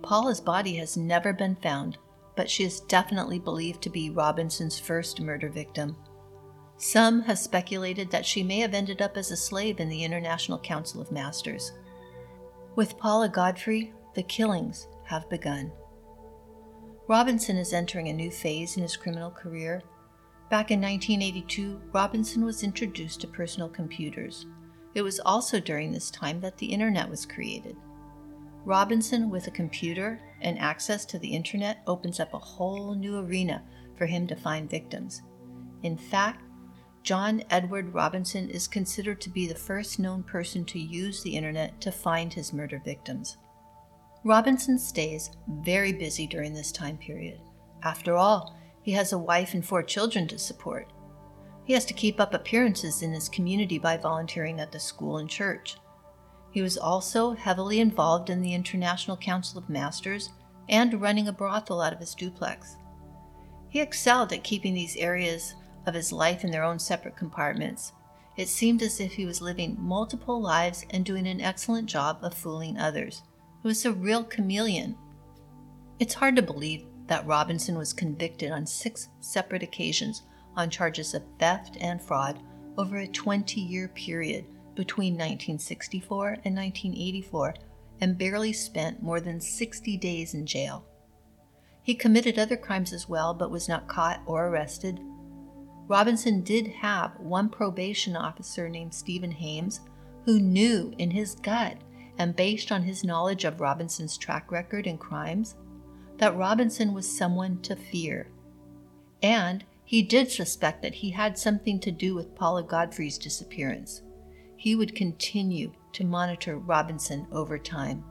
Paula's 0.00 0.40
body 0.40 0.76
has 0.76 0.96
never 0.96 1.34
been 1.34 1.56
found, 1.56 1.98
but 2.34 2.48
she 2.48 2.64
is 2.64 2.80
definitely 2.80 3.40
believed 3.40 3.82
to 3.82 3.90
be 3.90 4.08
Robinson's 4.08 4.78
first 4.78 5.20
murder 5.20 5.50
victim. 5.50 5.96
Some 6.78 7.20
have 7.22 7.38
speculated 7.38 8.10
that 8.10 8.24
she 8.24 8.42
may 8.42 8.60
have 8.60 8.72
ended 8.72 9.02
up 9.02 9.16
as 9.16 9.30
a 9.30 9.36
slave 9.36 9.80
in 9.80 9.88
the 9.88 10.02
International 10.02 10.58
Council 10.58 11.00
of 11.00 11.12
Masters. 11.12 11.72
With 12.74 12.96
Paula 12.96 13.28
Godfrey, 13.28 13.92
the 14.14 14.22
killings 14.22 14.88
have 15.04 15.28
begun. 15.28 15.70
Robinson 17.06 17.58
is 17.58 17.74
entering 17.74 18.08
a 18.08 18.14
new 18.14 18.30
phase 18.30 18.78
in 18.78 18.82
his 18.82 18.96
criminal 18.96 19.30
career. 19.30 19.82
Back 20.48 20.70
in 20.70 20.80
1982, 20.80 21.78
Robinson 21.92 22.42
was 22.46 22.62
introduced 22.62 23.20
to 23.20 23.26
personal 23.26 23.68
computers. 23.68 24.46
It 24.94 25.02
was 25.02 25.20
also 25.20 25.60
during 25.60 25.92
this 25.92 26.10
time 26.10 26.40
that 26.40 26.56
the 26.56 26.66
internet 26.66 27.10
was 27.10 27.26
created. 27.26 27.76
Robinson, 28.64 29.28
with 29.28 29.48
a 29.48 29.50
computer 29.50 30.18
and 30.40 30.58
access 30.58 31.04
to 31.06 31.18
the 31.18 31.28
internet, 31.28 31.82
opens 31.86 32.20
up 32.20 32.32
a 32.32 32.38
whole 32.38 32.94
new 32.94 33.18
arena 33.18 33.62
for 33.98 34.06
him 34.06 34.26
to 34.28 34.36
find 34.36 34.70
victims. 34.70 35.20
In 35.82 35.98
fact, 35.98 36.42
John 37.02 37.42
Edward 37.50 37.92
Robinson 37.92 38.48
is 38.48 38.68
considered 38.68 39.20
to 39.22 39.30
be 39.30 39.48
the 39.48 39.56
first 39.56 39.98
known 39.98 40.22
person 40.22 40.64
to 40.66 40.78
use 40.78 41.22
the 41.22 41.36
internet 41.36 41.80
to 41.80 41.90
find 41.90 42.32
his 42.32 42.52
murder 42.52 42.80
victims. 42.84 43.38
Robinson 44.24 44.78
stays 44.78 45.30
very 45.48 45.92
busy 45.92 46.28
during 46.28 46.54
this 46.54 46.70
time 46.70 46.96
period. 46.96 47.40
After 47.82 48.14
all, 48.14 48.56
he 48.82 48.92
has 48.92 49.12
a 49.12 49.18
wife 49.18 49.52
and 49.52 49.66
four 49.66 49.82
children 49.82 50.28
to 50.28 50.38
support. 50.38 50.92
He 51.64 51.72
has 51.72 51.84
to 51.86 51.94
keep 51.94 52.20
up 52.20 52.34
appearances 52.34 53.02
in 53.02 53.12
his 53.12 53.28
community 53.28 53.78
by 53.78 53.96
volunteering 53.96 54.60
at 54.60 54.70
the 54.70 54.78
school 54.78 55.18
and 55.18 55.28
church. 55.28 55.76
He 56.52 56.62
was 56.62 56.78
also 56.78 57.32
heavily 57.32 57.80
involved 57.80 58.30
in 58.30 58.42
the 58.42 58.54
International 58.54 59.16
Council 59.16 59.58
of 59.58 59.68
Masters 59.68 60.30
and 60.68 61.00
running 61.00 61.26
a 61.26 61.32
brothel 61.32 61.80
out 61.80 61.92
of 61.92 61.98
his 61.98 62.14
duplex. 62.14 62.76
He 63.68 63.80
excelled 63.80 64.32
at 64.32 64.44
keeping 64.44 64.74
these 64.74 64.96
areas 64.96 65.54
of 65.86 65.94
his 65.94 66.12
life 66.12 66.44
in 66.44 66.50
their 66.50 66.64
own 66.64 66.78
separate 66.78 67.16
compartments. 67.16 67.92
It 68.36 68.48
seemed 68.48 68.82
as 68.82 69.00
if 69.00 69.12
he 69.12 69.26
was 69.26 69.42
living 69.42 69.76
multiple 69.78 70.40
lives 70.40 70.86
and 70.90 71.04
doing 71.04 71.26
an 71.26 71.40
excellent 71.40 71.88
job 71.88 72.18
of 72.22 72.34
fooling 72.34 72.78
others. 72.78 73.22
He 73.62 73.68
was 73.68 73.84
a 73.84 73.92
real 73.92 74.24
chameleon. 74.24 74.96
It's 75.98 76.14
hard 76.14 76.36
to 76.36 76.42
believe 76.42 76.86
that 77.06 77.26
Robinson 77.26 77.76
was 77.76 77.92
convicted 77.92 78.50
on 78.50 78.64
six 78.64 79.08
separate 79.20 79.62
occasions 79.62 80.22
on 80.56 80.70
charges 80.70 81.14
of 81.14 81.22
theft 81.38 81.76
and 81.80 82.00
fraud 82.00 82.40
over 82.78 82.98
a 82.98 83.06
20 83.06 83.60
year 83.60 83.88
period 83.88 84.46
between 84.74 85.14
1964 85.14 86.28
and 86.44 86.56
1984 86.56 87.54
and 88.00 88.18
barely 88.18 88.52
spent 88.52 89.02
more 89.02 89.20
than 89.20 89.40
60 89.40 89.96
days 89.98 90.34
in 90.34 90.46
jail. 90.46 90.84
He 91.82 91.94
committed 91.94 92.38
other 92.38 92.56
crimes 92.56 92.92
as 92.92 93.08
well, 93.08 93.34
but 93.34 93.50
was 93.50 93.68
not 93.68 93.88
caught 93.88 94.20
or 94.26 94.48
arrested. 94.48 95.00
Robinson 95.92 96.40
did 96.40 96.68
have 96.68 97.20
one 97.20 97.50
probation 97.50 98.16
officer 98.16 98.66
named 98.66 98.94
Stephen 98.94 99.30
Haymes 99.30 99.80
who 100.24 100.40
knew 100.40 100.94
in 100.96 101.10
his 101.10 101.34
gut 101.34 101.76
and 102.16 102.34
based 102.34 102.72
on 102.72 102.82
his 102.82 103.04
knowledge 103.04 103.44
of 103.44 103.60
Robinson's 103.60 104.16
track 104.16 104.50
record 104.50 104.86
and 104.86 104.98
crimes 104.98 105.54
that 106.16 106.34
Robinson 106.34 106.94
was 106.94 107.14
someone 107.14 107.60
to 107.60 107.76
fear. 107.76 108.28
And 109.22 109.66
he 109.84 110.00
did 110.00 110.30
suspect 110.30 110.80
that 110.80 110.94
he 110.94 111.10
had 111.10 111.36
something 111.36 111.78
to 111.80 111.90
do 111.90 112.14
with 112.14 112.34
Paula 112.34 112.62
Godfrey's 112.62 113.18
disappearance. 113.18 114.00
He 114.56 114.74
would 114.74 114.94
continue 114.94 115.72
to 115.92 116.04
monitor 116.04 116.56
Robinson 116.56 117.26
over 117.30 117.58
time. 117.58 118.02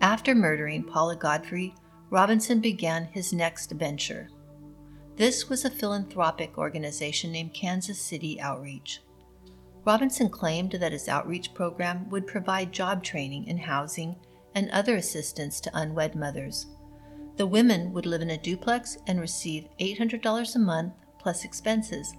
After 0.00 0.36
murdering 0.36 0.84
Paula 0.84 1.16
Godfrey, 1.16 1.74
Robinson 2.10 2.60
began 2.60 3.06
his 3.06 3.32
next 3.32 3.72
venture. 3.72 4.28
This 5.16 5.48
was 5.48 5.64
a 5.64 5.70
philanthropic 5.70 6.58
organization 6.58 7.32
named 7.32 7.54
Kansas 7.54 7.98
City 7.98 8.38
Outreach. 8.38 9.00
Robinson 9.86 10.28
claimed 10.28 10.72
that 10.72 10.92
his 10.92 11.08
outreach 11.08 11.54
program 11.54 12.10
would 12.10 12.26
provide 12.26 12.70
job 12.70 13.02
training 13.02 13.48
and 13.48 13.58
housing 13.58 14.16
and 14.54 14.68
other 14.70 14.96
assistance 14.96 15.58
to 15.60 15.70
unwed 15.72 16.16
mothers. 16.16 16.66
The 17.38 17.46
women 17.46 17.94
would 17.94 18.04
live 18.04 18.20
in 18.20 18.28
a 18.28 18.36
duplex 18.36 18.98
and 19.06 19.18
receive 19.18 19.68
$800 19.80 20.54
a 20.54 20.58
month 20.58 20.92
plus 21.18 21.44
expenses. 21.44 22.12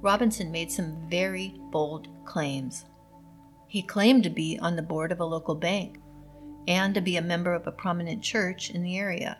Robinson 0.00 0.50
made 0.50 0.72
some 0.72 1.08
very 1.08 1.60
bold 1.70 2.08
claims. 2.24 2.86
He 3.68 3.82
claimed 3.82 4.24
to 4.24 4.30
be 4.30 4.58
on 4.58 4.74
the 4.74 4.82
board 4.82 5.12
of 5.12 5.20
a 5.20 5.24
local 5.24 5.54
bank 5.54 6.00
and 6.66 6.92
to 6.94 7.00
be 7.00 7.18
a 7.18 7.22
member 7.22 7.54
of 7.54 7.68
a 7.68 7.72
prominent 7.72 8.20
church 8.20 8.70
in 8.70 8.82
the 8.82 8.98
area. 8.98 9.38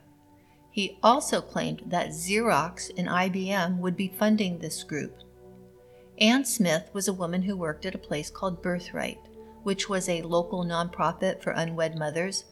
He 0.73 0.99
also 1.03 1.43
claimed 1.43 1.83
that 1.87 2.09
Xerox 2.09 2.91
and 2.97 3.07
IBM 3.07 3.79
would 3.79 3.95
be 3.95 4.09
funding 4.09 4.59
this 4.59 4.83
group. 4.83 5.23
Ann 6.19 6.47
Smith 6.47 6.89
was 6.95 7.09
a 7.09 7.13
woman 7.13 7.43
who 7.43 7.57
worked 7.57 7.85
at 7.85 7.95
a 7.95 7.99
place 7.99 8.31
called 8.31 8.63
Birthright, 8.63 9.19
which 9.65 9.91
was 9.91 10.09
a 10.09 10.23
local 10.23 10.65
nonprofit 10.65 11.43
for 11.43 11.51
unwed 11.51 11.99
mothers. 11.99 12.47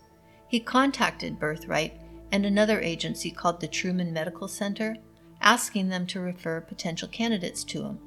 He 0.49 0.61
contacted 0.61 1.41
Birthright 1.41 1.99
and 2.31 2.45
another 2.45 2.79
agency 2.81 3.31
called 3.31 3.59
the 3.59 3.69
Truman 3.69 4.13
Medical 4.13 4.49
Center, 4.49 4.97
asking 5.41 5.89
them 5.89 6.07
to 6.09 6.21
refer 6.21 6.61
potential 6.61 7.09
candidates 7.09 7.65
to 7.65 7.85
him. 7.85 7.99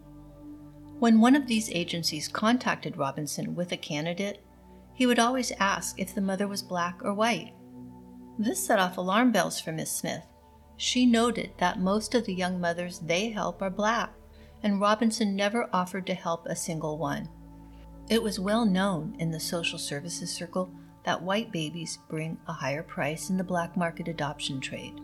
When 1.00 1.20
one 1.20 1.36
of 1.36 1.48
these 1.48 1.72
agencies 1.72 2.28
contacted 2.28 2.98
Robinson 2.98 3.56
with 3.56 3.72
a 3.72 3.78
candidate, 3.78 4.44
he 4.94 5.08
would 5.08 5.18
always 5.18 5.52
ask 5.60 6.00
if 6.00 6.14
the 6.14 6.22
mother 6.22 6.48
was 6.48 6.62
black 6.62 7.00
or 7.04 7.16
white. 7.16 7.54
This 8.38 8.66
set 8.66 8.80
off 8.80 8.98
alarm 8.98 9.32
bells 9.32 9.60
for 9.60 9.72
Miss 9.72 9.92
Smith. 9.92 10.26
She 10.76 11.06
noted 11.06 11.52
that 11.58 11.80
most 11.80 12.16
of 12.16 12.26
the 12.26 12.34
young 12.34 12.60
mothers 12.60 13.00
they 13.00 13.30
help 13.30 13.62
are 13.62 13.70
black, 13.70 14.14
and 14.64 14.82
Robinson 14.82 15.36
never 15.36 15.70
offered 15.72 16.08
to 16.08 16.14
help 16.14 16.46
a 16.46 16.56
single 16.56 16.98
one. 16.98 17.30
It 18.10 18.24
was 18.24 18.40
well 18.40 18.66
known 18.66 19.16
in 19.20 19.32
the 19.32 19.40
social 19.40 19.80
services 19.80 20.32
circle 20.32 20.72
that 21.06 21.22
white 21.22 21.52
babies 21.52 22.00
bring 22.10 22.38
a 22.48 22.54
higher 22.54 22.84
price 22.84 23.30
in 23.30 23.38
the 23.38 23.44
black 23.44 23.78
market 23.78 24.08
adoption 24.08 24.60
trade. 24.60 25.00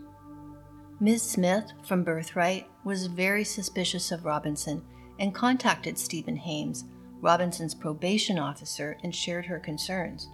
Ms. 0.98 1.22
Smith 1.22 1.72
from 1.82 2.04
Birthright 2.04 2.66
was 2.84 3.06
very 3.06 3.44
suspicious 3.44 4.10
of 4.12 4.24
Robinson 4.24 4.82
and 5.18 5.34
contacted 5.34 5.98
Stephen 5.98 6.36
Haymes, 6.36 6.84
Robinson's 7.20 7.74
probation 7.74 8.38
officer, 8.38 8.98
and 9.02 9.14
shared 9.14 9.46
her 9.46 9.58
concerns. 9.58 10.28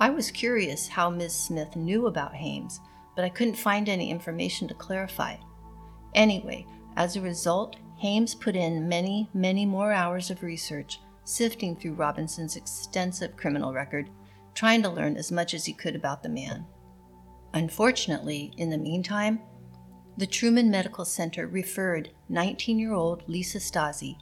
I 0.00 0.10
was 0.10 0.30
curious 0.30 0.88
how 0.88 1.10
Ms. 1.10 1.34
Smith 1.34 1.74
knew 1.74 2.06
about 2.06 2.34
Haymes, 2.34 2.80
but 3.16 3.24
I 3.24 3.28
couldn't 3.28 3.56
find 3.56 3.88
any 3.88 4.10
information 4.10 4.68
to 4.68 4.74
clarify. 4.74 5.36
Anyway, 6.14 6.66
as 6.96 7.16
a 7.16 7.20
result, 7.20 7.76
Haymes 7.96 8.34
put 8.34 8.54
in 8.54 8.88
many, 8.88 9.28
many 9.34 9.66
more 9.66 9.92
hours 9.92 10.30
of 10.30 10.42
research, 10.42 11.00
sifting 11.24 11.74
through 11.74 11.94
Robinson's 11.94 12.56
extensive 12.56 13.36
criminal 13.36 13.72
record 13.72 14.08
trying 14.58 14.82
to 14.82 14.88
learn 14.88 15.16
as 15.16 15.30
much 15.30 15.54
as 15.54 15.64
he 15.64 15.72
could 15.72 15.94
about 15.94 16.20
the 16.20 16.28
man. 16.28 16.66
Unfortunately, 17.54 18.52
in 18.56 18.70
the 18.70 18.76
meantime, 18.76 19.40
the 20.16 20.26
Truman 20.26 20.68
Medical 20.68 21.04
Center 21.04 21.46
referred 21.46 22.10
19 22.28 22.76
year 22.76 22.92
old 22.92 23.22
Lisa 23.28 23.58
Stasi. 23.58 24.16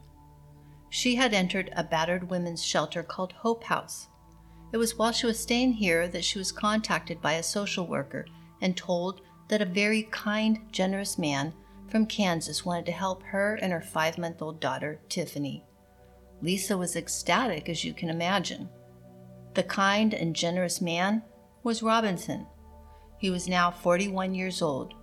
She 0.90 1.14
had 1.14 1.32
entered 1.32 1.70
a 1.74 1.82
battered 1.82 2.28
women's 2.30 2.62
shelter 2.62 3.02
called 3.02 3.32
Hope 3.32 3.64
House. 3.64 4.08
It 4.72 4.78
was 4.78 4.98
while 4.98 5.12
she 5.12 5.26
was 5.26 5.38
staying 5.38 5.74
here 5.74 6.08
that 6.08 6.24
she 6.24 6.38
was 6.38 6.52
contacted 6.52 7.20
by 7.20 7.34
a 7.34 7.42
social 7.42 7.86
worker 7.86 8.26
and 8.60 8.76
told 8.76 9.20
that 9.48 9.62
a 9.62 9.66
very 9.66 10.04
kind, 10.10 10.60
generous 10.72 11.18
man 11.18 11.52
from 11.88 12.06
Kansas 12.06 12.64
wanted 12.64 12.86
to 12.86 12.92
help 12.92 13.22
her 13.22 13.54
and 13.56 13.72
her 13.72 13.80
five 13.80 14.18
month 14.18 14.42
old 14.42 14.60
daughter, 14.60 15.00
Tiffany. 15.08 15.64
Lisa 16.42 16.76
was 16.76 16.96
ecstatic, 16.96 17.68
as 17.68 17.84
you 17.84 17.94
can 17.94 18.10
imagine. 18.10 18.68
The 19.54 19.62
kind 19.62 20.12
and 20.12 20.36
generous 20.36 20.80
man 20.80 21.22
was 21.62 21.82
Robinson. 21.82 22.46
He 23.18 23.30
was 23.30 23.48
now 23.48 23.70
41 23.70 24.34
years 24.34 24.60
old. 24.60 24.94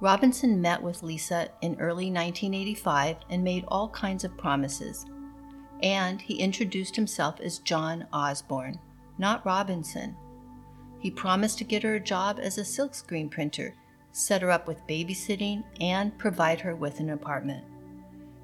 Robinson 0.00 0.60
met 0.60 0.82
with 0.82 1.02
Lisa 1.02 1.48
in 1.62 1.80
early 1.80 2.10
1985 2.10 3.16
and 3.30 3.42
made 3.42 3.64
all 3.68 3.88
kinds 3.88 4.24
of 4.24 4.36
promises. 4.36 5.06
And 5.82 6.20
he 6.20 6.38
introduced 6.38 6.94
himself 6.94 7.40
as 7.40 7.58
John 7.58 8.06
Osborne, 8.12 8.78
not 9.18 9.44
Robinson. 9.44 10.16
He 11.00 11.10
promised 11.10 11.58
to 11.58 11.64
get 11.64 11.82
her 11.82 11.94
a 11.94 12.00
job 12.00 12.38
as 12.40 12.58
a 12.58 12.62
silkscreen 12.62 13.30
printer, 13.30 13.74
set 14.12 14.42
her 14.42 14.50
up 14.50 14.66
with 14.66 14.86
babysitting, 14.86 15.62
and 15.80 16.16
provide 16.18 16.60
her 16.60 16.74
with 16.74 17.00
an 17.00 17.10
apartment. 17.10 17.64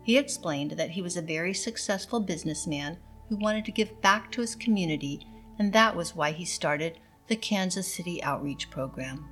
He 0.03 0.19
explained 0.19 0.73
that 0.73 0.91
he 0.91 1.03
was 1.03 1.17
a 1.17 1.23
very 1.23 1.55
successful 1.55 2.21
businessman 2.21 2.99
who 3.29 3.37
wanted 3.37 3.65
to 3.65 3.73
give 3.73 4.01
back 4.03 4.31
to 4.33 4.41
his 4.41 4.55
community 4.55 5.27
and 5.59 5.73
that 5.73 5.95
was 5.95 6.15
why 6.15 6.33
he 6.33 6.45
started 6.45 6.99
the 7.29 7.37
Kansas 7.37 7.93
City 7.93 8.23
Outreach 8.23 8.71
Program. 8.71 9.29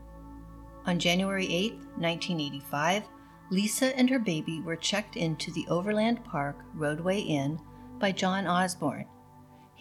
On 0.86 0.99
January 0.99 1.47
8, 1.47 1.72
1985, 1.72 3.05
Lisa 3.51 3.97
and 3.99 4.09
her 4.09 4.18
baby 4.18 4.61
were 4.61 4.76
checked 4.76 5.16
into 5.16 5.53
the 5.53 5.66
Overland 5.68 6.24
Park 6.24 6.57
Rodeway 6.76 7.26
Inn 7.28 7.61
by 7.99 8.11
John 8.12 8.47
Osborne. 8.47 9.07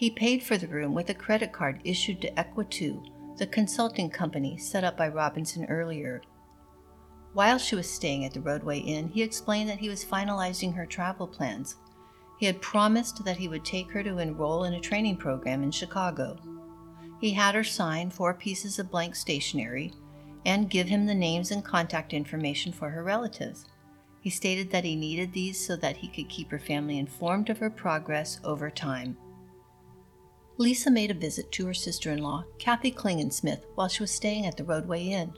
He 0.02 0.10
paid 0.10 0.42
for 0.42 0.56
the 0.56 0.66
room 0.66 0.94
with 0.94 1.10
a 1.10 1.14
credit 1.14 1.52
card 1.52 1.80
issued 1.84 2.20
to 2.22 2.32
Equatu, 2.32 3.06
the 3.38 3.46
consulting 3.46 4.10
company 4.10 4.56
set 4.56 4.82
up 4.82 4.96
by 4.96 5.06
Robinson 5.06 5.64
earlier. 5.66 6.22
While 7.34 7.56
she 7.58 7.76
was 7.76 7.88
staying 7.88 8.24
at 8.24 8.34
the 8.34 8.40
Rodeway 8.40 8.84
Inn, 8.84 9.10
he 9.10 9.22
explained 9.22 9.70
that 9.70 9.78
he 9.78 9.88
was 9.88 10.04
finalizing 10.04 10.74
her 10.74 10.86
travel 10.86 11.28
plans 11.28 11.76
he 12.40 12.46
had 12.46 12.60
promised 12.60 13.24
that 13.24 13.36
he 13.36 13.46
would 13.46 13.64
take 13.64 13.92
her 13.92 14.02
to 14.02 14.18
enroll 14.18 14.64
in 14.64 14.74
a 14.74 14.80
training 14.80 15.18
program 15.18 15.62
in 15.62 15.70
Chicago. 15.70 16.36
He 17.20 17.30
had 17.30 17.54
her 17.54 17.62
sign 17.62 18.10
four 18.10 18.34
pieces 18.34 18.80
of 18.80 18.90
blank 18.90 19.14
stationery 19.14 19.92
and 20.44 20.68
give 20.68 20.88
him 20.88 21.06
the 21.06 21.14
names 21.14 21.52
and 21.52 21.64
contact 21.64 22.12
information 22.12 22.72
for 22.72 22.90
her 22.90 23.04
relatives. 23.04 23.66
He 24.20 24.30
stated 24.30 24.68
that 24.72 24.82
he 24.82 24.96
needed 24.96 25.32
these 25.32 25.64
so 25.64 25.76
that 25.76 25.98
he 25.98 26.08
could 26.08 26.28
keep 26.28 26.50
her 26.50 26.58
family 26.58 26.98
informed 26.98 27.50
of 27.50 27.58
her 27.58 27.70
progress 27.70 28.40
over 28.42 28.68
time. 28.68 29.16
Lisa 30.62 30.92
made 30.92 31.10
a 31.10 31.14
visit 31.14 31.50
to 31.50 31.66
her 31.66 31.74
sister 31.74 32.12
in 32.12 32.22
law, 32.22 32.44
Kathy 32.56 32.92
Klingensmith, 32.92 33.64
while 33.74 33.88
she 33.88 34.00
was 34.00 34.12
staying 34.12 34.46
at 34.46 34.56
the 34.56 34.62
Rodeway 34.62 35.08
Inn. 35.08 35.32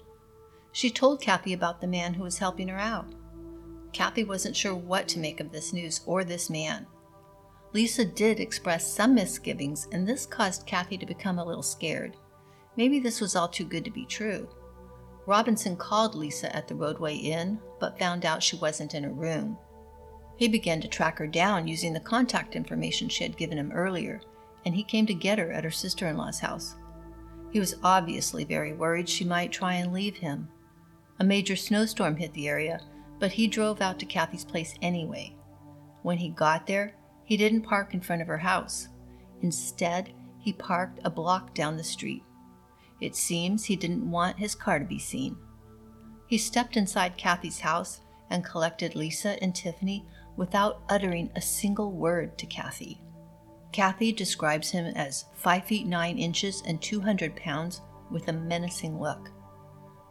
She 0.72 0.91
told 0.91 1.22
Kathy 1.22 1.55
about 1.55 1.81
the 1.81 1.87
man 1.87 2.12
who 2.12 2.25
was 2.25 2.37
helping 2.37 2.68
her 2.68 2.79
out. 2.79 3.14
Kathy 3.95 4.22
wasn't 4.22 4.55
sure 4.55 4.75
what 4.75 5.09
to 5.09 5.18
make 5.18 5.41
of 5.41 5.51
this 5.51 5.72
news 5.72 6.03
or 6.05 6.25
this 6.25 6.51
man. 6.51 6.87
Lisa 7.72 8.05
did 8.05 8.39
express 8.39 8.93
some 8.93 9.14
misgivings, 9.14 9.89
and 9.93 10.07
this 10.07 10.27
caused 10.27 10.66
Kathy 10.66 10.99
to 10.99 11.07
become 11.07 11.39
a 11.39 11.45
little 11.45 11.62
scared. 11.62 12.18
Maybe 12.77 13.01
this 13.01 13.22
was 13.22 13.35
all 13.35 13.49
too 13.49 13.64
good 13.64 13.87
to 13.87 13.91
be 13.91 14.05
true. 14.05 14.47
Robinson 15.25 15.75
called 15.75 16.14
Lisa 16.14 16.55
at 16.55 16.68
the 16.68 16.75
Rodeway 16.75 17.25
Inn, 17.25 17.59
but 17.81 17.99
found 17.99 18.27
out 18.27 18.43
she 18.43 18.57
wasn't 18.57 18.93
in 18.93 19.05
her 19.05 19.11
room. 19.11 19.57
He 20.37 20.49
began 20.49 20.83
to 20.83 20.89
track 20.89 21.16
her 21.16 21.27
down 21.27 21.66
using 21.66 21.95
the 21.95 22.01
contact 22.01 22.55
information 22.55 23.09
she 23.09 23.25
had 23.25 23.39
given 23.39 23.57
him 23.57 23.72
earlier, 23.72 24.20
and 24.64 24.74
he 24.74 24.82
came 24.82 25.06
to 25.06 25.14
get 25.14 25.38
her 25.38 25.52
at 25.52 25.64
her 25.64 25.70
sister 25.70 26.08
in 26.08 26.16
law's 26.16 26.40
house. 26.40 26.76
He 27.50 27.60
was 27.60 27.76
obviously 27.84 28.44
very 28.44 28.72
worried 28.72 29.08
she 29.08 29.24
might 29.24 29.52
try 29.52 29.74
and 29.74 29.92
leave 29.92 30.16
him. 30.16 30.48
A 31.20 31.24
major 31.24 31.54
snowstorm 31.54 32.16
hit 32.16 32.32
the 32.34 32.48
area, 32.48 32.80
but 33.18 33.32
he 33.32 33.46
drove 33.46 33.80
out 33.80 33.98
to 34.00 34.06
Kathy's 34.06 34.44
place 34.44 34.74
anyway. 34.82 35.36
When 36.02 36.18
he 36.18 36.30
got 36.30 36.66
there, 36.66 36.96
he 37.24 37.36
didn't 37.36 37.62
park 37.62 37.94
in 37.94 38.00
front 38.00 38.22
of 38.22 38.28
her 38.28 38.38
house. 38.38 38.88
Instead, 39.42 40.12
he 40.38 40.52
parked 40.52 41.00
a 41.04 41.10
block 41.10 41.54
down 41.54 41.76
the 41.76 41.84
street. 41.84 42.22
It 43.00 43.14
seems 43.14 43.64
he 43.64 43.76
didn't 43.76 44.10
want 44.10 44.38
his 44.38 44.54
car 44.54 44.78
to 44.78 44.84
be 44.84 44.98
seen. 44.98 45.36
He 46.26 46.38
stepped 46.38 46.76
inside 46.76 47.16
Kathy's 47.16 47.60
house 47.60 48.00
and 48.30 48.44
collected 48.44 48.96
Lisa 48.96 49.40
and 49.42 49.54
Tiffany 49.54 50.04
without 50.36 50.82
uttering 50.88 51.30
a 51.36 51.40
single 51.40 51.92
word 51.92 52.36
to 52.38 52.46
Kathy. 52.46 53.00
Kathy 53.75 54.12
describes 54.12 54.70
him 54.70 54.87
as 54.95 55.25
5 55.35 55.64
feet 55.64 55.89
9 55.89 56.16
inches 56.16 56.62
and 56.64 56.81
200 56.81 57.35
pounds 57.35 57.81
with 58.09 58.29
a 58.29 58.33
menacing 58.33 59.01
look. 59.01 59.33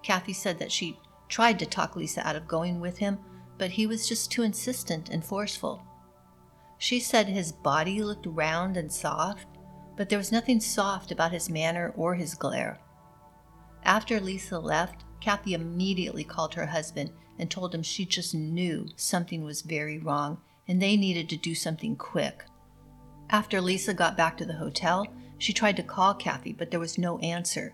Kathy 0.02 0.34
said 0.34 0.60
that 0.60 0.70
she 0.70 1.00
tried 1.30 1.60
to 1.60 1.66
talk 1.66 1.96
Lisa 1.96 2.28
out 2.28 2.36
of 2.36 2.46
going 2.46 2.82
with 2.82 2.98
him, 2.98 3.20
but 3.58 3.72
he 3.72 3.88
was 3.88 4.06
just 4.06 4.30
too 4.30 4.44
insistent 4.44 5.08
and 5.08 5.24
forceful. 5.24 5.82
She 6.78 7.00
said 7.00 7.28
his 7.28 7.54
body 7.54 8.04
looked 8.04 8.26
round 8.26 8.76
and 8.76 8.92
soft, 8.92 9.48
but 9.96 10.10
there 10.10 10.20
was 10.20 10.30
nothing 10.30 10.60
soft 10.60 11.10
about 11.10 11.32
his 11.32 11.50
manner 11.50 11.94
or 11.96 12.16
his 12.16 12.36
glare. 12.36 12.82
After 13.86 14.20
Lisa 14.20 14.60
left, 14.60 15.06
Kathy 15.22 15.54
immediately 15.54 16.26
called 16.26 16.54
her 16.56 16.66
husband 16.66 17.12
and 17.40 17.50
told 17.50 17.74
him 17.74 17.82
she 17.82 18.04
just 18.04 18.36
knew 18.36 18.90
something 18.98 19.42
was 19.42 19.62
very 19.62 20.00
wrong 20.00 20.42
and 20.68 20.82
they 20.82 20.98
needed 20.98 21.30
to 21.30 21.38
do 21.38 21.56
something 21.56 21.96
quick. 21.96 22.44
After 23.34 23.60
Lisa 23.60 23.96
got 23.96 24.16
back 24.16 24.38
to 24.38 24.46
the 24.46 24.54
hotel, 24.54 25.08
she 25.40 25.54
tried 25.54 25.76
to 25.78 25.84
call 25.84 26.14
Kathy, 26.14 26.54
but 26.54 26.70
there 26.70 26.80
was 26.80 27.00
no 27.00 27.18
answer. 27.18 27.74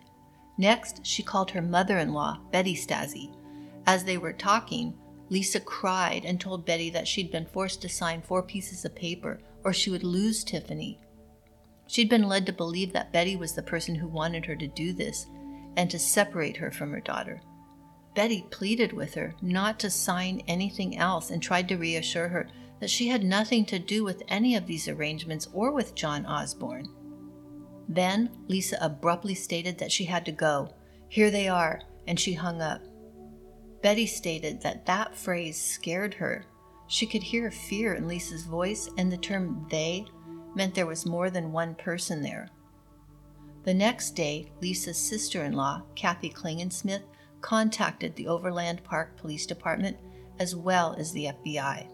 Next, 0.57 1.05
she 1.05 1.22
called 1.22 1.51
her 1.51 1.62
mother 1.62 1.99
in 1.99 2.14
law, 2.14 2.39
Betty 2.49 2.74
Stasi. 2.74 3.36
As 3.86 4.05
they 4.05 4.18
were 4.18 4.32
talking, 4.32 4.97
Lisa 5.28 5.60
cried 5.60 6.24
and 6.24 6.39
told 6.39 6.66
Betty 6.66 6.89
that 6.91 7.10
she'd 7.10 7.30
been 7.30 7.45
forced 7.45 7.82
to 7.82 7.89
sign 7.89 8.22
four 8.22 8.41
pieces 8.41 8.86
of 8.86 8.95
paper 8.95 9.41
or 9.66 9.74
she 9.74 9.89
would 9.89 10.05
lose 10.05 10.45
Tiffany. 10.45 10.97
She'd 11.88 12.10
been 12.10 12.30
led 12.30 12.45
to 12.45 12.53
believe 12.53 12.93
that 12.93 13.12
Betty 13.12 13.36
was 13.36 13.51
the 13.51 13.62
person 13.62 13.95
who 13.95 14.07
wanted 14.07 14.45
her 14.45 14.55
to 14.55 14.68
do 14.68 14.93
this 14.93 15.28
and 15.76 15.91
to 15.91 15.99
separate 15.99 16.55
her 16.55 16.72
from 16.72 16.91
her 16.91 17.01
daughter. 17.01 17.41
Betty 18.16 18.45
pleaded 18.49 18.93
with 18.93 19.14
her 19.16 19.36
not 19.41 19.78
to 19.80 19.89
sign 19.89 20.41
anything 20.47 20.97
else 20.97 21.32
and 21.32 21.43
tried 21.43 21.68
to 21.68 21.76
reassure 21.76 22.30
her 22.30 22.47
that 22.80 22.89
she 22.89 23.07
had 23.07 23.23
nothing 23.23 23.65
to 23.65 23.80
do 23.80 24.03
with 24.03 24.23
any 24.27 24.55
of 24.55 24.65
these 24.65 24.88
arrangements 24.88 25.47
or 25.53 25.71
with 25.71 25.95
John 25.95 26.25
Osborne. 26.25 26.88
Then 27.88 28.30
Lisa 28.47 28.77
abruptly 28.82 29.36
stated 29.36 29.77
that 29.80 29.91
she 29.91 30.05
had 30.05 30.25
to 30.25 30.32
go. 30.32 30.69
Here 31.09 31.32
they 31.32 31.47
are, 31.47 31.82
and 32.07 32.19
she 32.19 32.34
hung 32.34 32.61
up. 32.61 32.82
Betty 33.82 34.05
stated 34.05 34.61
that 34.61 34.86
that 34.86 35.15
phrase 35.15 35.59
scared 35.59 36.13
her. 36.15 36.45
She 36.88 37.05
could 37.05 37.23
hear 37.23 37.49
fear 37.51 37.95
in 37.95 38.07
Lisa's 38.07 38.43
voice, 38.43 38.89
and 38.97 39.11
the 39.11 39.17
term 39.17 39.67
they 39.69 40.05
meant 40.55 40.75
there 40.75 40.86
was 40.86 41.05
more 41.05 41.30
than 41.30 41.51
one 41.51 41.75
person 41.75 42.21
there. 42.21 42.49
The 43.63 43.73
next 43.73 44.11
day, 44.11 44.51
Lisa's 44.61 44.97
sister 44.97 45.43
in 45.43 45.53
law, 45.53 45.84
Kathy 45.95 46.30
Klingensmith, 46.30 47.03
contacted 47.41 48.15
the 48.15 48.27
Overland 48.27 48.84
Park 48.84 49.17
Police 49.17 49.45
Department 49.45 49.97
as 50.39 50.55
well 50.55 50.95
as 50.97 51.11
the 51.11 51.25
FBI. 51.25 51.88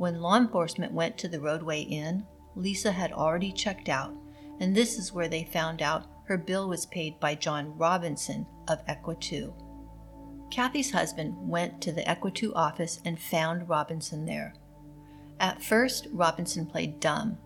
When 0.00 0.22
law 0.22 0.38
enforcement 0.38 0.94
went 0.94 1.18
to 1.18 1.28
the 1.28 1.40
Rodeway 1.40 1.86
Inn, 1.86 2.24
Lisa 2.56 2.90
had 2.90 3.12
already 3.12 3.52
checked 3.52 3.90
out, 3.90 4.16
and 4.58 4.74
this 4.74 4.96
is 4.96 5.12
where 5.12 5.28
they 5.28 5.44
found 5.44 5.82
out 5.82 6.06
her 6.24 6.38
bill 6.38 6.70
was 6.70 6.86
paid 6.86 7.20
by 7.20 7.34
John 7.34 7.76
Robinson 7.76 8.46
of 8.66 8.82
Equatu. 8.86 9.52
Kathy's 10.50 10.90
husband 10.90 11.34
went 11.36 11.82
to 11.82 11.92
the 11.92 12.00
Equatu 12.04 12.50
office 12.54 13.02
and 13.04 13.20
found 13.20 13.68
Robinson 13.68 14.24
there. 14.24 14.54
At 15.38 15.62
first, 15.62 16.08
Robinson 16.12 16.64
played 16.64 16.98
dumb. 16.98 17.36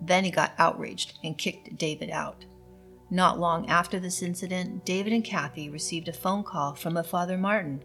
Then 0.00 0.22
he 0.22 0.30
got 0.30 0.54
outraged 0.60 1.18
and 1.24 1.36
kicked 1.36 1.76
David 1.76 2.10
out. 2.10 2.44
Not 3.10 3.40
long 3.40 3.68
after 3.68 3.98
this 3.98 4.22
incident, 4.22 4.84
David 4.84 5.12
and 5.12 5.24
Kathy 5.24 5.70
received 5.70 6.06
a 6.06 6.12
phone 6.12 6.44
call 6.44 6.76
from 6.76 6.96
a 6.96 7.02
Father 7.02 7.36
Martin 7.36 7.82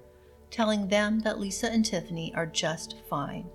telling 0.52 0.90
them 0.90 1.22
that 1.22 1.40
Lisa 1.40 1.72
and 1.72 1.84
Tiffany 1.84 2.32
are 2.36 2.46
just 2.46 2.98
fine. 3.10 3.50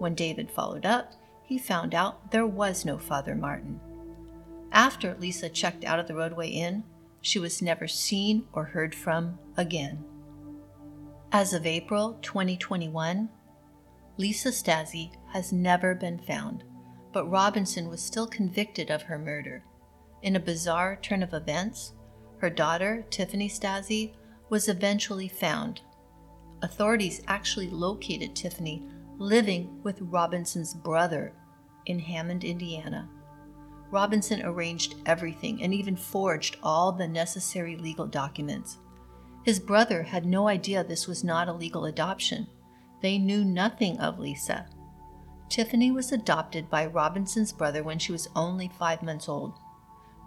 When 0.00 0.14
David 0.14 0.50
followed 0.50 0.86
up, 0.86 1.12
he 1.42 1.58
found 1.58 1.94
out 1.94 2.30
there 2.30 2.46
was 2.46 2.86
no 2.86 2.96
Father 2.96 3.34
Martin. 3.34 3.78
After 4.72 5.14
Lisa 5.20 5.50
checked 5.50 5.84
out 5.84 5.98
of 5.98 6.08
the 6.08 6.14
Rodeway 6.14 6.54
Inn, 6.54 6.84
she 7.20 7.38
was 7.38 7.60
never 7.60 7.86
seen 7.86 8.46
or 8.54 8.64
heard 8.64 8.94
from 8.94 9.38
again. 9.58 10.02
As 11.32 11.52
of 11.52 11.66
April 11.66 12.18
2021, 12.22 13.28
Lisa 14.16 14.48
Stasi 14.48 15.10
has 15.34 15.52
never 15.52 15.94
been 15.94 16.18
found, 16.18 16.64
but 17.12 17.30
Robinson 17.30 17.86
was 17.90 18.00
still 18.02 18.26
convicted 18.26 18.90
of 18.90 19.02
her 19.02 19.18
murder. 19.18 19.62
In 20.22 20.34
a 20.34 20.40
bizarre 20.40 20.96
turn 21.02 21.22
of 21.22 21.34
events, 21.34 21.92
her 22.38 22.48
daughter, 22.48 23.04
Tiffany 23.10 23.50
Stasi, 23.50 24.14
was 24.48 24.66
eventually 24.66 25.28
found. 25.28 25.82
Authorities 26.62 27.20
actually 27.28 27.68
located 27.68 28.34
Tiffany 28.34 28.82
living 29.20 29.78
with 29.82 30.00
Robinson's 30.00 30.72
brother 30.72 31.34
in 31.84 31.98
Hammond, 31.98 32.42
Indiana. 32.42 33.06
Robinson 33.90 34.40
arranged 34.42 34.94
everything 35.04 35.62
and 35.62 35.74
even 35.74 35.94
forged 35.94 36.56
all 36.62 36.90
the 36.90 37.06
necessary 37.06 37.76
legal 37.76 38.06
documents. 38.06 38.78
His 39.44 39.60
brother 39.60 40.02
had 40.02 40.24
no 40.24 40.48
idea 40.48 40.82
this 40.82 41.06
was 41.06 41.22
not 41.22 41.48
a 41.48 41.52
legal 41.52 41.84
adoption. 41.84 42.46
They 43.02 43.18
knew 43.18 43.44
nothing 43.44 43.98
of 43.98 44.18
Lisa. 44.18 44.66
Tiffany 45.50 45.90
was 45.90 46.12
adopted 46.12 46.70
by 46.70 46.86
Robinson's 46.86 47.52
brother 47.52 47.82
when 47.82 47.98
she 47.98 48.12
was 48.12 48.30
only 48.34 48.70
five 48.78 49.02
months 49.02 49.28
old. 49.28 49.52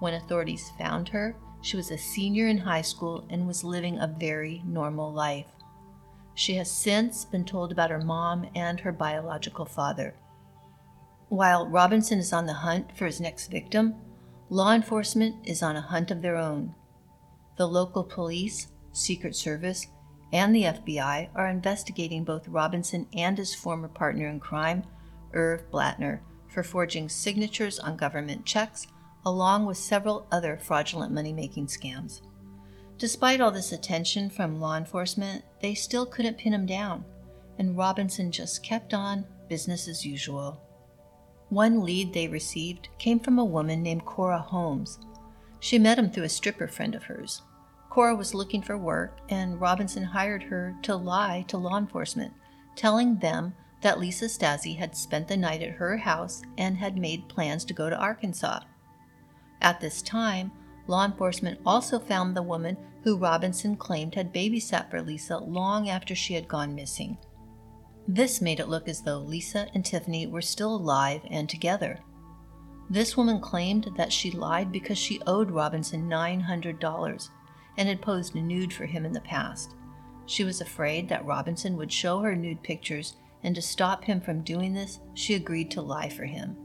When 0.02 0.14
authorities 0.14 0.72
found 0.78 1.10
her, 1.10 1.36
she 1.62 1.78
was 1.78 1.90
a 1.90 1.98
senior 1.98 2.48
in 2.48 2.60
high 2.60 2.82
school 2.82 3.26
and 3.32 3.48
was 3.48 3.64
living 3.64 3.98
a 3.98 4.16
very 4.20 4.62
normal 4.64 5.12
life. 5.12 5.48
She 6.36 6.56
has 6.56 6.72
since 6.72 7.26
been 7.26 7.46
told 7.46 7.72
about 7.72 7.92
her 7.92 8.02
mom 8.02 8.48
and 8.56 8.80
her 8.80 8.92
biological 8.92 9.66
father. 9.66 10.16
While 11.30 11.68
Robinson 11.68 12.20
is 12.20 12.34
on 12.34 12.46
the 12.46 12.54
hunt 12.54 12.96
for 12.96 13.06
his 13.06 13.22
next 13.22 13.48
victim, 13.48 13.96
law 14.50 14.74
enforcement 14.74 15.36
is 15.44 15.64
on 15.64 15.76
a 15.76 15.82
hunt 15.82 16.12
of 16.12 16.22
their 16.22 16.38
own. 16.38 16.76
The 17.58 17.68
local 17.68 18.04
police, 18.04 18.68
Secret 18.92 19.36
Service, 19.36 19.88
and 20.32 20.56
the 20.56 20.64
FBI 20.64 21.30
are 21.36 21.48
investigating 21.48 22.24
both 22.24 22.48
Robinson 22.48 23.08
and 23.14 23.38
his 23.38 23.54
former 23.54 23.88
partner 23.88 24.28
in 24.28 24.40
crime, 24.40 24.84
Irv 25.34 25.70
Blattner, 25.72 26.22
for 26.48 26.64
forging 26.64 27.10
signatures 27.10 27.80
on 27.80 27.98
government 27.98 28.46
checks 28.46 28.88
along 29.26 29.66
with 29.66 29.78
several 29.78 30.28
other 30.32 30.58
fraudulent 30.58 31.14
money 31.14 31.32
making 31.32 31.68
scams. 31.68 32.22
Despite 33.04 33.42
all 33.42 33.52
this 33.52 33.74
attention 33.74 34.30
from 34.30 34.62
law 34.62 34.78
enforcement, 34.78 35.44
they 35.60 35.74
still 35.74 36.06
couldn't 36.06 36.38
pin 36.38 36.54
him 36.54 36.66
down, 36.66 37.04
and 37.60 37.76
Robinson 37.76 38.32
just 38.32 38.64
kept 38.64 38.94
on 38.94 39.26
business 39.50 39.90
as 39.90 40.06
usual. 40.06 40.62
One 41.50 41.84
lead 41.84 42.14
they 42.14 42.30
received 42.30 42.88
came 43.00 43.20
from 43.20 43.40
a 43.40 43.44
woman 43.44 43.84
named 43.84 44.06
Cora 44.06 44.40
Holmes. 44.40 45.00
She 45.60 45.78
met 45.78 46.00
him 46.00 46.10
through 46.12 46.24
a 46.24 46.30
stripper 46.30 46.70
friend 46.70 46.96
of 46.96 47.04
hers. 47.04 47.42
Cora 47.90 48.16
was 48.16 48.34
looking 48.34 48.62
for 48.62 48.78
work, 48.78 49.18
and 49.28 49.60
Robinson 49.60 50.06
hired 50.06 50.44
her 50.44 50.74
to 50.84 50.96
lie 50.96 51.44
to 51.50 51.58
law 51.58 51.78
enforcement, 51.78 52.32
telling 52.78 53.18
them 53.18 53.54
that 53.82 54.00
Lisa 54.00 54.30
Stasi 54.30 54.78
had 54.78 54.96
spent 54.96 55.28
the 55.28 55.36
night 55.36 55.62
at 55.62 55.72
her 55.72 55.98
house 55.98 56.42
and 56.58 56.78
had 56.78 56.98
made 56.98 57.28
plans 57.28 57.66
to 57.66 57.74
go 57.74 57.90
to 57.90 57.98
Arkansas. 57.98 58.62
At 59.62 59.82
this 59.82 60.02
time, 60.02 60.54
law 60.88 61.04
enforcement 61.04 61.60
also 61.66 62.00
found 62.00 62.34
the 62.34 62.42
woman 62.42 62.78
who 63.04 63.18
Robinson 63.18 63.76
claimed 63.76 64.16
had 64.16 64.34
babysat 64.34 64.90
for 64.90 65.02
Lisa 65.02 65.38
long 65.38 65.90
after 65.90 66.16
she 66.16 66.34
had 66.34 66.48
gone 66.48 66.74
missing. 66.74 67.18
This 68.08 68.42
made 68.42 68.60
it 68.60 68.70
look 68.70 68.88
as 68.88 69.02
though 69.02 69.20
Lisa 69.20 69.68
and 69.74 69.86
Tiffany 69.86 70.28
were 70.28 70.42
still 70.42 70.76
alive 70.76 71.22
and 71.30 71.50
together. 71.50 72.00
This 72.90 73.16
woman 73.16 73.40
claimed 73.40 73.90
that 73.98 74.12
she 74.12 74.32
lied 74.32 74.72
because 74.72 74.98
she 74.98 75.22
owed 75.26 75.52
Robinson 75.52 76.10
$900 76.10 77.30
and 77.78 77.90
had 77.90 78.02
posed 78.02 78.36
nude 78.36 78.74
for 78.74 78.86
him 78.86 79.06
in 79.06 79.14
the 79.14 79.22
past. 79.22 79.76
She 80.26 80.44
was 80.44 80.62
afraid 80.62 81.10
that 81.10 81.26
Robinson 81.26 81.76
would 81.78 81.92
show 81.92 82.20
her 82.20 82.36
nude 82.36 82.62
pictures, 82.64 83.16
and 83.44 83.56
to 83.56 83.62
stop 83.62 84.04
him 84.04 84.22
from 84.22 84.42
doing 84.42 84.74
this, 84.74 85.00
she 85.14 85.34
agreed 85.36 85.72
to 85.72 85.82
lie 85.82 86.10
for 86.10 86.24
him. 86.24 86.56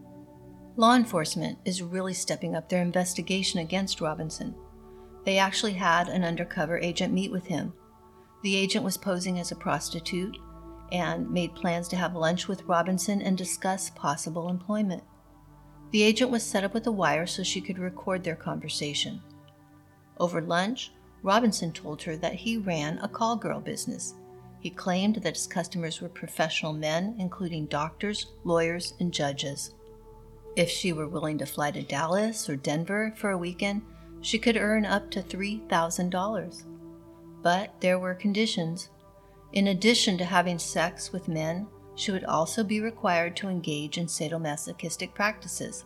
Law 0.76 0.94
enforcement 0.94 1.58
is 1.64 1.82
really 1.82 2.14
stepping 2.14 2.54
up 2.54 2.68
their 2.68 2.82
investigation 2.82 3.58
against 3.58 4.00
Robinson. 4.00 4.54
They 5.28 5.36
actually 5.36 5.74
had 5.74 6.08
an 6.08 6.24
undercover 6.24 6.78
agent 6.78 7.12
meet 7.12 7.30
with 7.30 7.48
him. 7.48 7.74
The 8.42 8.56
agent 8.56 8.82
was 8.82 8.96
posing 8.96 9.38
as 9.38 9.52
a 9.52 9.56
prostitute 9.56 10.38
and 10.90 11.30
made 11.30 11.54
plans 11.54 11.86
to 11.88 11.96
have 11.96 12.16
lunch 12.16 12.48
with 12.48 12.64
Robinson 12.64 13.20
and 13.20 13.36
discuss 13.36 13.90
possible 13.90 14.48
employment. 14.48 15.04
The 15.90 16.02
agent 16.02 16.30
was 16.30 16.42
set 16.42 16.64
up 16.64 16.72
with 16.72 16.86
a 16.86 16.92
wire 16.92 17.26
so 17.26 17.42
she 17.42 17.60
could 17.60 17.78
record 17.78 18.24
their 18.24 18.36
conversation. 18.36 19.20
Over 20.18 20.40
lunch, 20.40 20.92
Robinson 21.22 21.72
told 21.72 22.00
her 22.04 22.16
that 22.16 22.36
he 22.36 22.56
ran 22.56 22.96
a 22.96 23.06
call 23.06 23.36
girl 23.36 23.60
business. 23.60 24.14
He 24.60 24.70
claimed 24.70 25.16
that 25.16 25.36
his 25.36 25.46
customers 25.46 26.00
were 26.00 26.08
professional 26.08 26.72
men, 26.72 27.16
including 27.18 27.66
doctors, 27.66 28.28
lawyers, 28.44 28.94
and 28.98 29.12
judges. 29.12 29.74
If 30.56 30.70
she 30.70 30.94
were 30.94 31.06
willing 31.06 31.36
to 31.36 31.44
fly 31.44 31.70
to 31.72 31.82
Dallas 31.82 32.48
or 32.48 32.56
Denver 32.56 33.12
for 33.14 33.28
a 33.28 33.36
weekend, 33.36 33.82
she 34.20 34.38
could 34.38 34.56
earn 34.56 34.84
up 34.84 35.10
to 35.10 35.22
$3,000. 35.22 36.64
But 37.42 37.80
there 37.80 37.98
were 37.98 38.14
conditions. 38.14 38.90
In 39.52 39.68
addition 39.68 40.18
to 40.18 40.24
having 40.24 40.58
sex 40.58 41.12
with 41.12 41.28
men, 41.28 41.66
she 41.94 42.10
would 42.10 42.24
also 42.24 42.62
be 42.62 42.80
required 42.80 43.36
to 43.36 43.48
engage 43.48 43.98
in 43.98 44.06
sadomasochistic 44.06 45.14
practices. 45.14 45.84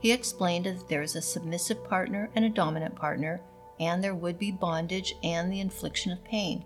He 0.00 0.12
explained 0.12 0.66
that 0.66 0.88
there 0.88 1.02
is 1.02 1.16
a 1.16 1.22
submissive 1.22 1.84
partner 1.84 2.30
and 2.34 2.44
a 2.44 2.50
dominant 2.50 2.94
partner, 2.94 3.40
and 3.80 4.02
there 4.02 4.14
would 4.14 4.38
be 4.38 4.50
bondage 4.50 5.14
and 5.22 5.52
the 5.52 5.60
infliction 5.60 6.12
of 6.12 6.24
pain. 6.24 6.64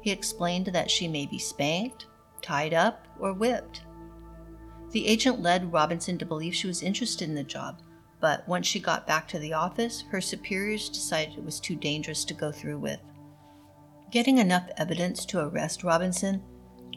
He 0.00 0.10
explained 0.10 0.66
that 0.66 0.90
she 0.90 1.08
may 1.08 1.26
be 1.26 1.38
spanked, 1.38 2.06
tied 2.40 2.74
up, 2.74 3.06
or 3.18 3.32
whipped. 3.32 3.82
The 4.90 5.06
agent 5.06 5.40
led 5.40 5.72
Robinson 5.72 6.18
to 6.18 6.26
believe 6.26 6.54
she 6.54 6.66
was 6.66 6.82
interested 6.82 7.28
in 7.28 7.34
the 7.34 7.44
job, 7.44 7.80
but 8.22 8.46
once 8.48 8.68
she 8.68 8.78
got 8.78 9.04
back 9.04 9.26
to 9.26 9.38
the 9.40 9.52
office, 9.52 10.04
her 10.10 10.20
superiors 10.20 10.88
decided 10.88 11.36
it 11.36 11.44
was 11.44 11.58
too 11.58 11.74
dangerous 11.74 12.24
to 12.24 12.32
go 12.32 12.52
through 12.52 12.78
with. 12.78 13.00
Getting 14.12 14.38
enough 14.38 14.70
evidence 14.76 15.26
to 15.26 15.40
arrest 15.40 15.82
Robinson 15.82 16.40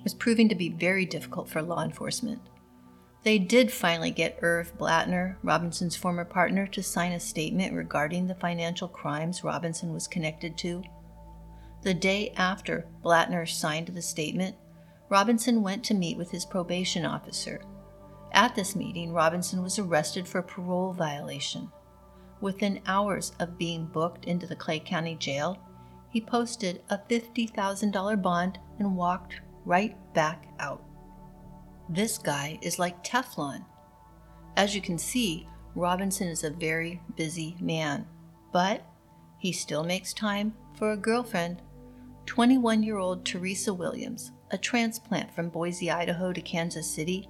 was 0.04 0.14
proving 0.14 0.48
to 0.50 0.56
be 0.56 0.70
very 0.70 1.04
difficult 1.04 1.50
for 1.50 1.64
law 1.64 1.84
enforcement. 1.84 2.40
They 3.24 3.40
did 3.40 3.72
finally 3.72 4.12
get 4.12 4.38
Irv 4.44 4.78
Blattner, 4.78 5.38
Robinson's 5.42 5.96
former 5.96 6.26
partner, 6.26 6.68
to 6.68 6.84
sign 6.84 7.14
a 7.14 7.20
statement 7.20 7.74
regarding 7.74 8.28
the 8.28 8.36
financial 8.36 8.88
crimes 8.88 9.44
Robinson 9.44 9.92
was 9.94 10.08
connected 10.08 10.56
to. 10.60 10.84
The 11.82 11.96
day 11.96 12.34
after 12.38 12.86
Blattner 13.04 13.50
signed 13.50 13.88
the 13.88 14.02
statement, 14.02 14.56
Robinson 15.10 15.64
went 15.64 15.84
to 15.86 15.96
meet 15.96 16.18
with 16.18 16.30
his 16.30 16.46
probation 16.46 17.04
officer. 17.04 17.62
At 18.36 18.54
this 18.54 18.76
meeting, 18.76 19.14
Robinson 19.14 19.64
was 19.64 19.80
arrested 19.80 20.28
for 20.28 20.42
parole 20.42 20.92
violation. 20.92 21.72
Within 22.42 22.82
hours 22.86 23.32
of 23.40 23.58
being 23.58 23.86
booked 23.86 24.26
into 24.26 24.46
the 24.46 24.58
Clay 24.58 24.80
County 24.80 25.16
Jail, 25.16 25.58
he 26.10 26.20
posted 26.20 26.84
a 26.90 26.98
$50,000 26.98 28.22
bond 28.22 28.60
and 28.78 28.98
walked 28.98 29.40
right 29.64 29.96
back 30.14 30.50
out. 30.60 30.84
This 31.88 32.18
guy 32.18 32.60
is 32.62 32.78
like 32.78 33.06
Teflon. 33.06 33.64
As 34.58 34.76
you 34.76 34.82
can 34.82 34.98
see, 34.98 35.48
Robinson 35.74 36.28
is 36.28 36.44
a 36.44 36.50
very 36.50 37.02
busy 37.16 37.56
man, 37.62 38.06
but 38.52 38.86
he 39.38 39.54
still 39.54 39.86
makes 39.86 40.14
time 40.14 40.54
for 40.74 40.92
a 40.92 40.98
girlfriend. 40.98 41.62
21 42.26 42.84
year 42.84 42.98
old 42.98 43.24
Teresa 43.24 43.74
Williams, 43.74 44.34
a 44.52 44.58
transplant 44.58 45.34
from 45.34 45.48
Boise, 45.48 45.90
Idaho 45.90 46.34
to 46.34 46.42
Kansas 46.42 46.90
City. 46.90 47.30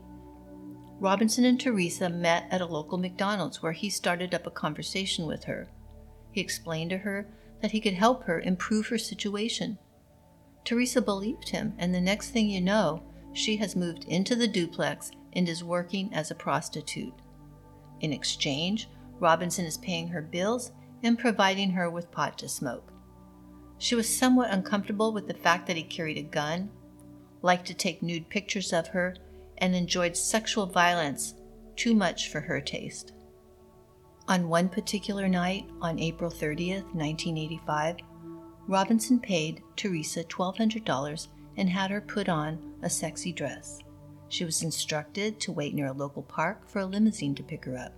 Robinson 1.00 1.44
and 1.44 1.60
Teresa 1.60 2.10
met 2.10 2.48
at 2.52 2.62
a 2.62 2.66
local 2.66 2.98
McDonald's 2.98 3.62
where 3.62 3.74
he 3.74 3.90
started 3.90 4.34
up 4.34 4.48
a 4.48 4.52
conversation 4.52 5.26
with 5.26 5.44
her. 5.44 5.68
He 6.32 6.42
explained 6.42 6.92
to 6.92 6.98
her 7.00 7.28
that 7.62 7.72
he 7.72 7.82
could 7.82 7.94
help 7.94 8.24
her 8.24 8.40
improve 8.40 8.88
her 8.88 8.98
situation. 8.98 9.78
Teresa 10.64 11.02
believed 11.02 11.50
him, 11.50 11.74
and 11.78 11.94
the 11.94 12.02
next 12.02 12.30
thing 12.30 12.50
you 12.50 12.62
know, 12.62 13.04
she 13.34 13.58
has 13.58 13.76
moved 13.76 14.06
into 14.06 14.36
the 14.36 14.48
duplex 14.48 15.12
and 15.34 15.50
is 15.50 15.64
working 15.64 16.14
as 16.14 16.32
a 16.32 16.36
prostitute. 16.36 17.14
In 18.00 18.14
exchange, 18.14 18.90
Robinson 19.20 19.66
is 19.66 19.78
paying 19.78 20.08
her 20.08 20.22
bills 20.22 20.72
and 21.04 21.20
providing 21.20 21.72
her 21.72 21.90
with 21.90 22.12
pot 22.12 22.38
to 22.38 22.50
smoke. 22.50 22.94
She 23.78 23.96
was 23.96 24.18
somewhat 24.18 24.52
uncomfortable 24.52 25.12
with 25.12 25.28
the 25.28 25.34
fact 25.34 25.68
that 25.68 25.76
he 25.76 25.84
carried 25.84 26.18
a 26.18 26.24
gun, 26.24 26.70
liked 27.42 27.68
to 27.68 27.74
take 27.74 28.02
nude 28.02 28.30
pictures 28.30 28.72
of 28.72 28.88
her, 28.88 29.16
and 29.60 29.76
enjoyed 29.76 30.16
sexual 30.16 30.66
violence 30.66 31.36
too 31.76 31.94
much 31.94 32.30
for 32.30 32.42
her 32.42 32.62
taste. 32.62 33.14
On 34.28 34.50
one 34.50 34.70
particular 34.70 35.28
night, 35.28 35.66
on 35.82 36.00
April 36.00 36.32
30th, 36.32 36.86
1985, 36.96 37.98
Robinson 38.68 39.20
paid 39.20 39.62
Teresa 39.76 40.24
$1,200 40.24 41.28
and 41.58 41.70
had 41.70 41.92
her 41.92 42.02
put 42.02 42.28
on 42.28 42.74
a 42.82 42.90
sexy 42.90 43.32
dress. 43.32 43.80
She 44.30 44.44
was 44.44 44.64
instructed 44.64 45.40
to 45.42 45.52
wait 45.52 45.76
near 45.76 45.88
a 45.88 45.94
local 45.94 46.24
park 46.24 46.68
for 46.68 46.80
a 46.80 46.86
limousine 46.86 47.36
to 47.36 47.44
pick 47.44 47.66
her 47.66 47.78
up. 47.78 47.94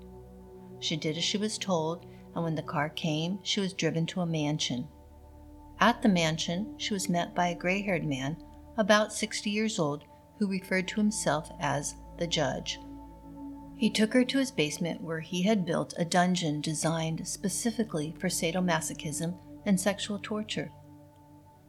She 0.80 0.97
did 0.97 1.18
as 1.18 1.24
she 1.24 1.38
was 1.38 1.58
told, 1.58 2.05
and 2.36 2.43
when 2.43 2.55
the 2.55 2.62
car 2.62 2.89
came, 2.89 3.39
she 3.41 3.62
was 3.62 3.74
driven 3.74 4.05
to 4.08 4.22
a 4.22 4.26
mansion. 4.26 4.88
At 5.80 6.01
the 6.01 6.10
mansion, 6.10 6.76
she 6.78 6.93
was 6.93 7.10
met 7.10 7.34
by 7.34 7.47
a 7.47 7.55
gray 7.55 7.82
haired 7.82 8.05
man, 8.05 8.38
about 8.78 9.14
60 9.14 9.49
years 9.49 9.80
old, 9.80 10.03
who 10.38 10.48
referred 10.48 10.88
to 10.90 11.00
himself 11.00 11.52
as 11.60 11.96
the 12.18 12.28
judge. 12.28 12.80
He 13.76 13.90
took 13.90 14.14
her 14.14 14.26
to 14.26 14.40
his 14.40 14.52
basement 14.52 15.02
where 15.02 15.20
he 15.20 15.44
had 15.44 15.66
built 15.66 15.94
a 15.98 16.06
dungeon 16.06 16.62
designed 16.62 17.28
specifically 17.28 18.16
for 18.20 18.28
sadomasochism 18.28 19.38
and 19.66 19.80
sexual 19.80 20.20
torture. 20.22 20.72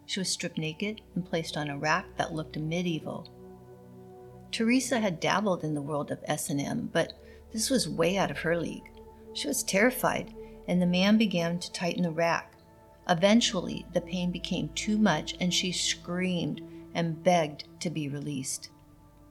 She 0.07 0.21
was 0.21 0.31
stripped 0.31 0.57
naked 0.57 1.03
and 1.15 1.25
placed 1.25 1.57
on 1.59 1.69
a 1.69 1.77
rack 1.77 2.07
that 2.17 2.33
looked 2.33 2.57
medieval. 2.57 3.29
Teresa 4.51 5.01
had 5.01 5.21
dabbled 5.21 5.65
in 5.65 5.75
the 5.75 5.83
world 5.83 6.11
of 6.11 6.25
S&M, 6.25 6.89
but 6.93 7.13
this 7.53 7.69
was 7.69 7.89
way 7.89 8.17
out 8.17 8.31
of 8.31 8.39
her 8.39 8.57
league. 8.57 8.91
She 9.35 9.47
was 9.47 9.63
terrified, 9.63 10.35
and 10.67 10.81
the 10.81 10.87
man 10.87 11.19
began 11.19 11.59
to 11.59 11.73
tighten 11.73 12.05
the 12.05 12.11
rack. 12.11 12.55
Eventually, 13.07 13.87
the 13.93 14.01
pain 14.01 14.31
became 14.31 14.71
too 14.71 14.97
much 14.97 15.35
and 15.41 15.53
she 15.53 15.73
screamed 15.73 16.63
and 16.95 17.23
begged 17.23 17.65
to 17.81 17.91
be 17.91 18.09
released. 18.09 18.71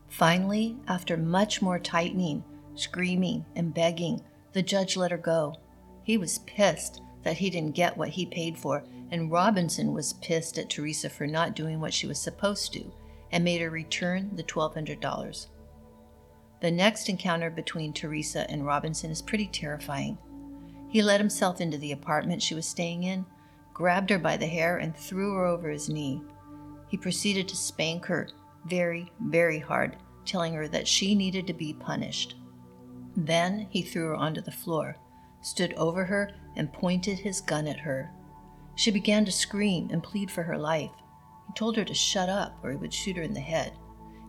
Finally, 0.08 0.78
after 0.88 1.18
much 1.18 1.62
more 1.62 1.80
tightening, 1.80 2.43
Screaming 2.78 3.43
and 3.55 3.74
begging, 3.74 4.22
the 4.53 4.62
judge 4.62 4.95
let 4.95 5.10
her 5.10 5.18
go. 5.18 5.55
He 6.03 6.16
was 6.16 6.38
pissed 6.39 7.01
that 7.24 7.38
he 7.38 7.49
didn't 7.49 7.76
get 7.76 7.97
what 7.97 8.10
he 8.10 8.26
paid 8.28 8.55
for, 8.55 8.84
and 9.10 9.32
Robinson 9.32 9.93
was 9.93 10.14
pissed 10.14 10.60
at 10.60 10.70
Teresa 10.70 11.10
for 11.10 11.26
not 11.26 11.55
doing 11.55 11.80
what 11.80 11.93
she 11.93 12.05
was 12.05 12.20
supposed 12.20 12.72
to 12.74 12.93
and 13.32 13.43
made 13.43 13.62
her 13.62 13.72
return 13.72 14.30
the 14.36 14.43
$1,200. 14.43 15.47
The 16.62 16.70
next 16.70 17.10
encounter 17.10 17.49
between 17.49 17.93
Teresa 17.93 18.49
and 18.49 18.64
Robinson 18.64 19.10
is 19.10 19.24
pretty 19.24 19.47
terrifying. 19.47 20.20
He 20.88 21.01
let 21.01 21.20
himself 21.20 21.60
into 21.60 21.80
the 21.80 21.93
apartment 21.93 22.43
she 22.43 22.53
was 22.53 22.68
staying 22.68 23.03
in, 23.03 23.26
grabbed 23.74 24.12
her 24.12 24.20
by 24.20 24.38
the 24.38 24.45
hair, 24.45 24.78
and 24.78 24.95
threw 24.95 25.34
her 25.34 25.45
over 25.45 25.72
his 25.72 25.89
knee. 25.89 26.22
He 26.88 26.98
proceeded 26.98 27.48
to 27.48 27.56
spank 27.56 28.06
her 28.06 28.30
very, 28.66 29.12
very 29.20 29.60
hard, 29.60 29.98
telling 30.26 30.54
her 30.54 30.68
that 30.68 30.88
she 30.88 31.16
needed 31.16 31.48
to 31.48 31.54
be 31.54 31.74
punished. 31.74 32.36
Then 33.16 33.68
he 33.70 33.82
threw 33.82 34.08
her 34.08 34.16
onto 34.16 34.42
the 34.42 34.52
floor, 34.52 34.98
stood 35.42 35.74
over 35.74 36.06
her, 36.06 36.32
and 36.56 36.72
pointed 36.72 37.20
his 37.20 37.42
gun 37.42 37.68
at 37.68 37.80
her. 37.80 38.12
She 38.76 38.92
began 38.92 39.26
to 39.26 39.32
scream 39.32 39.90
and 39.92 40.04
plead 40.04 40.30
for 40.30 40.44
her 40.44 40.58
life. 40.58 40.92
He 41.48 41.54
told 41.54 41.78
her 41.78 41.86
to 41.86 41.94
shut 41.94 42.30
up 42.30 42.58
or 42.64 42.72
he 42.72 42.78
would 42.78 42.94
shoot 42.94 43.18
her 43.18 43.24
in 43.24 43.34
the 43.34 43.40
head. 43.40 43.74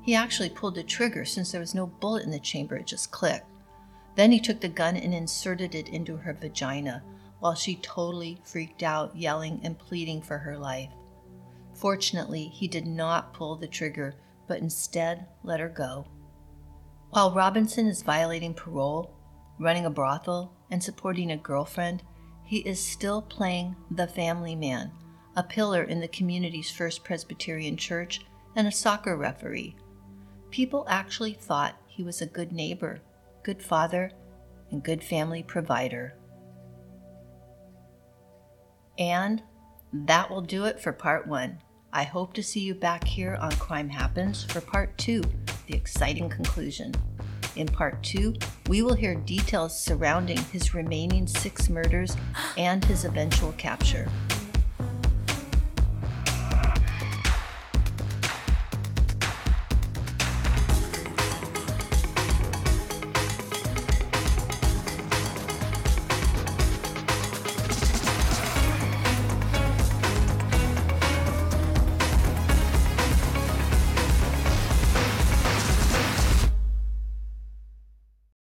He 0.03 0.15
actually 0.15 0.49
pulled 0.49 0.75
the 0.75 0.83
trigger 0.83 1.25
since 1.25 1.53
there 1.53 1.61
was 1.61 1.75
no 1.75 1.87
bullet 1.87 2.25
in 2.25 2.31
the 2.31 2.41
chamber, 2.41 2.77
it 2.77 2.87
just 2.87 3.11
clicked. 3.11 3.47
Then 4.15 4.33
he 4.33 4.41
took 4.41 4.61
the 4.61 4.69
gun 4.69 4.97
and 4.97 5.15
inserted 5.15 5.75
it 5.75 5.89
into 5.89 6.17
her 6.17 6.33
vagina 6.33 7.03
while 7.41 7.55
she 7.55 7.77
totally 7.77 8.41
freaked 8.43 8.83
out, 8.83 9.15
yelling 9.15 9.61
and 9.63 9.79
pleading 9.79 10.23
for 10.23 10.39
her 10.39 10.57
life. 10.57 10.91
Fortunately, 11.79 12.49
he 12.49 12.67
did 12.67 12.87
not 12.87 13.33
pull 13.33 13.55
the 13.55 13.69
trigger, 13.69 14.17
but 14.49 14.59
instead 14.59 15.27
let 15.45 15.61
her 15.61 15.69
go. 15.69 16.07
While 17.11 17.33
Robinson 17.35 17.87
is 17.87 18.03
violating 18.03 18.53
parole, 18.53 19.15
running 19.61 19.87
a 19.87 19.91
brothel, 19.91 20.53
and 20.71 20.83
supporting 20.83 21.31
a 21.31 21.37
girlfriend, 21.37 22.03
he 22.45 22.59
is 22.59 22.81
still 22.81 23.23
playing 23.23 23.77
the 23.91 24.07
family 24.07 24.57
man, 24.57 24.91
a 25.37 25.43
pillar 25.43 25.85
in 25.85 26.01
the 26.01 26.09
community's 26.09 26.71
First 26.71 27.05
Presbyterian 27.05 27.77
Church, 27.77 28.23
and 28.57 28.67
a 28.67 28.73
soccer 28.73 29.17
referee. 29.17 29.77
People 30.51 30.85
actually 30.89 31.35
thought 31.35 31.81
he 31.87 32.03
was 32.03 32.21
a 32.21 32.27
good 32.27 32.53
neighbor, 32.53 33.01
good 33.45 33.63
father, 33.63 34.11
and 34.71 34.83
good 34.83 35.05
family 35.05 35.43
provider. 35.43 36.15
And 38.99 39.43
that 39.93 40.29
will 40.29 40.43
do 40.43 40.65
it 40.65 40.81
for 40.81 40.93
part 40.93 41.27
one. 41.27 41.63
I 41.99 42.05
hope 42.05 42.33
to 42.35 42.45
see 42.45 42.61
you 42.61 42.77
back 42.77 43.03
here 43.03 43.37
on 43.41 43.51
Crime 43.57 43.89
Happens 43.89 44.45
for 44.45 44.61
part 44.61 44.97
two, 44.99 45.21
the 45.67 45.75
exciting 45.75 46.29
conclusion. 46.29 46.95
In 47.57 47.67
part 47.67 48.01
two, 48.05 48.37
we 48.69 48.83
will 48.83 48.95
hear 48.95 49.17
details 49.17 49.77
surrounding 49.83 50.39
his 50.53 50.75
remaining 50.75 51.27
six 51.27 51.69
murders 51.69 52.17
and 52.57 52.85
his 52.85 53.05
eventual 53.05 53.51
capture. 53.55 54.09